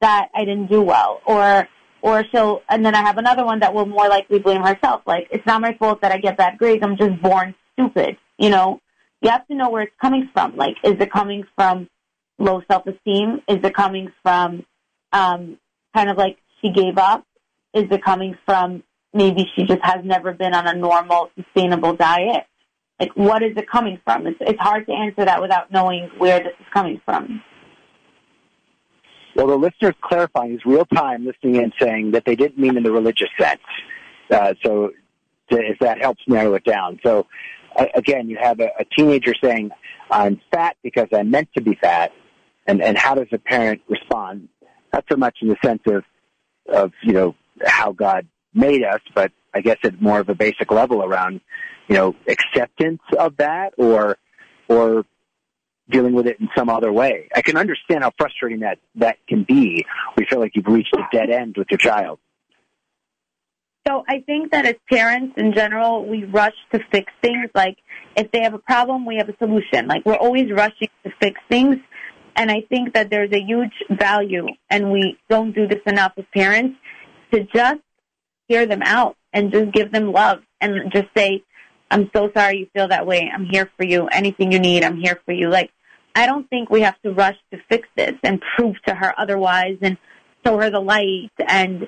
that 0.00 0.28
I 0.34 0.44
didn't 0.44 0.70
do 0.70 0.82
well 0.82 1.20
or 1.26 1.68
or 2.02 2.24
she'll 2.30 2.62
and 2.68 2.84
then 2.84 2.94
I 2.94 3.02
have 3.02 3.18
another 3.18 3.44
one 3.44 3.60
that 3.60 3.72
will 3.74 3.86
more 3.86 4.08
likely 4.08 4.38
blame 4.38 4.62
herself. 4.62 5.02
Like, 5.06 5.28
it's 5.30 5.46
not 5.46 5.60
my 5.60 5.74
fault 5.74 6.00
that 6.02 6.12
I 6.12 6.18
get 6.18 6.36
bad 6.36 6.58
grades, 6.58 6.82
I'm 6.82 6.96
just 6.96 7.20
born 7.22 7.54
stupid. 7.74 8.16
You 8.38 8.50
know? 8.50 8.80
You 9.20 9.30
have 9.30 9.46
to 9.48 9.54
know 9.54 9.70
where 9.70 9.82
it's 9.82 9.94
coming 10.00 10.28
from. 10.32 10.56
Like, 10.56 10.76
is 10.84 10.94
it 11.00 11.10
coming 11.10 11.44
from 11.54 11.88
low 12.38 12.62
self 12.70 12.86
esteem? 12.86 13.42
Is 13.48 13.58
it 13.62 13.74
coming 13.74 14.12
from 14.22 14.64
um 15.12 15.58
kind 15.94 16.10
of 16.10 16.16
like 16.16 16.38
she 16.60 16.70
gave 16.70 16.98
up? 16.98 17.24
Is 17.74 17.84
it 17.90 18.04
coming 18.04 18.36
from 18.44 18.82
maybe 19.12 19.50
she 19.54 19.64
just 19.64 19.82
has 19.82 20.04
never 20.04 20.32
been 20.32 20.54
on 20.54 20.66
a 20.66 20.74
normal, 20.74 21.30
sustainable 21.36 21.94
diet? 21.94 22.44
Like, 23.00 23.12
what 23.14 23.42
is 23.42 23.56
it 23.56 23.68
coming 23.68 24.00
from? 24.04 24.26
It's, 24.26 24.38
it's 24.40 24.60
hard 24.60 24.86
to 24.86 24.92
answer 24.92 25.24
that 25.24 25.40
without 25.40 25.70
knowing 25.70 26.10
where 26.18 26.38
this 26.38 26.54
is 26.58 26.66
coming 26.72 27.00
from. 27.04 27.42
Well, 29.34 29.48
the 29.48 29.56
listener's 29.56 29.94
clarifying 30.00 30.54
is 30.54 30.60
real 30.64 30.86
time 30.86 31.26
listening 31.26 31.62
and 31.62 31.72
saying 31.78 32.12
that 32.12 32.24
they 32.24 32.36
didn't 32.36 32.58
mean 32.58 32.78
in 32.78 32.82
the 32.82 32.90
religious 32.90 33.28
sense. 33.38 33.60
Uh, 34.30 34.54
so, 34.64 34.92
to, 35.50 35.58
if 35.58 35.78
that 35.80 36.00
helps 36.00 36.22
narrow 36.26 36.54
it 36.54 36.64
down. 36.64 36.98
So, 37.02 37.26
again, 37.94 38.28
you 38.28 38.38
have 38.40 38.60
a, 38.60 38.70
a 38.78 38.84
teenager 38.96 39.34
saying, 39.42 39.70
I'm 40.10 40.40
fat 40.52 40.76
because 40.82 41.08
I'm 41.12 41.30
meant 41.30 41.48
to 41.56 41.62
be 41.62 41.74
fat. 41.74 42.12
And, 42.66 42.82
and 42.82 42.96
how 42.98 43.14
does 43.14 43.28
a 43.32 43.38
parent 43.38 43.82
respond? 43.88 44.48
Not 44.92 45.04
so 45.10 45.16
much 45.16 45.38
in 45.42 45.48
the 45.48 45.56
sense 45.64 45.82
of, 45.86 46.04
of, 46.72 46.92
you 47.02 47.12
know, 47.12 47.34
how 47.64 47.92
God 47.92 48.26
made 48.54 48.82
us, 48.82 49.00
but 49.14 49.32
I 49.54 49.60
guess 49.60 49.78
at 49.84 50.00
more 50.00 50.20
of 50.20 50.28
a 50.28 50.34
basic 50.34 50.70
level 50.70 51.02
around, 51.02 51.40
you 51.88 51.94
know, 51.94 52.14
acceptance 52.28 53.00
of 53.18 53.36
that 53.36 53.74
or, 53.78 54.16
or 54.68 55.04
dealing 55.88 56.14
with 56.14 56.26
it 56.26 56.40
in 56.40 56.48
some 56.56 56.68
other 56.68 56.92
way. 56.92 57.28
I 57.34 57.42
can 57.42 57.56
understand 57.56 58.02
how 58.02 58.12
frustrating 58.18 58.60
that, 58.60 58.78
that 58.96 59.18
can 59.28 59.44
be. 59.44 59.86
We 60.16 60.26
feel 60.26 60.40
like 60.40 60.52
you've 60.54 60.66
reached 60.66 60.94
a 60.94 61.02
dead 61.12 61.30
end 61.30 61.56
with 61.56 61.68
your 61.70 61.78
child. 61.78 62.18
So 63.86 64.04
I 64.08 64.20
think 64.20 64.50
that 64.50 64.66
as 64.66 64.74
parents 64.90 65.34
in 65.36 65.52
general, 65.52 66.04
we 66.04 66.24
rush 66.24 66.54
to 66.72 66.80
fix 66.90 67.12
things. 67.22 67.50
Like 67.54 67.78
if 68.16 68.30
they 68.32 68.42
have 68.42 68.54
a 68.54 68.58
problem, 68.58 69.06
we 69.06 69.16
have 69.16 69.28
a 69.28 69.36
solution. 69.38 69.86
Like 69.86 70.04
we're 70.04 70.16
always 70.16 70.50
rushing 70.50 70.88
to 71.04 71.12
fix 71.20 71.40
things. 71.48 71.76
And 72.34 72.50
I 72.50 72.62
think 72.68 72.94
that 72.94 73.08
there's 73.10 73.32
a 73.32 73.40
huge 73.40 73.72
value, 73.88 74.46
and 74.68 74.92
we 74.92 75.16
don't 75.30 75.54
do 75.54 75.66
this 75.66 75.80
enough 75.86 76.12
as 76.18 76.24
parents, 76.34 76.76
to 77.32 77.44
just 77.44 77.80
hear 78.46 78.66
them 78.66 78.82
out 78.82 79.16
and 79.32 79.50
just 79.50 79.72
give 79.72 79.90
them 79.90 80.12
love 80.12 80.40
and 80.60 80.92
just 80.92 81.08
say, 81.16 81.42
I'm 81.90 82.10
so 82.14 82.30
sorry 82.36 82.58
you 82.58 82.66
feel 82.74 82.88
that 82.88 83.06
way. 83.06 83.30
I'm 83.32 83.46
here 83.46 83.70
for 83.78 83.84
you. 83.84 84.08
Anything 84.08 84.52
you 84.52 84.58
need, 84.58 84.84
I'm 84.84 85.00
here 85.00 85.18
for 85.24 85.32
you. 85.32 85.48
Like, 85.48 85.70
I 86.14 86.26
don't 86.26 86.48
think 86.50 86.68
we 86.68 86.82
have 86.82 87.00
to 87.02 87.12
rush 87.12 87.36
to 87.52 87.58
fix 87.70 87.88
this 87.96 88.14
and 88.22 88.42
prove 88.56 88.76
to 88.86 88.94
her 88.94 89.14
otherwise 89.18 89.78
and 89.80 89.96
show 90.44 90.58
her 90.58 90.68
the 90.70 90.80
light 90.80 91.30
and 91.46 91.86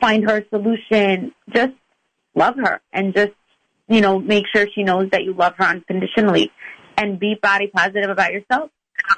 find 0.00 0.28
her 0.28 0.38
a 0.38 0.48
solution. 0.48 1.32
Just 1.54 1.72
love 2.34 2.56
her 2.56 2.80
and 2.92 3.14
just, 3.14 3.32
you 3.88 4.00
know, 4.00 4.18
make 4.18 4.44
sure 4.54 4.66
she 4.74 4.82
knows 4.82 5.10
that 5.10 5.24
you 5.24 5.34
love 5.34 5.54
her 5.58 5.64
unconditionally 5.64 6.50
and 6.96 7.18
be 7.18 7.36
body 7.40 7.68
positive 7.68 8.10
about 8.10 8.32
yourself. 8.32 8.70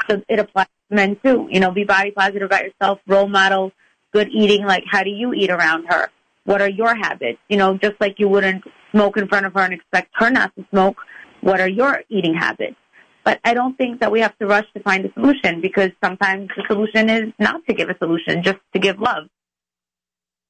So 0.08 0.22
it 0.28 0.38
applies 0.38 0.66
to 0.90 0.94
men 0.96 1.16
too. 1.24 1.48
You 1.50 1.60
know, 1.60 1.70
be 1.70 1.84
body 1.84 2.10
positive 2.10 2.42
about 2.42 2.64
yourself, 2.64 3.00
role 3.06 3.28
model, 3.28 3.72
good 4.12 4.28
eating. 4.28 4.64
Like, 4.64 4.84
how 4.90 5.02
do 5.02 5.10
you 5.10 5.32
eat 5.32 5.50
around 5.50 5.86
her? 5.88 6.10
What 6.44 6.60
are 6.60 6.68
your 6.68 6.94
habits? 6.94 7.38
You 7.48 7.56
know, 7.56 7.76
just 7.76 7.94
like 8.00 8.18
you 8.18 8.28
wouldn't 8.28 8.64
smoke 8.92 9.16
in 9.16 9.28
front 9.28 9.46
of 9.46 9.54
her 9.54 9.60
and 9.60 9.74
expect 9.74 10.10
her 10.14 10.30
not 10.30 10.54
to 10.56 10.64
smoke, 10.70 10.96
what 11.40 11.60
are 11.60 11.68
your 11.68 12.02
eating 12.08 12.34
habits? 12.34 12.76
But 13.24 13.40
I 13.44 13.54
don't 13.54 13.76
think 13.76 14.00
that 14.00 14.10
we 14.10 14.20
have 14.20 14.36
to 14.38 14.46
rush 14.46 14.66
to 14.74 14.82
find 14.82 15.04
a 15.04 15.12
solution 15.12 15.60
because 15.60 15.90
sometimes 16.02 16.48
the 16.56 16.64
solution 16.66 17.08
is 17.08 17.32
not 17.38 17.64
to 17.68 17.74
give 17.74 17.88
a 17.88 17.96
solution, 17.98 18.42
just 18.42 18.58
to 18.72 18.80
give 18.80 18.98
love. 18.98 19.28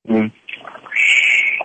Mm. 0.09 0.33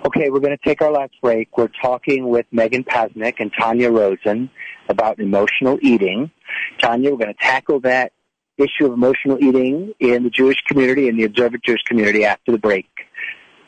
Okay, 0.06 0.30
we're 0.30 0.40
going 0.40 0.56
to 0.56 0.64
take 0.64 0.82
our 0.82 0.92
last 0.92 1.14
break. 1.22 1.58
We're 1.58 1.70
talking 1.82 2.30
with 2.30 2.46
Megan 2.52 2.84
Pasnick 2.84 3.36
and 3.40 3.52
Tanya 3.60 3.90
Rosen 3.92 4.50
about 4.90 5.20
emotional 5.20 5.80
eating. 5.82 6.32
Tanya, 6.80 7.12
we're 7.12 7.18
going 7.18 7.34
to 7.34 7.42
tackle 7.42 7.80
that 7.82 8.14
issue 8.58 8.86
of 8.86 8.94
emotional 8.94 9.38
eating 9.44 9.94
in 10.00 10.24
the 10.24 10.30
Jewish 10.30 10.58
community 10.68 11.10
and 11.10 11.20
the 11.20 11.24
observant 11.24 11.64
Jewish 11.64 11.82
community 11.84 12.26
after 12.26 12.52
the 12.52 12.58
break. 12.58 12.88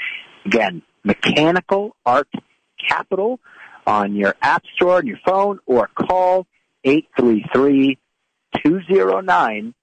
Again, 0.45 0.81
Mechanical 1.03 1.95
Art 2.05 2.29
Capital 2.89 3.39
on 3.85 4.15
your 4.15 4.35
app 4.41 4.63
store 4.75 4.97
on 4.97 5.07
your 5.07 5.19
phone 5.25 5.59
or 5.65 5.87
call 5.87 6.45
833 6.83 7.97
209 8.63 9.73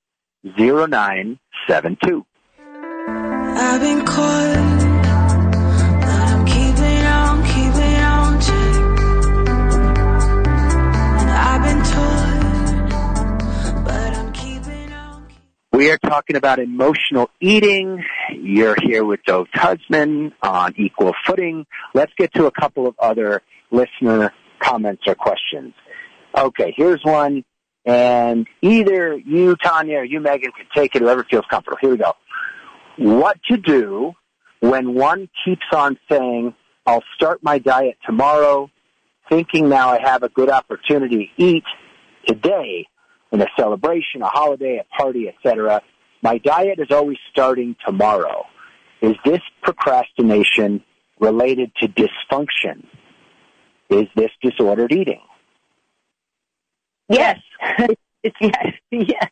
0972. 0.45 2.24
I've 2.53 3.80
been 3.80 4.05
caught, 4.07 4.80
but 6.01 6.09
I'm 6.09 6.47
keeping 6.47 7.05
on, 7.05 7.45
keeping 7.45 8.01
on 8.01 8.41
check. 8.41 8.74
I've 11.32 11.62
been 11.62 11.82
taught, 11.84 13.84
but 13.84 14.16
I'm 14.16 14.32
keeping 14.32 14.93
on. 14.93 15.28
We 15.72 15.91
are 15.91 15.99
talking 15.99 16.36
about 16.36 16.59
emotional 16.59 17.30
eating. 17.41 18.03
You're 18.32 18.76
here 18.82 19.05
with 19.05 19.20
Dov 19.26 19.49
Tudsman 19.55 20.32
on 20.43 20.74
Equal 20.78 21.12
Footing. 21.26 21.66
Let's 21.95 22.12
get 22.16 22.32
to 22.34 22.47
a 22.47 22.51
couple 22.51 22.86
of 22.86 22.95
other 22.99 23.43
listener 23.70 24.32
comments 24.59 25.03
or 25.07 25.14
questions. 25.14 25.74
Okay, 26.36 26.72
here's 26.76 27.03
one, 27.05 27.45
and 27.85 28.47
either 28.62 29.16
you, 29.16 29.57
Tanya, 29.57 29.99
or 29.99 30.05
you, 30.05 30.20
Megan, 30.20 30.53
can 30.53 30.66
take 30.74 30.95
it, 30.95 31.03
whoever 31.03 31.24
feels 31.24 31.45
comfortable. 31.51 31.78
Here 31.81 31.91
we 31.91 31.97
go. 31.97 32.12
What 32.99 33.39
to 33.51 33.57
do 33.57 34.12
when 34.61 34.95
one 34.95 35.28
keeps 35.45 35.64
on 35.74 35.99
saying, 36.11 36.55
I'll 36.87 37.05
start 37.14 37.43
my 37.43 37.59
diet 37.59 37.97
tomorrow, 38.05 38.70
thinking 39.28 39.68
now 39.68 39.91
I 39.91 40.01
have 40.01 40.22
a 40.22 40.28
good 40.28 40.51
opportunity 40.51 41.31
to 41.37 41.43
eat 41.43 41.64
today 42.26 42.87
in 43.33 43.41
a 43.41 43.47
celebration, 43.57 44.22
a 44.22 44.26
holiday, 44.26 44.78
a 44.78 44.97
party, 44.97 45.28
etc. 45.28 45.83
My 46.22 46.39
diet 46.39 46.78
is 46.78 46.91
always 46.91 47.18
starting 47.31 47.76
tomorrow. 47.85 48.45
Is 49.01 49.16
this 49.24 49.41
procrastination 49.62 50.85
related 51.18 51.72
to 51.81 51.89
dysfunction? 51.89 52.85
Is 53.89 54.07
this 54.14 54.31
disordered 54.43 54.93
eating? 54.93 55.20
Yes. 57.11 57.38
it's 58.22 58.36
yes. 58.40 58.74
Yes. 58.90 59.30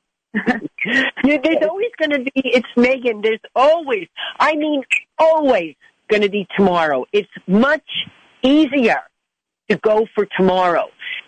There's 1.24 1.64
always 1.68 1.90
going 1.98 2.10
to 2.10 2.18
be, 2.18 2.32
it's 2.34 2.68
Megan, 2.76 3.22
there's 3.22 3.40
always, 3.56 4.08
I 4.38 4.54
mean, 4.56 4.82
always 5.18 5.74
going 6.08 6.22
to 6.22 6.28
be 6.28 6.46
tomorrow. 6.56 7.06
It's 7.12 7.30
much 7.46 7.88
easier 8.42 9.00
to 9.70 9.76
go 9.76 10.06
for 10.14 10.26
tomorrow. 10.36 10.86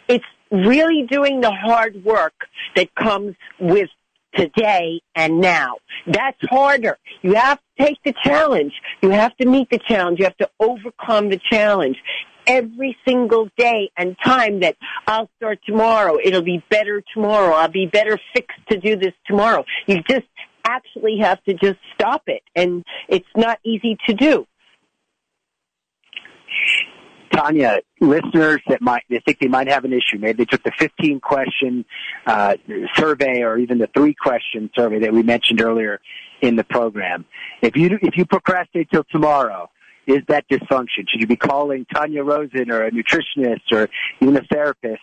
It's 0.09 0.24
really 0.51 1.07
doing 1.09 1.40
the 1.40 1.53
hard 1.53 2.05
work 2.05 2.34
that 2.76 2.94
comes 2.94 3.36
with 3.59 3.88
today 4.34 5.01
and 5.14 5.40
now. 5.40 5.76
That's 6.07 6.38
harder. 6.48 6.98
You 7.22 7.34
have 7.34 7.59
to 7.59 7.84
take 7.84 7.98
the 8.05 8.14
challenge. 8.22 8.72
You 9.03 9.11
have 9.11 9.36
to 9.38 9.46
meet 9.46 9.68
the 9.70 9.78
challenge. 9.78 10.18
You 10.18 10.24
have 10.26 10.36
to 10.38 10.51
overcome 10.61 11.30
the 11.30 11.40
challenge. 11.51 11.96
Every 12.51 12.96
single 13.07 13.48
day 13.57 13.92
and 13.96 14.16
time 14.24 14.61
that 14.61 14.76
I'll 15.07 15.30
start 15.36 15.61
tomorrow, 15.64 16.18
it'll 16.22 16.42
be 16.42 16.61
better 16.68 17.01
tomorrow. 17.14 17.55
I'll 17.55 17.68
be 17.68 17.86
better 17.86 18.18
fixed 18.34 18.59
to 18.70 18.78
do 18.80 18.96
this 18.96 19.12
tomorrow. 19.28 19.64
You 19.86 20.03
just 20.03 20.26
actually 20.64 21.18
have 21.20 21.40
to 21.44 21.55
just 21.55 21.78
stop 21.94 22.24
it. 22.26 22.42
And 22.57 22.84
it's 23.09 23.28
not 23.36 23.61
easy 23.64 23.96
to 24.09 24.14
do. 24.14 24.46
Tanya, 27.32 27.78
listeners 28.01 28.61
that 28.68 28.82
might 28.82 29.05
they 29.09 29.20
think 29.24 29.38
they 29.38 29.46
might 29.46 29.68
have 29.68 29.84
an 29.84 29.92
issue. 29.92 30.18
Maybe 30.18 30.38
they 30.38 30.44
took 30.44 30.64
the 30.64 30.72
15 30.76 31.20
question 31.20 31.84
uh, 32.26 32.55
survey 32.96 33.42
or 33.42 33.59
even 33.59 33.78
the 33.78 33.88
three 33.94 34.14
question 34.14 34.70
survey 34.74 34.98
that 34.98 35.12
we 35.12 35.22
mentioned 35.22 35.61
earlier 35.61 36.01
in 36.42 36.57
the 36.57 36.64
program. 36.64 37.24
If 37.62 37.76
you 37.76 37.98
if 38.03 38.16
you 38.16 38.26
procrastinate 38.26 38.90
till 38.90 39.05
tomorrow, 39.12 39.70
is 40.07 40.20
that 40.28 40.48
dysfunction? 40.48 41.09
Should 41.09 41.20
you 41.20 41.26
be 41.26 41.36
calling 41.36 41.86
Tanya 41.94 42.22
Rosen 42.22 42.70
or 42.70 42.84
a 42.84 42.90
nutritionist 42.90 43.72
or 43.72 43.88
even 44.20 44.36
a 44.36 44.42
therapist 44.42 45.03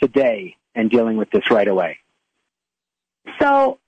today 0.00 0.56
and 0.74 0.90
dealing 0.90 1.16
with 1.16 1.30
this 1.30 1.50
right 1.50 1.68
away? 1.68 1.98
So, 3.40 3.78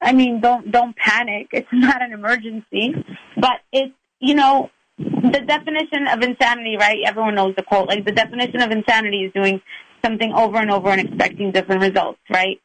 I 0.00 0.12
mean, 0.12 0.40
don't 0.40 0.70
don't 0.70 0.94
panic. 0.96 1.48
It's 1.52 1.68
not 1.72 2.02
an 2.02 2.12
emergency, 2.12 2.94
but 3.36 3.60
it's 3.72 3.94
you 4.20 4.34
know 4.34 4.70
the 4.98 5.42
definition 5.46 6.06
of 6.08 6.22
insanity, 6.22 6.76
right? 6.76 6.98
Everyone 7.04 7.34
knows 7.34 7.54
the 7.56 7.62
quote. 7.62 7.88
Like 7.88 8.04
the 8.04 8.12
definition 8.12 8.60
of 8.60 8.70
insanity 8.70 9.24
is 9.24 9.32
doing 9.32 9.60
something 10.04 10.32
over 10.32 10.58
and 10.58 10.70
over 10.70 10.90
and 10.90 11.00
expecting 11.00 11.50
different 11.50 11.82
results, 11.82 12.20
right? 12.30 12.60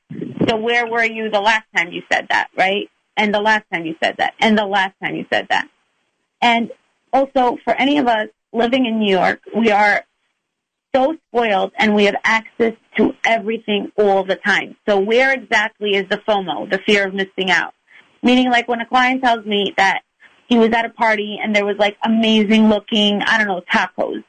So 0.48 0.58
where 0.58 0.86
were 0.88 1.04
you 1.04 1.30
the 1.30 1.40
last 1.40 1.66
time 1.76 1.92
you 1.92 2.04
said 2.12 2.28
that, 2.30 2.50
right? 2.58 2.90
And 3.16 3.34
the 3.34 3.40
last 3.40 3.66
time 3.72 3.86
you 3.86 3.96
said 4.02 4.16
that, 4.18 4.34
and 4.40 4.58
the 4.58 4.66
last 4.66 4.94
time 5.02 5.16
you 5.16 5.26
said 5.32 5.48
that, 5.50 5.68
and 6.42 6.72
also 7.14 7.58
for 7.64 7.74
any 7.74 7.98
of 7.98 8.08
us 8.08 8.28
living 8.54 8.86
in 8.86 9.00
New 9.00 9.12
York, 9.12 9.42
we 9.56 9.72
are 9.72 10.04
so 10.94 11.16
spoiled 11.28 11.72
and 11.78 11.94
we 11.96 12.06
have 12.06 12.16
access 12.24 12.74
to 12.98 13.14
everything 13.26 13.92
all 13.98 14.24
the 14.24 14.36
time. 14.36 14.76
So 14.88 15.00
where 15.00 15.32
exactly 15.32 15.92
is 15.92 16.08
the 16.10 16.18
FOMO, 16.18 16.70
the 16.70 16.80
fear 16.80 17.08
of 17.08 17.14
missing 17.14 17.52
out? 17.52 17.74
Meaning 18.24 18.50
like 18.50 18.68
when 18.68 18.82
a 18.82 18.86
client 18.86 19.24
tells 19.24 19.46
me 19.46 19.74
that 19.78 20.02
he 20.48 20.58
was 20.58 20.72
at 20.72 20.86
a 20.86 20.90
party 20.90 21.40
and 21.42 21.56
there 21.56 21.66
was 21.66 21.78
like 21.78 21.98
amazing 22.04 22.70
looking, 22.70 23.22
I 23.22 23.38
don't 23.38 23.48
know, 23.48 23.62
tacos. 23.72 24.24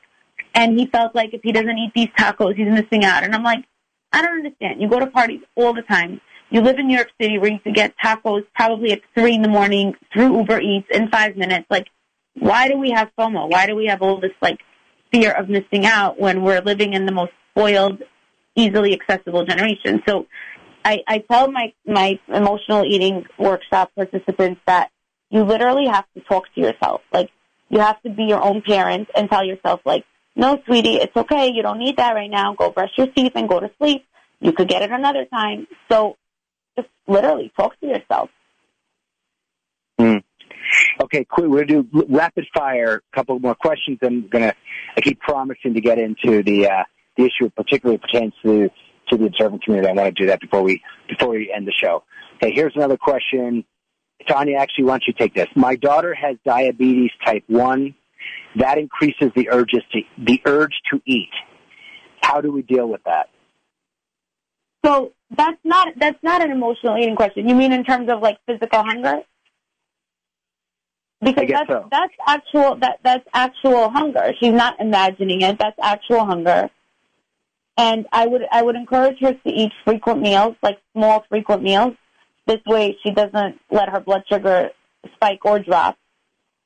And 0.55 0.79
he 0.79 0.87
felt 0.87 1.15
like 1.15 1.33
if 1.33 1.41
he 1.43 1.53
doesn't 1.53 1.79
eat 1.79 1.93
these 1.95 2.09
tacos, 2.19 2.57
he's 2.57 2.69
missing 2.69 3.05
out. 3.05 3.25
And 3.25 3.35
I'm 3.35 3.43
like, 3.43 3.65
I 4.13 4.23
don't 4.23 4.39
understand. 4.39 4.83
You 4.83 4.89
go 4.89 5.01
to 5.01 5.07
parties 5.07 5.41
all 5.57 5.73
the 5.73 5.83
time. 5.83 6.21
You 6.51 6.61
live 6.61 6.79
in 6.79 6.89
New 6.89 6.97
York 6.97 7.11
City 7.21 7.39
where 7.39 7.51
you 7.51 7.61
can 7.61 7.73
get 7.73 7.95
tacos 8.05 8.45
probably 8.55 8.93
at 8.93 9.01
three 9.15 9.35
in 9.35 9.43
the 9.43 9.49
morning 9.49 9.95
through 10.13 10.37
Uber 10.37 10.61
Eats 10.61 10.89
in 10.91 11.09
five 11.09 11.37
minutes. 11.37 11.67
Like, 11.71 11.87
why 12.41 12.69
do 12.69 12.79
we 12.79 12.91
have 12.91 13.11
FOMO? 13.19 13.49
Why 13.49 13.67
do 13.67 13.77
we 13.77 13.87
have 13.87 14.03
all 14.03 14.19
this 14.19 14.33
like 14.41 14.61
fear 15.13 15.31
of 15.31 15.49
missing 15.49 15.87
out 15.87 16.19
when 16.19 16.43
we're 16.43 16.61
living 16.61 16.95
in 16.95 17.07
the 17.07 17.13
most 17.13 17.33
spoiled, 17.53 18.03
easily 18.57 18.93
accessible 18.93 19.45
generation? 19.45 20.03
So 20.09 20.27
I, 20.85 21.03
I 21.07 21.19
tell 21.19 21.51
my, 21.51 21.73
my 21.87 22.19
emotional 22.29 22.85
eating 22.85 23.27
workshop 23.39 23.93
participants 23.95 24.61
that 24.67 24.91
you 25.31 25.45
literally 25.45 25.87
have 25.87 26.07
to 26.15 26.21
talk 26.23 26.45
to 26.55 26.61
yourself. 26.61 27.03
Like, 27.13 27.31
you 27.69 27.79
have 27.79 28.03
to 28.03 28.11
be 28.11 28.25
your 28.25 28.43
own 28.43 28.63
parent 28.63 29.09
and 29.15 29.31
tell 29.31 29.45
yourself, 29.45 29.81
like, 29.85 30.05
no, 30.35 30.61
sweetie, 30.67 30.97
it's 30.97 31.17
okay. 31.17 31.53
You 31.55 31.63
don't 31.63 31.79
need 31.79 31.99
that 31.99 32.15
right 32.15 32.31
now. 32.31 32.55
Go 32.55 32.71
brush 32.71 32.91
your 32.97 33.09
teeth 33.09 33.33
and 33.35 33.49
go 33.49 33.61
to 33.61 33.71
sleep. 33.79 34.07
You 34.41 34.53
could 34.53 34.69
get 34.69 34.83
it 34.83 34.91
another 34.91 35.27
time. 35.27 35.67
So 35.91 36.17
just 36.77 36.89
literally 37.07 37.53
talk 37.57 37.79
to 37.81 37.87
yourself. 37.87 38.31
Hmm. 39.99 40.19
Okay, 41.03 41.27
cool. 41.35 41.49
We're 41.49 41.65
going 41.65 41.85
to 41.85 41.91
do 41.91 42.07
rapid 42.09 42.47
fire. 42.53 43.03
A 43.13 43.17
couple 43.17 43.39
more 43.39 43.55
questions. 43.55 43.99
I'm 44.03 44.29
going 44.29 44.45
to. 44.45 44.55
I 44.97 45.01
keep 45.01 45.21
promising 45.21 45.75
to 45.75 45.81
get 45.81 45.99
into 45.99 46.43
the 46.43 46.69
uh, 46.69 46.85
the 47.17 47.25
issue 47.25 47.49
particularly 47.51 47.99
pertains 47.99 48.35
to 48.43 48.69
to 49.09 49.17
the 49.17 49.27
observant 49.27 49.65
community. 49.65 49.89
I 49.89 49.95
want 49.95 50.15
to 50.15 50.23
do 50.23 50.29
that 50.29 50.41
before 50.41 50.63
we 50.63 50.83
before 51.09 51.31
we 51.31 51.53
end 51.55 51.67
the 51.67 51.73
show. 51.73 52.05
Okay, 52.37 52.53
here's 52.55 52.75
another 52.77 52.99
question. 52.99 53.65
Tanya, 54.29 54.59
actually, 54.59 54.85
why 54.85 54.93
don't 54.93 55.05
you 55.07 55.15
take 55.15 55.35
this? 55.35 55.49
My 55.57 55.77
daughter 55.77 56.15
has 56.15 56.37
diabetes 56.45 57.11
type 57.25 57.45
one. 57.47 57.95
That 58.57 58.77
increases 58.77 59.31
the 59.35 59.49
urges 59.51 59.83
to 59.93 60.01
the 60.19 60.43
urge 60.45 60.75
to 60.93 61.01
eat. 61.07 61.31
How 62.23 62.43
do 62.43 62.53
we 62.53 62.63
deal 62.63 62.87
with 62.87 63.03
that? 63.05 63.31
So 64.85 65.13
that's 65.31 65.59
not 65.65 65.89
that's 65.99 66.23
not 66.23 66.43
an 66.43 66.51
emotional 66.51 66.99
eating 66.99 67.17
question. 67.17 67.49
You 67.49 67.55
mean 67.55 67.73
in 67.73 67.85
terms 67.85 68.11
of 68.11 68.21
like 68.21 68.39
physical 68.47 68.83
hunger? 68.83 69.21
Because 71.23 71.49
that's 71.49 71.69
so. 71.69 71.89
that's 71.91 72.15
actual 72.27 72.77
that 72.77 73.01
that's 73.05 73.27
actual 73.35 73.91
hunger. 73.91 74.33
She's 74.41 74.53
not 74.53 74.81
imagining 74.81 75.43
it. 75.43 75.59
That's 75.59 75.77
actual 75.83 76.25
hunger. 76.25 76.71
And 77.77 78.07
I 78.11 78.27
would 78.27 78.43
I 78.51 78.63
would 78.63 78.75
encourage 78.75 79.19
her 79.21 79.35
to 79.35 79.51
eat 79.51 79.73
frequent 79.85 80.23
meals, 80.23 80.57
like 80.63 80.79
small 80.95 81.25
frequent 81.29 81.63
meals. 81.63 81.95
This 82.47 82.61
way 82.67 82.97
she 83.03 83.11
doesn't 83.11 83.61
let 83.71 83.91
her 83.91 84.01
blood 84.01 84.23
sugar 84.31 84.71
spike 85.15 85.45
or 85.45 85.59
drop. 85.59 85.99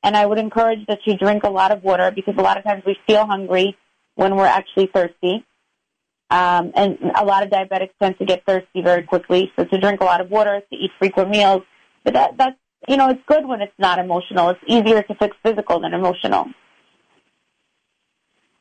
And 0.03 0.15
I 0.15 0.25
would 0.25 0.37
encourage 0.37 0.85
that 0.87 0.99
she 1.03 1.17
drink 1.17 1.43
a 1.43 1.49
lot 1.49 1.71
of 1.71 1.83
water 1.83 2.11
because 2.11 2.35
a 2.37 2.41
lot 2.41 2.57
of 2.57 2.63
times 2.63 2.83
we 2.85 2.95
feel 3.07 3.25
hungry 3.25 3.75
when 4.15 4.35
we're 4.35 4.45
actually 4.45 4.87
thirsty. 4.87 5.45
Um, 6.29 6.71
and 6.75 6.97
a 7.15 7.25
lot 7.25 7.43
of 7.43 7.49
diabetics 7.49 7.91
tend 8.01 8.17
to 8.19 8.25
get 8.25 8.45
thirsty 8.45 8.81
very 8.81 9.03
quickly. 9.03 9.51
So 9.57 9.65
to 9.65 9.77
drink 9.79 10.01
a 10.01 10.05
lot 10.05 10.21
of 10.21 10.31
water, 10.31 10.61
to 10.61 10.75
eat 10.75 10.91
frequent 10.97 11.29
meals, 11.29 11.63
but 12.03 12.13
that 12.13 12.37
that's 12.37 12.57
you 12.87 12.97
know 12.97 13.09
it's 13.09 13.21
good 13.27 13.45
when 13.45 13.61
it's 13.61 13.77
not 13.77 13.99
emotional. 13.99 14.49
It's 14.49 14.59
easier 14.67 15.01
to 15.03 15.15
fix 15.15 15.35
physical 15.43 15.79
than 15.79 15.93
emotional. 15.93 16.47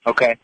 Okay. 0.07 0.37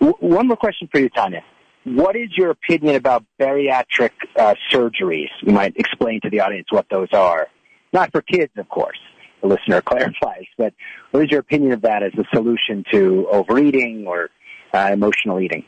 W- 0.00 0.16
one 0.20 0.48
more 0.48 0.56
question 0.56 0.88
for 0.92 1.00
you, 1.00 1.08
Tanya. 1.08 1.42
What 1.84 2.14
is 2.16 2.28
your 2.36 2.50
opinion 2.50 2.94
about 2.94 3.24
bariatric 3.40 4.10
uh, 4.36 4.54
surgeries? 4.70 5.30
You 5.42 5.52
might 5.52 5.76
explain 5.76 6.20
to 6.22 6.30
the 6.30 6.40
audience 6.40 6.66
what 6.70 6.86
those 6.90 7.08
are. 7.12 7.48
Not 7.92 8.12
for 8.12 8.22
kids, 8.22 8.52
of 8.56 8.68
course. 8.68 8.98
The 9.42 9.48
listener 9.48 9.80
clarifies, 9.86 10.46
but 10.56 10.72
what 11.10 11.24
is 11.24 11.30
your 11.30 11.40
opinion 11.40 11.72
of 11.72 11.82
that 11.82 12.02
as 12.02 12.12
a 12.16 12.24
solution 12.34 12.84
to 12.92 13.26
overeating 13.30 14.06
or 14.06 14.30
uh, 14.72 14.90
emotional 14.92 15.40
eating? 15.40 15.64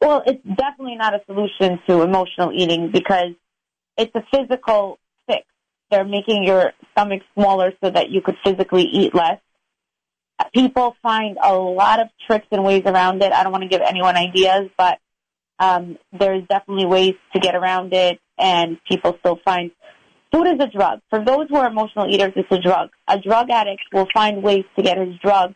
Well, 0.00 0.22
it's 0.26 0.42
definitely 0.44 0.96
not 0.96 1.14
a 1.14 1.22
solution 1.24 1.80
to 1.88 2.02
emotional 2.02 2.52
eating 2.52 2.90
because 2.92 3.32
it's 3.96 4.14
a 4.14 4.22
physical. 4.30 4.98
They're 5.94 6.04
making 6.04 6.42
your 6.42 6.72
stomach 6.90 7.22
smaller 7.34 7.72
so 7.80 7.88
that 7.88 8.10
you 8.10 8.20
could 8.20 8.34
physically 8.42 8.82
eat 8.82 9.14
less. 9.14 9.38
People 10.52 10.96
find 11.00 11.38
a 11.40 11.54
lot 11.54 12.00
of 12.00 12.08
tricks 12.26 12.48
and 12.50 12.64
ways 12.64 12.82
around 12.84 13.22
it. 13.22 13.32
I 13.32 13.44
don't 13.44 13.52
want 13.52 13.62
to 13.62 13.68
give 13.68 13.80
anyone 13.80 14.16
ideas, 14.16 14.70
but 14.76 14.98
um, 15.60 15.96
there's 16.12 16.42
definitely 16.48 16.86
ways 16.86 17.14
to 17.32 17.38
get 17.38 17.54
around 17.54 17.92
it, 17.92 18.18
and 18.36 18.76
people 18.90 19.16
still 19.20 19.38
find 19.44 19.70
food 20.32 20.48
is 20.48 20.58
a 20.58 20.66
drug. 20.66 20.98
For 21.10 21.24
those 21.24 21.46
who 21.48 21.54
are 21.58 21.68
emotional 21.68 22.12
eaters, 22.12 22.32
it's 22.34 22.50
a 22.50 22.58
drug. 22.58 22.90
A 23.06 23.20
drug 23.20 23.50
addict 23.50 23.82
will 23.92 24.08
find 24.12 24.42
ways 24.42 24.64
to 24.74 24.82
get 24.82 24.98
his 24.98 25.14
drug 25.22 25.54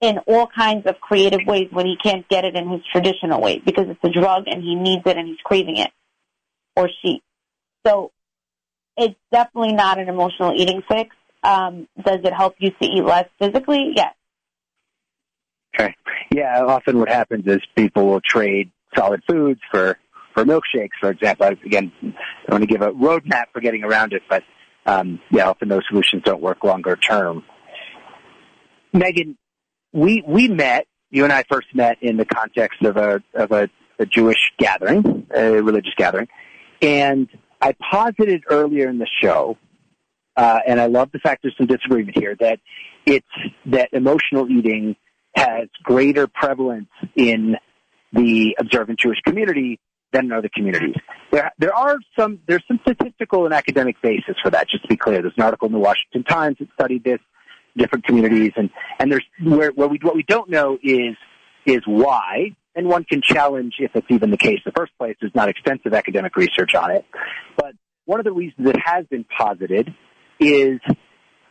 in 0.00 0.18
all 0.26 0.48
kinds 0.48 0.86
of 0.86 0.98
creative 1.00 1.46
ways 1.46 1.68
when 1.70 1.86
he 1.86 1.94
can't 2.02 2.28
get 2.28 2.44
it 2.44 2.56
in 2.56 2.68
his 2.68 2.80
traditional 2.90 3.40
way 3.40 3.62
because 3.64 3.86
it's 3.88 4.00
a 4.02 4.10
drug 4.10 4.48
and 4.48 4.60
he 4.60 4.74
needs 4.74 5.02
it 5.06 5.16
and 5.16 5.28
he's 5.28 5.38
craving 5.44 5.76
it 5.76 5.92
or 6.74 6.90
she. 7.00 7.22
So 7.86 8.10
it's 8.96 9.18
definitely 9.30 9.72
not 9.72 9.98
an 9.98 10.08
emotional 10.08 10.52
eating 10.54 10.82
fix. 10.88 11.14
Um, 11.42 11.88
does 12.04 12.20
it 12.24 12.32
help 12.32 12.54
you 12.58 12.70
to 12.70 12.84
eat 12.84 13.04
less 13.04 13.28
physically? 13.38 13.92
Yes. 13.96 14.14
Okay. 15.74 15.94
Yeah, 16.30 16.62
often 16.64 16.98
what 16.98 17.08
happens 17.08 17.46
is 17.46 17.60
people 17.74 18.06
will 18.06 18.20
trade 18.20 18.70
solid 18.96 19.22
foods 19.28 19.60
for 19.70 19.98
for 20.34 20.44
milkshakes, 20.44 20.90
for 21.00 21.10
example. 21.10 21.46
I- 21.46 21.56
Again, 21.66 21.92
I 22.48 22.52
want 22.52 22.62
to 22.62 22.66
give 22.66 22.82
a 22.82 22.90
roadmap 22.92 23.46
for 23.52 23.60
getting 23.60 23.84
around 23.84 24.12
it, 24.12 24.22
but 24.28 24.42
um, 24.86 25.20
yeah, 25.30 25.48
often 25.48 25.68
those 25.68 25.82
solutions 25.88 26.22
don't 26.24 26.42
work 26.42 26.64
longer 26.64 26.96
term. 26.96 27.44
Megan, 28.92 29.36
we 29.92 30.22
we 30.26 30.48
met. 30.48 30.86
You 31.10 31.24
and 31.24 31.32
I 31.32 31.44
first 31.50 31.68
met 31.74 31.98
in 32.02 32.16
the 32.16 32.24
context 32.24 32.82
of 32.82 32.96
a 32.96 33.22
of 33.34 33.52
a, 33.52 33.68
a 33.98 34.06
Jewish 34.06 34.52
gathering, 34.58 35.26
a 35.34 35.50
religious 35.62 35.94
gathering, 35.96 36.28
and 36.80 37.28
I 37.62 37.74
posited 37.90 38.42
earlier 38.50 38.88
in 38.88 38.98
the 38.98 39.06
show, 39.22 39.56
uh, 40.36 40.58
and 40.66 40.80
I 40.80 40.86
love 40.86 41.10
the 41.12 41.20
fact 41.20 41.42
there's 41.42 41.56
some 41.56 41.68
disagreement 41.68 42.18
here 42.18 42.36
that 42.40 42.58
it's 43.06 43.26
that 43.66 43.90
emotional 43.92 44.50
eating 44.50 44.96
has 45.36 45.68
greater 45.82 46.26
prevalence 46.26 46.90
in 47.14 47.56
the 48.12 48.56
observant 48.58 48.98
Jewish 48.98 49.20
community 49.24 49.78
than 50.12 50.26
in 50.26 50.32
other 50.32 50.50
communities. 50.54 50.96
There, 51.30 51.50
there 51.58 51.74
are 51.74 51.96
some, 52.18 52.40
there's 52.46 52.64
some 52.68 52.80
statistical 52.82 53.46
and 53.46 53.54
academic 53.54 53.96
basis 54.02 54.34
for 54.42 54.50
that. 54.50 54.68
Just 54.68 54.82
to 54.82 54.88
be 54.88 54.96
clear, 54.96 55.22
there's 55.22 55.32
an 55.36 55.42
article 55.42 55.66
in 55.66 55.72
the 55.72 55.78
Washington 55.78 56.24
Times 56.24 56.56
that 56.58 56.68
studied 56.74 57.04
this, 57.04 57.20
different 57.76 58.04
communities, 58.04 58.52
and 58.56 58.68
and 58.98 59.10
there's 59.10 59.24
where, 59.42 59.70
where 59.70 59.88
we 59.88 59.98
what 60.02 60.14
we 60.14 60.22
don't 60.24 60.50
know 60.50 60.76
is 60.82 61.16
is 61.64 61.80
why, 61.86 62.54
and 62.74 62.88
one 62.88 63.04
can 63.04 63.20
challenge 63.22 63.74
if 63.78 63.90
it's 63.94 64.06
even 64.10 64.30
the 64.30 64.36
case 64.36 64.58
in 64.64 64.72
the 64.72 64.72
first 64.72 64.92
place. 64.98 65.16
There's 65.20 65.34
not 65.34 65.48
extensive 65.48 65.94
academic 65.94 66.36
research 66.36 66.74
on 66.74 66.90
it, 66.90 67.04
but 67.56 67.72
one 68.04 68.18
of 68.18 68.24
the 68.24 68.32
reasons 68.32 68.68
it 68.68 68.76
has 68.84 69.06
been 69.06 69.24
posited 69.24 69.94
is 70.40 70.80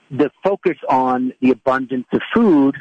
the 0.09 0.29
focus 0.43 0.77
on 0.89 1.33
the 1.41 1.51
abundance 1.51 2.07
of 2.11 2.21
food 2.33 2.75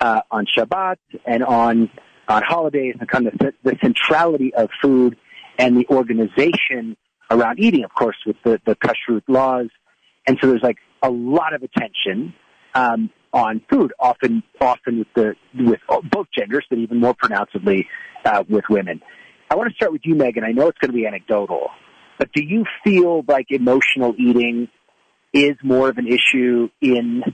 uh, 0.00 0.22
on 0.30 0.46
Shabbat 0.46 0.96
and 1.24 1.44
on 1.44 1.90
on 2.26 2.42
holidays 2.42 2.94
and 2.98 3.08
kind 3.08 3.26
of 3.26 3.34
the, 3.38 3.52
the 3.62 3.76
centrality 3.82 4.54
of 4.54 4.70
food 4.80 5.16
and 5.58 5.76
the 5.76 5.86
organization 5.90 6.96
around 7.30 7.58
eating, 7.58 7.84
of 7.84 7.94
course, 7.94 8.16
with 8.26 8.36
the, 8.44 8.58
the 8.64 8.74
kashrut 8.76 9.22
laws. 9.28 9.68
And 10.26 10.38
so 10.40 10.46
there's 10.48 10.62
like 10.62 10.78
a 11.02 11.10
lot 11.10 11.52
of 11.54 11.62
attention 11.62 12.34
um, 12.74 13.10
on 13.34 13.60
food, 13.68 13.92
often 13.98 14.42
often 14.60 15.00
with 15.00 15.08
the 15.14 15.34
with 15.54 15.80
both 16.10 16.28
genders, 16.32 16.64
but 16.70 16.78
even 16.78 17.00
more 17.00 17.14
pronouncedly 17.14 17.86
uh, 18.24 18.44
with 18.48 18.64
women. 18.70 19.02
I 19.50 19.56
want 19.56 19.68
to 19.70 19.74
start 19.74 19.92
with 19.92 20.02
you, 20.04 20.14
Megan. 20.14 20.44
I 20.44 20.52
know 20.52 20.68
it's 20.68 20.78
going 20.78 20.90
to 20.90 20.96
be 20.96 21.06
anecdotal, 21.06 21.68
but 22.18 22.32
do 22.32 22.42
you 22.42 22.64
feel 22.82 23.24
like 23.28 23.46
emotional 23.50 24.14
eating 24.16 24.68
is 25.32 25.56
more 25.62 25.88
of 25.88 25.98
an 25.98 26.06
issue 26.06 26.68
in 26.80 27.24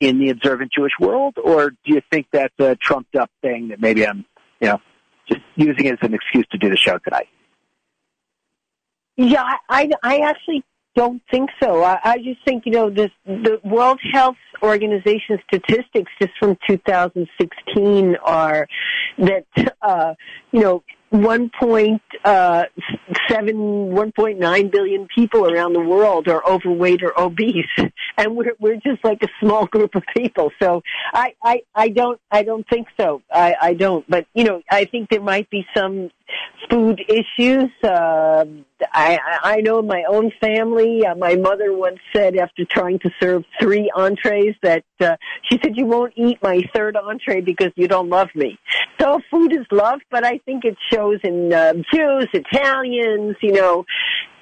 in 0.00 0.18
the 0.18 0.30
observant 0.30 0.72
Jewish 0.76 0.92
world, 1.00 1.36
or 1.42 1.70
do 1.70 1.76
you 1.84 2.02
think 2.12 2.26
that's 2.32 2.58
a 2.58 2.76
trumped 2.76 3.16
up 3.16 3.30
thing 3.40 3.68
that 3.68 3.80
maybe 3.80 4.06
I'm, 4.06 4.26
you 4.60 4.68
know, 4.68 4.78
just 5.26 5.40
using 5.54 5.86
it 5.86 5.92
as 5.94 5.98
an 6.02 6.12
excuse 6.12 6.46
to 6.50 6.58
do 6.58 6.68
the 6.68 6.76
show 6.76 6.98
tonight? 6.98 7.28
Yeah, 9.16 9.42
I, 9.42 9.56
I, 9.70 9.90
I 10.02 10.18
actually 10.28 10.64
don't 10.96 11.22
think 11.30 11.50
so. 11.62 11.84
I, 11.84 12.00
I 12.02 12.16
just 12.18 12.42
think, 12.44 12.64
you 12.66 12.72
know, 12.72 12.90
this, 12.90 13.10
the 13.26 13.60
World 13.62 14.00
Health 14.12 14.36
Organization 14.62 15.38
statistics 15.46 16.10
just 16.20 16.32
from 16.40 16.56
2016 16.66 18.16
are 18.24 18.66
that, 19.18 19.44
uh, 19.82 20.14
you 20.50 20.60
know, 20.60 20.82
1.7, 21.12 22.00
uh, 22.24 22.64
1.9 23.30 24.72
billion 24.72 25.08
people 25.14 25.50
around 25.50 25.72
the 25.72 25.80
world 25.80 26.26
are 26.26 26.44
overweight 26.44 27.02
or 27.02 27.18
obese, 27.18 27.64
and 28.18 28.36
we're 28.36 28.54
we're 28.58 28.76
just 28.76 29.04
like 29.04 29.22
a 29.22 29.28
small 29.40 29.66
group 29.74 29.94
of 29.94 30.02
people. 30.16 30.50
So 30.60 30.82
I 31.14 31.34
I, 31.42 31.62
I 31.74 31.88
don't 31.90 32.20
I 32.30 32.42
don't 32.42 32.66
think 32.68 32.88
so. 32.98 33.22
I, 33.32 33.54
I 33.60 33.74
don't. 33.74 34.04
But 34.10 34.26
you 34.34 34.44
know, 34.44 34.62
I 34.68 34.84
think 34.84 35.08
there 35.08 35.20
might 35.20 35.48
be 35.48 35.64
some 35.76 36.10
food 36.70 37.02
issues. 37.08 37.70
Uh, 37.82 38.44
I 38.92 39.18
I 39.42 39.60
know 39.60 39.82
my 39.82 40.04
own 40.08 40.32
family, 40.40 41.06
uh, 41.06 41.14
my 41.14 41.36
mother 41.36 41.72
once 41.72 41.98
said 42.14 42.36
after 42.36 42.64
trying 42.64 42.98
to 43.00 43.10
serve 43.20 43.44
three 43.60 43.90
entrees 43.94 44.54
that 44.62 44.84
uh, 45.00 45.16
she 45.48 45.58
said 45.62 45.76
you 45.76 45.86
won't 45.86 46.12
eat 46.16 46.38
my 46.42 46.62
third 46.74 46.96
entree 46.96 47.40
because 47.40 47.72
you 47.76 47.88
don't 47.88 48.08
love 48.08 48.28
me. 48.34 48.58
So 49.00 49.20
food 49.30 49.52
is 49.52 49.66
love, 49.70 50.00
but 50.10 50.24
I 50.24 50.38
think 50.38 50.64
it 50.64 50.76
shows 50.92 51.18
in 51.22 51.52
uh, 51.52 51.74
Jews, 51.92 52.28
Italians. 52.32 53.36
You 53.40 53.52
know, 53.52 53.84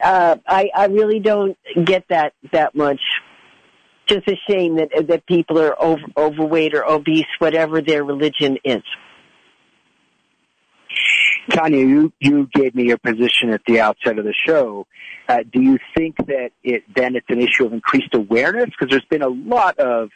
uh, 0.02 0.36
I 0.46 0.70
I 0.74 0.86
really 0.86 1.20
don't 1.20 1.56
get 1.84 2.04
that 2.08 2.32
that 2.52 2.74
much. 2.74 3.00
Just 4.06 4.28
a 4.28 4.36
shame 4.48 4.76
that 4.76 4.90
that 5.08 5.26
people 5.26 5.58
are 5.58 5.80
over, 5.82 6.02
overweight 6.16 6.74
or 6.74 6.86
obese, 6.86 7.26
whatever 7.38 7.80
their 7.80 8.04
religion 8.04 8.58
is. 8.64 8.82
Tanya, 11.50 11.78
you, 11.78 12.12
you 12.20 12.48
gave 12.54 12.74
me 12.74 12.84
your 12.84 12.98
position 12.98 13.50
at 13.50 13.62
the 13.66 13.80
outset 13.80 14.18
of 14.18 14.24
the 14.24 14.34
show. 14.46 14.86
Uh, 15.28 15.38
do 15.50 15.60
you 15.60 15.78
think 15.96 16.16
that 16.16 16.50
it 16.62 16.84
then 16.94 17.16
it's 17.16 17.26
an 17.28 17.40
issue 17.40 17.66
of 17.66 17.72
increased 17.72 18.14
awareness? 18.14 18.66
Because 18.66 18.90
there's 18.90 19.04
been 19.06 19.22
a 19.22 19.28
lot 19.28 19.78
of 19.78 20.10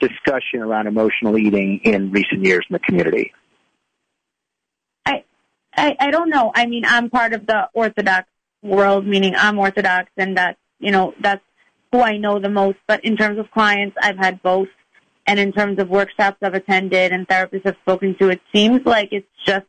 discussion 0.00 0.60
around 0.60 0.86
emotional 0.86 1.36
eating 1.36 1.80
in 1.84 2.10
recent 2.10 2.44
years 2.44 2.64
in 2.68 2.74
the 2.74 2.78
community. 2.78 3.32
I, 5.04 5.24
I 5.76 5.96
I 5.98 6.10
don't 6.10 6.30
know. 6.30 6.52
I 6.54 6.66
mean, 6.66 6.84
I'm 6.86 7.10
part 7.10 7.32
of 7.32 7.46
the 7.46 7.68
Orthodox 7.72 8.28
world, 8.62 9.06
meaning 9.06 9.34
I'm 9.36 9.58
Orthodox, 9.58 10.10
and 10.16 10.36
that's 10.36 10.58
you 10.78 10.90
know 10.90 11.14
that's 11.20 11.42
who 11.92 12.00
I 12.00 12.18
know 12.18 12.38
the 12.38 12.50
most. 12.50 12.78
But 12.86 13.04
in 13.04 13.16
terms 13.16 13.38
of 13.38 13.50
clients, 13.50 13.96
I've 14.00 14.18
had 14.18 14.42
both, 14.42 14.68
and 15.26 15.38
in 15.38 15.52
terms 15.52 15.78
of 15.80 15.88
workshops 15.88 16.38
I've 16.42 16.54
attended 16.54 17.12
and 17.12 17.26
therapists 17.26 17.66
I've 17.66 17.76
spoken 17.82 18.16
to, 18.18 18.30
it 18.30 18.40
seems 18.52 18.84
like 18.84 19.08
it's 19.12 19.26
just 19.46 19.66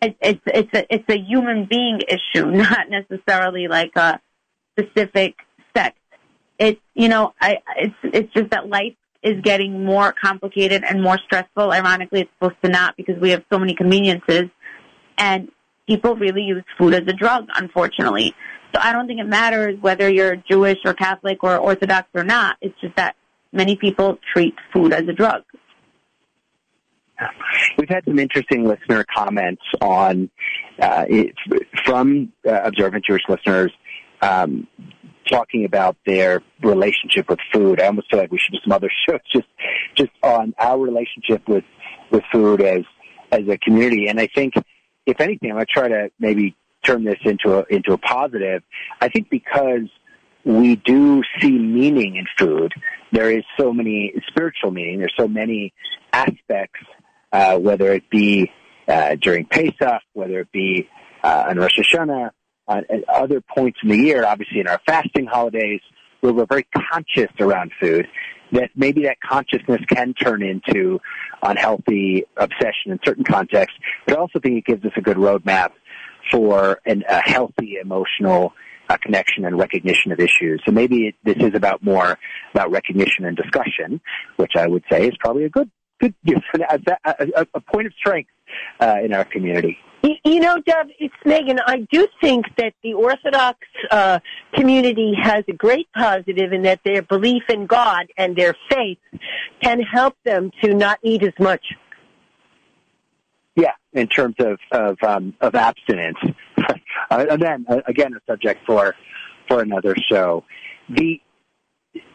it, 0.00 0.16
it's 0.20 0.40
it's 0.46 0.74
a 0.74 0.94
it's 0.94 1.08
a 1.08 1.18
human 1.18 1.66
being 1.66 2.00
issue, 2.08 2.46
not 2.50 2.88
necessarily 2.88 3.68
like 3.68 3.92
a 3.96 4.20
specific 4.78 5.36
sex. 5.76 5.96
It's 6.58 6.80
you 6.94 7.08
know 7.08 7.34
I 7.40 7.58
it's 7.76 7.94
it's 8.02 8.32
just 8.32 8.50
that 8.50 8.68
life 8.68 8.94
is 9.22 9.40
getting 9.42 9.84
more 9.84 10.12
complicated 10.12 10.84
and 10.84 11.02
more 11.02 11.18
stressful. 11.18 11.72
Ironically, 11.72 12.20
it's 12.22 12.30
supposed 12.38 12.60
to 12.62 12.70
not 12.70 12.96
because 12.96 13.16
we 13.20 13.30
have 13.30 13.44
so 13.50 13.58
many 13.58 13.74
conveniences. 13.74 14.44
And 15.16 15.50
people 15.88 16.14
really 16.14 16.42
use 16.42 16.64
food 16.78 16.94
as 16.94 17.02
a 17.08 17.12
drug, 17.12 17.48
unfortunately. 17.56 18.34
So 18.72 18.80
I 18.80 18.92
don't 18.92 19.06
think 19.06 19.20
it 19.20 19.26
matters 19.26 19.76
whether 19.80 20.08
you're 20.08 20.36
Jewish 20.36 20.78
or 20.84 20.94
Catholic 20.94 21.42
or 21.42 21.56
Orthodox 21.56 22.08
or 22.14 22.22
not. 22.22 22.56
It's 22.60 22.78
just 22.80 22.94
that 22.96 23.16
many 23.52 23.76
people 23.76 24.18
treat 24.32 24.54
food 24.72 24.92
as 24.92 25.08
a 25.08 25.12
drug. 25.12 25.42
We've 27.76 27.88
had 27.88 28.04
some 28.04 28.18
interesting 28.18 28.64
listener 28.66 29.04
comments 29.14 29.62
on 29.80 30.30
uh, 30.80 31.04
it, 31.08 31.34
from 31.84 32.32
uh, 32.46 32.60
observant 32.64 33.04
Jewish 33.04 33.22
listeners 33.28 33.72
um, 34.20 34.66
talking 35.28 35.64
about 35.64 35.96
their 36.06 36.42
relationship 36.62 37.28
with 37.28 37.38
food. 37.52 37.80
I 37.80 37.86
almost 37.86 38.10
feel 38.10 38.18
like 38.20 38.30
we 38.30 38.38
should 38.38 38.52
do 38.52 38.58
some 38.64 38.72
other 38.72 38.90
shows 39.08 39.20
just 39.32 39.48
just 39.94 40.10
on 40.22 40.54
our 40.58 40.78
relationship 40.78 41.46
with 41.48 41.64
with 42.10 42.22
food 42.32 42.60
as 42.60 42.82
as 43.32 43.42
a 43.48 43.58
community. 43.58 44.08
And 44.08 44.20
I 44.20 44.28
think, 44.34 44.54
if 45.06 45.20
anything, 45.20 45.50
I'm 45.50 45.56
going 45.56 45.66
to 45.66 45.72
try 45.72 45.88
to 45.88 46.10
maybe 46.18 46.56
turn 46.84 47.04
this 47.04 47.18
into 47.24 47.58
a 47.58 47.64
into 47.68 47.92
a 47.92 47.98
positive. 47.98 48.62
I 49.00 49.08
think 49.08 49.28
because 49.30 49.88
we 50.44 50.76
do 50.76 51.22
see 51.40 51.50
meaning 51.50 52.16
in 52.16 52.26
food, 52.38 52.72
there 53.12 53.30
is 53.30 53.44
so 53.58 53.72
many 53.72 54.14
spiritual 54.28 54.70
meaning. 54.70 54.98
There's 54.98 55.14
so 55.18 55.28
many 55.28 55.72
aspects 56.12 56.80
uh, 57.32 57.58
whether 57.58 57.92
it 57.92 58.08
be 58.10 58.50
uh, 58.86 59.16
during 59.16 59.44
Pesach, 59.46 60.02
whether 60.12 60.40
it 60.40 60.52
be 60.52 60.88
uh, 61.22 61.46
on 61.48 61.58
Rosh 61.58 61.78
Hashanah, 61.78 62.30
uh, 62.68 62.80
at 62.90 63.08
other 63.08 63.40
points 63.40 63.78
in 63.82 63.88
the 63.88 63.96
year, 63.96 64.24
obviously 64.24 64.60
in 64.60 64.68
our 64.68 64.80
fasting 64.86 65.26
holidays, 65.26 65.80
where 66.20 66.32
we're 66.32 66.46
very 66.46 66.66
conscious 66.92 67.32
around 67.40 67.72
food, 67.80 68.06
that 68.52 68.70
maybe 68.74 69.02
that 69.02 69.18
consciousness 69.20 69.80
can 69.88 70.14
turn 70.14 70.42
into 70.42 71.00
unhealthy 71.42 72.24
obsession 72.36 72.92
in 72.92 72.98
certain 73.04 73.24
contexts, 73.24 73.78
but 74.06 74.16
I 74.16 74.20
also 74.20 74.38
think 74.40 74.58
it 74.58 74.64
gives 74.64 74.84
us 74.84 74.92
a 74.96 75.00
good 75.00 75.16
roadmap 75.16 75.70
for 76.30 76.80
an, 76.84 77.04
a 77.08 77.20
healthy 77.20 77.76
emotional 77.80 78.52
uh, 78.88 78.96
connection 79.02 79.44
and 79.44 79.58
recognition 79.58 80.12
of 80.12 80.20
issues. 80.20 80.62
So 80.64 80.72
maybe 80.72 81.08
it, 81.08 81.14
this 81.22 81.36
is 81.36 81.54
about 81.54 81.82
more 81.82 82.18
about 82.54 82.70
recognition 82.70 83.24
and 83.24 83.36
discussion, 83.36 84.00
which 84.36 84.52
I 84.56 84.66
would 84.66 84.84
say 84.90 85.06
is 85.06 85.14
probably 85.20 85.44
a 85.44 85.50
good 85.50 85.70
good 85.98 86.14
a, 86.26 86.80
a, 87.04 87.46
a 87.54 87.60
point 87.60 87.86
of 87.86 87.92
strength 87.94 88.30
uh, 88.80 88.96
in 89.02 89.12
our 89.12 89.24
community. 89.24 89.78
You 90.02 90.38
know, 90.38 90.60
Deb, 90.64 90.88
it's 91.00 91.14
Megan. 91.24 91.58
I 91.66 91.86
do 91.90 92.06
think 92.20 92.46
that 92.56 92.72
the 92.84 92.94
Orthodox 92.94 93.58
uh, 93.90 94.20
community 94.54 95.12
has 95.20 95.44
a 95.48 95.52
great 95.52 95.88
positive 95.92 96.52
in 96.52 96.62
that 96.62 96.80
their 96.84 97.02
belief 97.02 97.42
in 97.48 97.66
God 97.66 98.06
and 98.16 98.36
their 98.36 98.54
faith 98.70 98.98
can 99.60 99.80
help 99.80 100.14
them 100.24 100.52
to 100.62 100.72
not 100.72 101.00
eat 101.02 101.24
as 101.24 101.32
much. 101.40 101.64
Yeah, 103.56 103.72
in 103.92 104.06
terms 104.06 104.36
of 104.38 104.60
of, 104.70 104.98
um, 105.02 105.34
of 105.40 105.56
abstinence, 105.56 106.18
uh, 106.58 107.26
and 107.30 107.42
then 107.42 107.66
uh, 107.68 107.80
again 107.86 108.14
a 108.14 108.20
subject 108.30 108.64
for 108.64 108.94
for 109.48 109.60
another 109.60 109.96
show. 110.08 110.44
The 110.88 111.20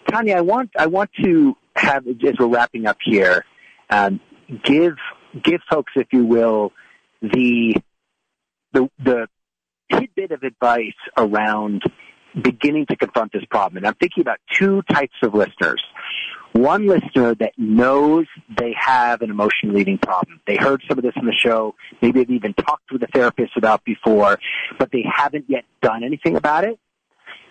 Tanya, 0.10 0.38
I 0.38 0.42
want 0.42 0.72
I 0.80 0.88
want 0.88 1.10
to 1.22 1.58
have 1.76 2.08
as 2.08 2.36
we're 2.40 2.48
wrapping 2.48 2.86
up 2.86 2.98
here 3.04 3.44
um, 3.90 4.20
give 4.64 4.96
give 5.42 5.62
folks, 5.70 5.94
if 5.96 6.08
you 6.12 6.26
will, 6.26 6.72
the 7.22 7.76
the 8.74 8.90
the 9.04 9.28
tidbit 9.92 10.32
of 10.32 10.44
advice 10.44 10.94
around 11.18 11.84
beginning 12.40 12.86
to 12.88 12.96
confront 12.96 13.32
this 13.32 13.46
problem. 13.46 13.78
And 13.78 13.88
I'm 13.88 13.96
thinking 13.96 14.22
about 14.22 14.40
two 14.52 14.82
types 14.92 15.16
of 15.22 15.34
listeners. 15.34 15.82
One 16.54 16.88
listener 16.88 17.34
that 17.36 17.54
knows 17.58 18.26
they 18.60 18.76
have 18.78 19.22
an 19.22 19.32
emotion 19.32 19.76
eating 19.76 19.98
problem. 19.98 20.40
They 20.46 20.56
heard 20.56 20.84
some 20.88 20.98
of 20.98 21.04
this 21.04 21.14
in 21.16 21.26
the 21.26 21.34
show. 21.34 21.76
Maybe 22.02 22.20
they've 22.20 22.36
even 22.36 22.54
talked 22.54 22.92
with 22.92 23.02
a 23.04 23.08
therapist 23.08 23.58
about 23.58 23.84
before, 23.84 24.40
but 24.78 24.92
they 24.92 25.04
haven't 25.04 25.46
yet 25.48 25.66
done 25.82 26.04
anything 26.04 26.36
about 26.36 26.64
it. 26.64 26.80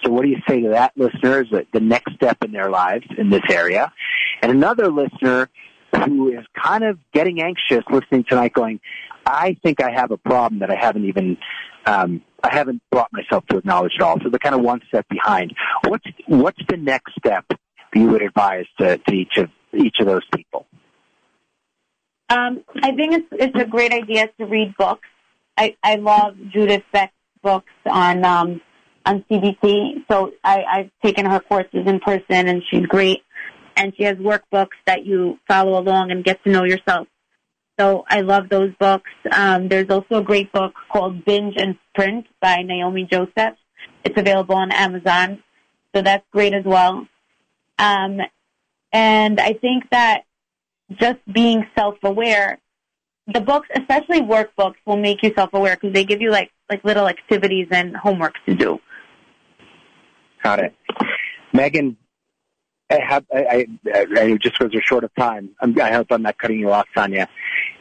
So 0.04 0.10
what 0.10 0.22
do 0.22 0.28
you 0.28 0.38
say 0.48 0.60
to 0.62 0.70
that 0.70 0.92
listener 0.96 1.42
is 1.42 1.48
the 1.72 1.80
next 1.80 2.14
step 2.14 2.42
in 2.44 2.52
their 2.52 2.70
lives 2.70 3.06
in 3.16 3.30
this 3.30 3.42
area? 3.50 3.92
And 4.40 4.50
another 4.50 4.88
listener 4.88 5.48
who 5.94 6.32
is 6.32 6.44
kind 6.60 6.84
of 6.84 6.98
getting 7.12 7.42
anxious 7.42 7.84
listening 7.90 8.24
tonight 8.28 8.52
going, 8.52 8.80
I 9.26 9.56
think 9.62 9.82
I 9.82 9.90
have 9.90 10.10
a 10.10 10.16
problem 10.16 10.60
that 10.60 10.70
I 10.70 10.76
haven't 10.76 11.04
even, 11.04 11.36
um, 11.86 12.22
I 12.42 12.54
haven't 12.54 12.82
brought 12.90 13.12
myself 13.12 13.46
to 13.50 13.58
acknowledge 13.58 13.92
at 13.98 14.02
all. 14.02 14.18
So 14.22 14.28
they're 14.30 14.38
kind 14.38 14.54
of 14.54 14.62
one 14.62 14.80
step 14.88 15.06
behind. 15.08 15.54
What's, 15.86 16.04
what's 16.26 16.60
the 16.68 16.76
next 16.76 17.12
step 17.18 17.44
that 17.48 17.58
you 17.94 18.08
would 18.08 18.22
advise 18.22 18.66
to, 18.78 18.98
to 18.98 19.14
each 19.14 19.36
of, 19.36 19.50
each 19.72 19.96
of 20.00 20.06
those 20.06 20.26
people? 20.34 20.66
Um, 22.28 22.64
I 22.82 22.92
think 22.92 23.12
it's, 23.12 23.28
it's 23.32 23.60
a 23.60 23.66
great 23.66 23.92
idea 23.92 24.28
to 24.38 24.46
read 24.46 24.74
books. 24.78 25.06
I, 25.58 25.76
I 25.82 25.96
love 25.96 26.36
Judith 26.50 26.84
Beck's 26.92 27.12
books 27.42 27.72
on, 27.84 28.24
um, 28.24 28.60
on 29.04 29.24
CBT. 29.30 30.04
So 30.10 30.32
I, 30.42 30.64
I've 30.64 30.90
taken 31.04 31.26
her 31.26 31.40
courses 31.40 31.86
in 31.86 32.00
person 32.00 32.48
and 32.48 32.62
she's 32.70 32.86
great 32.86 33.22
and 33.82 33.92
she 33.96 34.04
has 34.04 34.16
workbooks 34.18 34.78
that 34.86 35.04
you 35.04 35.40
follow 35.48 35.76
along 35.76 36.12
and 36.12 36.22
get 36.22 36.42
to 36.44 36.50
know 36.50 36.62
yourself. 36.62 37.08
So 37.80 38.04
I 38.08 38.20
love 38.20 38.48
those 38.48 38.72
books. 38.78 39.10
Um, 39.32 39.68
there's 39.68 39.90
also 39.90 40.18
a 40.18 40.22
great 40.22 40.52
book 40.52 40.74
called 40.92 41.24
Binge 41.24 41.54
and 41.56 41.76
Sprint 41.88 42.26
by 42.40 42.62
Naomi 42.62 43.08
Joseph. 43.10 43.56
It's 44.04 44.16
available 44.16 44.54
on 44.54 44.70
Amazon, 44.70 45.42
so 45.92 46.00
that's 46.00 46.24
great 46.30 46.54
as 46.54 46.64
well. 46.64 47.08
Um, 47.78 48.20
and 48.92 49.40
I 49.40 49.54
think 49.54 49.90
that 49.90 50.22
just 50.92 51.18
being 51.32 51.66
self-aware, 51.76 52.58
the 53.26 53.40
books, 53.40 53.68
especially 53.74 54.20
workbooks, 54.20 54.76
will 54.86 54.96
make 54.96 55.24
you 55.24 55.32
self-aware 55.34 55.76
because 55.76 55.92
they 55.92 56.04
give 56.04 56.20
you 56.20 56.30
like 56.30 56.52
like 56.70 56.84
little 56.84 57.08
activities 57.08 57.66
and 57.72 57.96
homework 57.96 58.34
to 58.46 58.54
do. 58.54 58.78
Got 60.44 60.60
it. 60.60 60.74
Megan, 61.52 61.96
I 62.92 63.00
have, 63.00 63.24
I, 63.34 63.66
I, 63.86 64.06
I 64.16 64.36
just 64.36 64.58
because 64.58 64.74
we're 64.74 64.82
short 64.82 65.04
of 65.04 65.14
time, 65.14 65.50
I'm, 65.60 65.80
I 65.80 65.92
hope 65.92 66.08
I'm 66.10 66.22
not 66.22 66.36
cutting 66.38 66.58
you 66.58 66.70
off, 66.70 66.86
Sonia. 66.94 67.28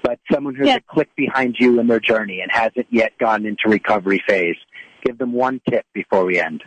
But 0.03 0.19
someone 0.31 0.55
who's 0.55 0.67
yeah. 0.67 0.77
a 0.77 0.81
click 0.81 1.09
behind 1.15 1.57
you 1.59 1.79
in 1.79 1.87
their 1.87 1.99
journey 1.99 2.41
and 2.41 2.51
hasn't 2.51 2.87
yet 2.89 3.17
gone 3.19 3.45
into 3.45 3.67
recovery 3.67 4.23
phase, 4.27 4.55
give 5.03 5.17
them 5.17 5.33
one 5.33 5.61
tip 5.69 5.85
before 5.93 6.23
we 6.25 6.39
end. 6.39 6.63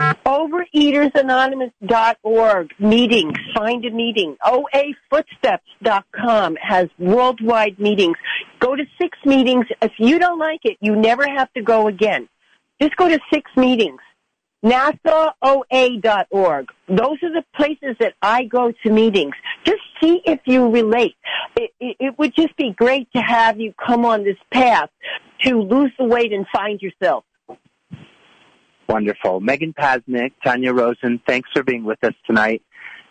Overeatersanonymous.org 0.00 2.74
meetings. 2.80 3.38
Find 3.54 3.84
a 3.84 3.90
meeting. 3.90 4.36
OAFootsteps.com 4.44 6.56
has 6.60 6.88
worldwide 6.98 7.78
meetings. 7.78 8.16
Go 8.58 8.74
to 8.74 8.84
six 9.00 9.16
meetings. 9.24 9.66
If 9.80 9.92
you 9.98 10.18
don't 10.18 10.40
like 10.40 10.62
it, 10.64 10.78
you 10.80 10.96
never 10.96 11.28
have 11.28 11.52
to 11.52 11.62
go 11.62 11.86
again. 11.86 12.28
Just 12.82 12.96
go 12.96 13.08
to 13.08 13.20
six 13.32 13.48
meetings. 13.56 14.00
NASAOA.org. 14.64 16.66
Those 16.88 17.22
are 17.22 17.32
the 17.32 17.44
places 17.54 17.96
that 18.00 18.14
I 18.22 18.44
go 18.44 18.72
to 18.82 18.90
meetings. 18.90 19.34
Just 19.64 19.82
see 20.02 20.22
if 20.24 20.40
you 20.46 20.70
relate. 20.70 21.16
It, 21.56 21.70
it, 21.78 21.96
it, 22.00 22.18
would 22.18 22.34
just 22.34 22.56
be 22.56 22.72
great 22.72 23.12
to 23.14 23.20
have 23.20 23.60
you 23.60 23.74
come 23.74 24.06
on 24.06 24.24
this 24.24 24.38
path 24.52 24.88
to 25.42 25.60
lose 25.60 25.92
the 25.98 26.04
weight 26.04 26.32
and 26.32 26.46
find 26.52 26.80
yourself. 26.80 27.24
Wonderful. 28.88 29.40
Megan 29.40 29.74
Pasnick, 29.74 30.32
Tanya 30.42 30.72
Rosen, 30.72 31.20
thanks 31.26 31.50
for 31.52 31.62
being 31.62 31.84
with 31.84 32.02
us 32.02 32.14
tonight. 32.26 32.62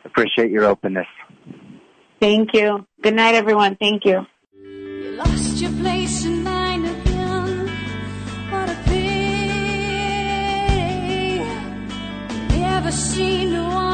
Appreciate 0.06 0.50
your 0.52 0.66
openness. 0.66 1.08
Thank 2.20 2.54
you. 2.54 2.86
Good 3.02 3.16
night, 3.16 3.34
everyone. 3.36 3.76
Thank 3.76 4.06
you. 4.06 4.26
You 4.54 5.18
lost 5.18 5.62
your 5.62 5.72
place 5.74 6.26
machine 12.94 13.93